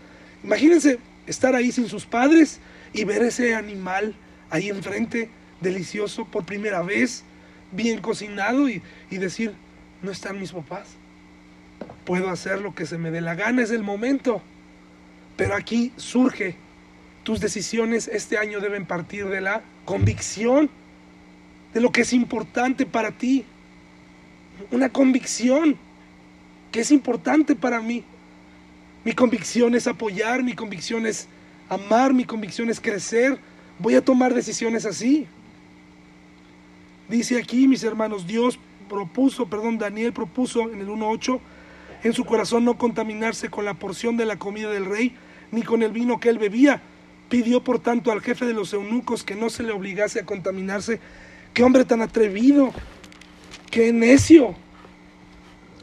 Imagínense 0.43 0.97
estar 1.27 1.53
ahí 1.53 1.71
sin 1.71 1.87
sus 1.87 2.03
padres 2.07 2.59
y 2.93 3.03
ver 3.03 3.21
ese 3.21 3.53
animal 3.53 4.15
ahí 4.49 4.69
enfrente, 4.69 5.29
delicioso, 5.61 6.25
por 6.25 6.45
primera 6.45 6.81
vez, 6.81 7.23
bien 7.71 8.01
cocinado 8.01 8.67
y, 8.67 8.81
y 9.11 9.17
decir, 9.19 9.53
no 10.01 10.09
están 10.09 10.39
mis 10.39 10.51
papás. 10.51 10.87
Puedo 12.05 12.31
hacer 12.31 12.59
lo 12.59 12.73
que 12.73 12.87
se 12.87 12.97
me 12.97 13.11
dé 13.11 13.21
la 13.21 13.35
gana, 13.35 13.61
es 13.61 13.69
el 13.69 13.83
momento. 13.83 14.41
Pero 15.37 15.53
aquí 15.53 15.93
surge, 15.95 16.55
tus 17.21 17.39
decisiones 17.39 18.07
este 18.07 18.39
año 18.39 18.61
deben 18.61 18.87
partir 18.87 19.27
de 19.27 19.41
la 19.41 19.61
convicción 19.85 20.71
de 21.75 21.81
lo 21.81 21.91
que 21.91 22.01
es 22.01 22.13
importante 22.13 22.87
para 22.87 23.11
ti. 23.11 23.45
Una 24.71 24.89
convicción 24.89 25.77
que 26.71 26.81
es 26.81 26.91
importante 26.91 27.55
para 27.55 27.81
mí. 27.81 28.03
Mi 29.03 29.13
convicción 29.13 29.75
es 29.75 29.87
apoyar, 29.87 30.43
mi 30.43 30.53
convicción 30.53 31.05
es 31.05 31.27
amar, 31.69 32.13
mi 32.13 32.25
convicción 32.25 32.69
es 32.69 32.79
crecer. 32.79 33.37
Voy 33.79 33.95
a 33.95 34.03
tomar 34.03 34.33
decisiones 34.33 34.85
así. 34.85 35.27
Dice 37.07 37.37
aquí, 37.37 37.67
mis 37.67 37.83
hermanos, 37.83 38.25
Dios 38.25 38.57
propuso, 38.89 39.47
perdón, 39.47 39.77
Daniel 39.77 40.13
propuso 40.13 40.71
en 40.71 40.81
el 40.81 40.87
1.8, 40.87 41.39
en 42.03 42.13
su 42.13 42.25
corazón 42.25 42.65
no 42.65 42.77
contaminarse 42.77 43.49
con 43.49 43.65
la 43.65 43.73
porción 43.75 44.17
de 44.17 44.25
la 44.25 44.37
comida 44.37 44.71
del 44.71 44.85
rey, 44.85 45.15
ni 45.51 45.61
con 45.61 45.83
el 45.83 45.91
vino 45.91 46.19
que 46.19 46.29
él 46.29 46.39
bebía. 46.39 46.81
Pidió, 47.29 47.63
por 47.63 47.79
tanto, 47.79 48.11
al 48.11 48.21
jefe 48.21 48.45
de 48.45 48.53
los 48.53 48.73
eunucos 48.73 49.23
que 49.23 49.35
no 49.35 49.49
se 49.49 49.63
le 49.63 49.71
obligase 49.71 50.19
a 50.19 50.25
contaminarse. 50.25 50.99
Qué 51.53 51.63
hombre 51.63 51.85
tan 51.85 52.01
atrevido, 52.01 52.73
qué 53.75 53.91
necio. 53.91 54.55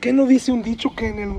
¿Qué 0.00 0.14
no 0.14 0.24
dice 0.24 0.50
un 0.50 0.62
dicho 0.62 0.96
que 0.96 1.08
en 1.08 1.18
el, 1.18 1.32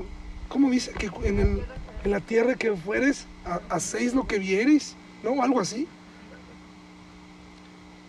¿cómo 0.48 0.70
dice? 0.70 0.92
Que 0.92 1.10
en, 1.24 1.40
el, 1.40 1.64
en 2.04 2.10
la 2.12 2.20
tierra 2.20 2.54
que 2.54 2.72
fueres, 2.76 3.26
hacéis 3.68 4.14
lo 4.14 4.28
que 4.28 4.38
vieres, 4.38 4.94
¿no? 5.24 5.42
Algo 5.42 5.58
así. 5.58 5.88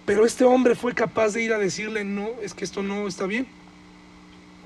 Pero 0.05 0.27
este 0.27 0.43
hombre 0.43 0.75
fue 0.75 0.93
capaz 0.93 1.33
de 1.33 1.41
ir 1.41 1.53
a 1.53 1.57
decirle, 1.57 2.03
no, 2.03 2.29
es 2.43 2.53
que 2.53 2.65
esto 2.65 2.83
no 2.83 3.07
está 3.07 3.25
bien. 3.25 3.47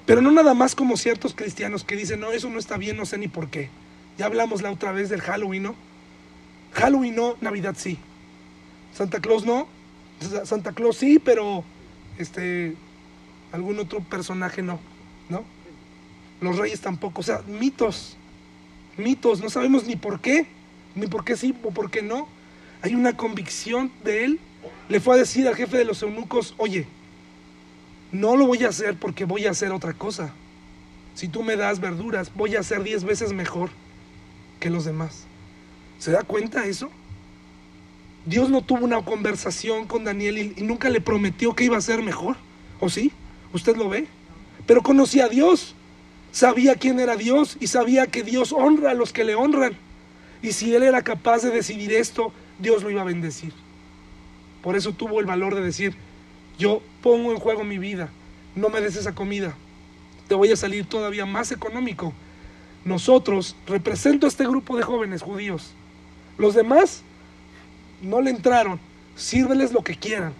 Pero 0.05 0.21
no 0.21 0.29
nada 0.29 0.53
más 0.53 0.75
como 0.75 0.97
ciertos 0.97 1.33
cristianos 1.33 1.85
que 1.85 1.95
dicen, 1.95 2.19
no, 2.19 2.33
eso 2.33 2.49
no 2.49 2.59
está 2.59 2.75
bien, 2.75 2.97
no 2.97 3.05
sé 3.05 3.17
ni 3.17 3.29
por 3.29 3.49
qué. 3.49 3.69
Ya 4.17 4.25
hablamos 4.25 4.61
la 4.61 4.71
otra 4.71 4.91
vez 4.91 5.07
del 5.07 5.21
Halloween, 5.21 5.63
¿no? 5.63 5.75
Halloween 6.73 7.15
no, 7.15 7.37
Navidad 7.39 7.75
sí. 7.77 7.97
Santa 8.93 9.21
Claus 9.21 9.45
no. 9.45 9.69
Santa 10.43 10.73
Claus 10.73 10.97
sí, 10.97 11.17
pero 11.17 11.63
este 12.17 12.75
algún 13.51 13.79
otro 13.79 13.99
personaje 14.01 14.61
no, 14.61 14.79
¿no? 15.29 15.43
Los 16.41 16.57
reyes 16.57 16.81
tampoco, 16.81 17.21
o 17.21 17.23
sea, 17.23 17.41
mitos. 17.47 18.15
Mitos, 18.97 19.41
no 19.41 19.49
sabemos 19.49 19.85
ni 19.85 19.95
por 19.95 20.19
qué, 20.19 20.47
ni 20.95 21.07
por 21.07 21.23
qué 21.23 21.35
sí 21.35 21.55
o 21.63 21.71
por 21.71 21.91
qué 21.91 22.01
no. 22.01 22.27
Hay 22.81 22.95
una 22.95 23.15
convicción 23.17 23.91
de 24.03 24.25
él 24.25 24.39
le 24.87 24.99
fue 24.99 25.15
a 25.15 25.19
decir 25.19 25.47
al 25.47 25.55
jefe 25.55 25.77
de 25.77 25.85
los 25.85 26.01
eunucos, 26.01 26.55
oye, 26.57 26.87
no 28.11 28.35
lo 28.35 28.47
voy 28.47 28.63
a 28.63 28.69
hacer 28.69 28.97
porque 28.97 29.25
voy 29.25 29.45
a 29.45 29.51
hacer 29.51 29.71
otra 29.71 29.93
cosa. 29.93 30.33
Si 31.13 31.27
tú 31.27 31.43
me 31.43 31.55
das 31.55 31.79
verduras, 31.79 32.31
voy 32.35 32.55
a 32.55 32.61
hacer 32.61 32.83
diez 32.83 33.03
veces 33.03 33.33
mejor 33.33 33.69
que 34.59 34.69
los 34.69 34.85
demás. 34.85 35.25
¿Se 35.99 36.11
da 36.11 36.23
cuenta 36.23 36.65
eso? 36.65 36.89
Dios 38.25 38.49
no 38.49 38.61
tuvo 38.61 38.85
una 38.85 39.03
conversación 39.03 39.85
con 39.85 40.03
Daniel 40.03 40.37
y, 40.37 40.53
y 40.57 40.63
nunca 40.63 40.89
le 40.89 41.01
prometió 41.01 41.55
que 41.55 41.65
iba 41.65 41.77
a 41.77 41.81
ser 41.81 42.01
mejor. 42.01 42.37
¿O 42.79 42.89
sí? 42.89 43.11
¿Usted 43.53 43.75
lo 43.75 43.89
ve? 43.89 44.07
Pero 44.65 44.81
conocía 44.83 45.25
a 45.25 45.29
Dios. 45.29 45.75
Sabía 46.31 46.75
quién 46.75 46.99
era 46.99 47.15
Dios 47.15 47.57
y 47.59 47.67
sabía 47.67 48.07
que 48.07 48.23
Dios 48.23 48.53
honra 48.53 48.91
a 48.91 48.93
los 48.93 49.13
que 49.13 49.23
le 49.23 49.35
honran. 49.35 49.75
Y 50.41 50.51
si 50.51 50.73
él 50.75 50.83
era 50.83 51.01
capaz 51.01 51.41
de 51.41 51.49
decidir 51.49 51.91
esto, 51.93 52.31
Dios 52.59 52.83
lo 52.83 52.89
iba 52.91 53.01
a 53.01 53.05
bendecir. 53.05 53.51
Por 54.61 54.75
eso 54.75 54.93
tuvo 54.93 55.19
el 55.19 55.25
valor 55.25 55.55
de 55.55 55.61
decir, 55.61 55.95
yo 56.57 56.81
pongo 57.01 57.31
en 57.31 57.39
juego 57.39 57.63
mi 57.63 57.77
vida, 57.77 58.09
no 58.55 58.69
me 58.69 58.81
des 58.81 58.95
esa 58.95 59.15
comida, 59.15 59.55
te 60.27 60.35
voy 60.35 60.51
a 60.51 60.57
salir 60.57 60.85
todavía 60.85 61.25
más 61.25 61.51
económico. 61.51 62.13
Nosotros 62.85 63.55
represento 63.65 64.25
a 64.25 64.29
este 64.29 64.45
grupo 64.45 64.77
de 64.77 64.83
jóvenes 64.83 65.21
judíos. 65.21 65.71
Los 66.37 66.53
demás 66.53 67.01
no 68.01 68.21
le 68.21 68.31
entraron, 68.31 68.79
sírveles 69.15 69.71
lo 69.71 69.83
que 69.83 69.97
quieran, 69.97 70.33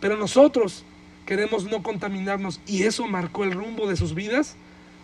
pero 0.00 0.16
nosotros 0.16 0.84
queremos 1.28 1.66
no 1.66 1.82
contaminarnos 1.82 2.58
y 2.66 2.84
eso 2.84 3.06
marcó 3.06 3.44
el 3.44 3.52
rumbo 3.52 3.86
de 3.86 3.98
sus 3.98 4.14
vidas 4.14 4.56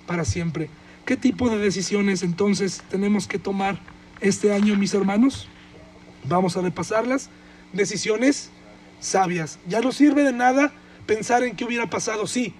para 0.06 0.24
siempre. 0.24 0.70
¿Qué 1.04 1.18
tipo 1.18 1.50
de 1.50 1.58
decisiones 1.58 2.22
entonces 2.22 2.82
tenemos 2.88 3.26
que 3.26 3.38
tomar 3.38 3.78
este 4.22 4.54
año, 4.54 4.74
mis 4.74 4.94
hermanos? 4.94 5.48
Vamos 6.26 6.56
a 6.56 6.62
repasarlas. 6.62 7.28
Decisiones 7.74 8.48
sabias. 9.00 9.58
Ya 9.68 9.82
no 9.82 9.92
sirve 9.92 10.24
de 10.24 10.32
nada 10.32 10.72
pensar 11.04 11.42
en 11.42 11.56
qué 11.56 11.66
hubiera 11.66 11.90
pasado. 11.90 12.26
Sí, 12.26 12.54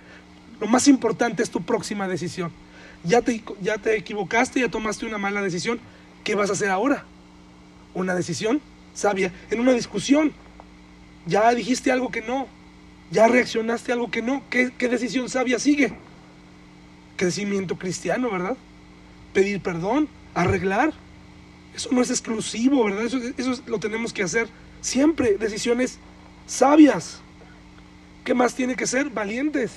lo 0.61 0.67
más 0.67 0.87
importante 0.87 1.43
es 1.43 1.49
tu 1.49 1.63
próxima 1.63 2.07
decisión. 2.07 2.53
Ya 3.03 3.23
te, 3.23 3.43
ya 3.63 3.79
te 3.79 3.97
equivocaste, 3.97 4.61
ya 4.61 4.69
tomaste 4.69 5.07
una 5.07 5.17
mala 5.17 5.41
decisión. 5.41 5.81
¿Qué 6.23 6.35
vas 6.35 6.51
a 6.51 6.53
hacer 6.53 6.69
ahora? 6.69 7.07
Una 7.95 8.15
decisión 8.15 8.61
sabia. 8.93 9.33
En 9.51 9.59
una 9.59 9.73
discusión, 9.73 10.35
ya 11.25 11.51
dijiste 11.55 11.91
algo 11.91 12.11
que 12.11 12.21
no. 12.21 12.47
Ya 13.11 13.29
reaccionaste 13.29 13.93
a 13.93 13.95
algo 13.95 14.11
que 14.11 14.23
no. 14.23 14.43
¿Qué, 14.51 14.73
qué 14.77 14.89
decisión 14.89 15.29
sabia 15.29 15.59
sigue? 15.59 15.93
Crecimiento 17.17 17.77
cristiano, 17.77 18.31
¿verdad? 18.31 18.57
Pedir 19.33 19.61
perdón, 19.61 20.09
arreglar. 20.35 20.93
Eso 21.75 21.91
no 21.93 22.03
es 22.03 22.11
exclusivo, 22.11 22.85
¿verdad? 22.85 23.05
Eso, 23.05 23.19
eso 23.37 23.63
lo 23.67 23.79
tenemos 23.79 24.13
que 24.13 24.23
hacer 24.23 24.49
siempre. 24.81 25.37
Decisiones 25.37 25.99
sabias. 26.47 27.21
¿Qué 28.25 28.35
más 28.35 28.55
tiene 28.55 28.75
que 28.75 28.87
ser? 28.87 29.11
Valientes. 29.11 29.73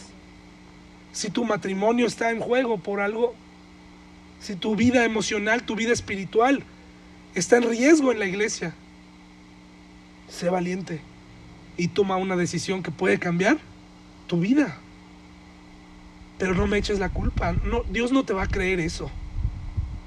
Si 1.11 1.29
tu 1.29 1.43
matrimonio 1.43 2.07
está 2.07 2.31
en 2.31 2.39
juego 2.39 2.77
por 2.77 3.01
algo, 3.01 3.35
si 4.39 4.55
tu 4.55 4.75
vida 4.75 5.03
emocional, 5.03 5.63
tu 5.63 5.75
vida 5.75 5.91
espiritual 5.91 6.63
está 7.33 7.57
en 7.57 7.69
riesgo 7.69 8.11
en 8.11 8.19
la 8.19 8.25
iglesia, 8.25 8.73
sé 10.29 10.49
valiente 10.49 11.01
y 11.77 11.89
toma 11.89 12.17
una 12.17 12.35
decisión 12.35 12.83
que 12.83 12.91
puede 12.91 13.19
cambiar 13.19 13.59
tu 14.27 14.39
vida. 14.39 14.77
Pero 16.37 16.53
no 16.53 16.67
me 16.67 16.77
eches 16.77 16.99
la 16.99 17.09
culpa. 17.09 17.53
No, 17.53 17.83
Dios 17.89 18.11
no 18.11 18.23
te 18.23 18.33
va 18.33 18.43
a 18.43 18.47
creer 18.47 18.79
eso. 18.79 19.09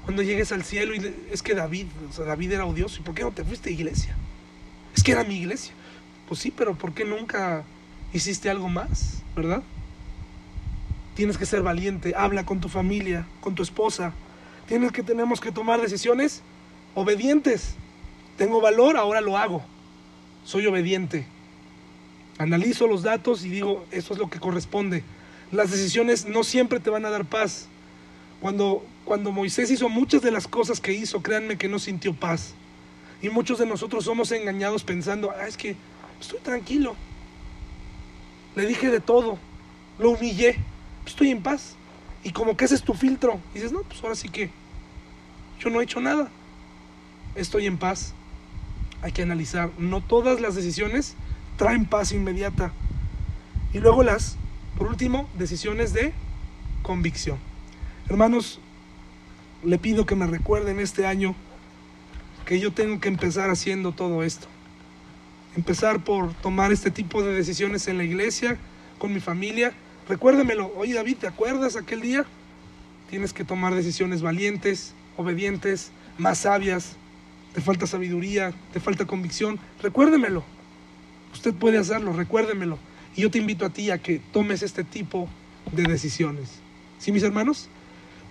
Cuando 0.03 0.23
llegues 0.23 0.51
al 0.51 0.63
cielo 0.63 0.93
y 0.95 1.13
es 1.31 1.41
que 1.41 1.55
David, 1.55 1.87
o 2.09 2.13
sea, 2.13 2.25
David 2.25 2.51
era 2.53 2.65
odioso, 2.65 2.99
¿y 2.99 3.03
por 3.03 3.15
qué 3.15 3.23
no 3.23 3.31
te 3.31 3.43
fuiste 3.43 3.69
a 3.69 3.73
iglesia? 3.73 4.15
Es 4.95 5.03
que 5.03 5.11
era 5.11 5.23
mi 5.23 5.35
iglesia. 5.35 5.73
Pues 6.27 6.39
sí, 6.39 6.51
pero 6.51 6.75
¿por 6.75 6.93
qué 6.93 7.05
nunca 7.05 7.63
hiciste 8.13 8.49
algo 8.49 8.67
más? 8.67 9.21
¿Verdad? 9.35 9.63
Tienes 11.15 11.37
que 11.37 11.45
ser 11.45 11.61
valiente, 11.61 12.13
habla 12.15 12.45
con 12.45 12.59
tu 12.59 12.69
familia, 12.69 13.25
con 13.41 13.55
tu 13.55 13.63
esposa. 13.63 14.13
Tienes 14.67 14.91
que 14.91 15.03
tenemos 15.03 15.39
que 15.39 15.51
tomar 15.51 15.81
decisiones 15.81 16.41
obedientes. 16.95 17.75
Tengo 18.37 18.61
valor, 18.61 18.97
ahora 18.97 19.21
lo 19.21 19.37
hago. 19.37 19.63
Soy 20.45 20.65
obediente. 20.65 21.27
Analizo 22.41 22.87
los 22.87 23.03
datos 23.03 23.45
y 23.45 23.49
digo, 23.49 23.85
eso 23.91 24.13
es 24.13 24.19
lo 24.19 24.27
que 24.27 24.39
corresponde. 24.39 25.03
Las 25.51 25.69
decisiones 25.69 26.25
no 26.25 26.43
siempre 26.43 26.79
te 26.79 26.89
van 26.89 27.05
a 27.05 27.11
dar 27.11 27.25
paz. 27.25 27.67
Cuando, 28.39 28.83
cuando 29.05 29.31
Moisés 29.31 29.69
hizo 29.69 29.89
muchas 29.89 30.23
de 30.23 30.31
las 30.31 30.47
cosas 30.47 30.79
que 30.79 30.91
hizo, 30.91 31.21
créanme 31.21 31.59
que 31.59 31.67
no 31.67 31.77
sintió 31.77 32.15
paz. 32.15 32.55
Y 33.21 33.29
muchos 33.29 33.59
de 33.59 33.67
nosotros 33.67 34.05
somos 34.05 34.31
engañados 34.31 34.83
pensando, 34.83 35.29
ah, 35.29 35.47
es 35.47 35.55
que 35.55 35.75
estoy 36.19 36.39
tranquilo. 36.39 36.95
Le 38.55 38.65
dije 38.65 38.89
de 38.89 39.01
todo, 39.01 39.37
lo 39.99 40.09
humillé, 40.09 40.55
estoy 41.05 41.29
en 41.29 41.43
paz. 41.43 41.75
Y 42.23 42.31
como 42.31 42.57
que 42.57 42.65
ese 42.65 42.73
es 42.73 42.81
tu 42.81 42.95
filtro. 42.95 43.39
Y 43.51 43.57
dices, 43.57 43.71
no, 43.71 43.83
pues 43.83 44.01
ahora 44.01 44.15
sí 44.15 44.29
que 44.29 44.49
yo 45.59 45.69
no 45.69 45.79
he 45.79 45.83
hecho 45.83 46.01
nada. 46.01 46.31
Estoy 47.35 47.67
en 47.67 47.77
paz. 47.77 48.15
Hay 49.03 49.11
que 49.11 49.21
analizar. 49.21 49.69
No 49.77 50.01
todas 50.01 50.41
las 50.41 50.55
decisiones 50.55 51.15
traen 51.61 51.85
paz 51.85 52.11
inmediata. 52.11 52.71
Y 53.71 53.77
luego 53.77 54.01
las, 54.01 54.35
por 54.79 54.87
último, 54.87 55.29
decisiones 55.37 55.93
de 55.93 56.11
convicción. 56.81 57.37
Hermanos, 58.09 58.59
le 59.63 59.77
pido 59.77 60.07
que 60.07 60.15
me 60.15 60.25
recuerden 60.25 60.79
este 60.79 61.05
año 61.05 61.35
que 62.45 62.59
yo 62.59 62.73
tengo 62.73 62.99
que 62.99 63.09
empezar 63.09 63.51
haciendo 63.51 63.91
todo 63.91 64.23
esto. 64.23 64.47
Empezar 65.55 66.03
por 66.03 66.33
tomar 66.33 66.71
este 66.71 66.89
tipo 66.89 67.21
de 67.21 67.35
decisiones 67.35 67.87
en 67.87 67.99
la 67.99 68.05
iglesia, 68.05 68.57
con 68.97 69.13
mi 69.13 69.19
familia. 69.19 69.71
Recuérdemelo, 70.09 70.73
oye 70.75 70.95
David, 70.95 71.17
¿te 71.17 71.27
acuerdas 71.27 71.75
aquel 71.75 72.01
día? 72.01 72.25
Tienes 73.11 73.33
que 73.33 73.43
tomar 73.43 73.75
decisiones 73.75 74.23
valientes, 74.23 74.95
obedientes, 75.15 75.91
más 76.17 76.39
sabias. 76.39 76.95
Te 77.53 77.61
falta 77.61 77.85
sabiduría, 77.85 78.51
te 78.73 78.79
falta 78.79 79.05
convicción. 79.05 79.59
Recuérdemelo. 79.83 80.43
Usted 81.33 81.53
puede 81.53 81.77
hacerlo, 81.77 82.13
recuérdemelo. 82.13 82.77
Y 83.15 83.21
yo 83.21 83.31
te 83.31 83.39
invito 83.39 83.65
a 83.65 83.69
ti 83.69 83.91
a 83.91 83.97
que 83.97 84.19
tomes 84.31 84.63
este 84.63 84.83
tipo 84.83 85.27
de 85.71 85.83
decisiones. 85.83 86.59
¿Sí, 86.97 87.11
mis 87.11 87.23
hermanos? 87.23 87.67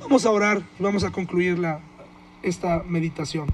Vamos 0.00 0.24
a 0.24 0.30
orar 0.30 0.62
y 0.78 0.82
vamos 0.82 1.04
a 1.04 1.10
concluir 1.10 1.58
la, 1.58 1.80
esta 2.42 2.82
meditación. 2.84 3.52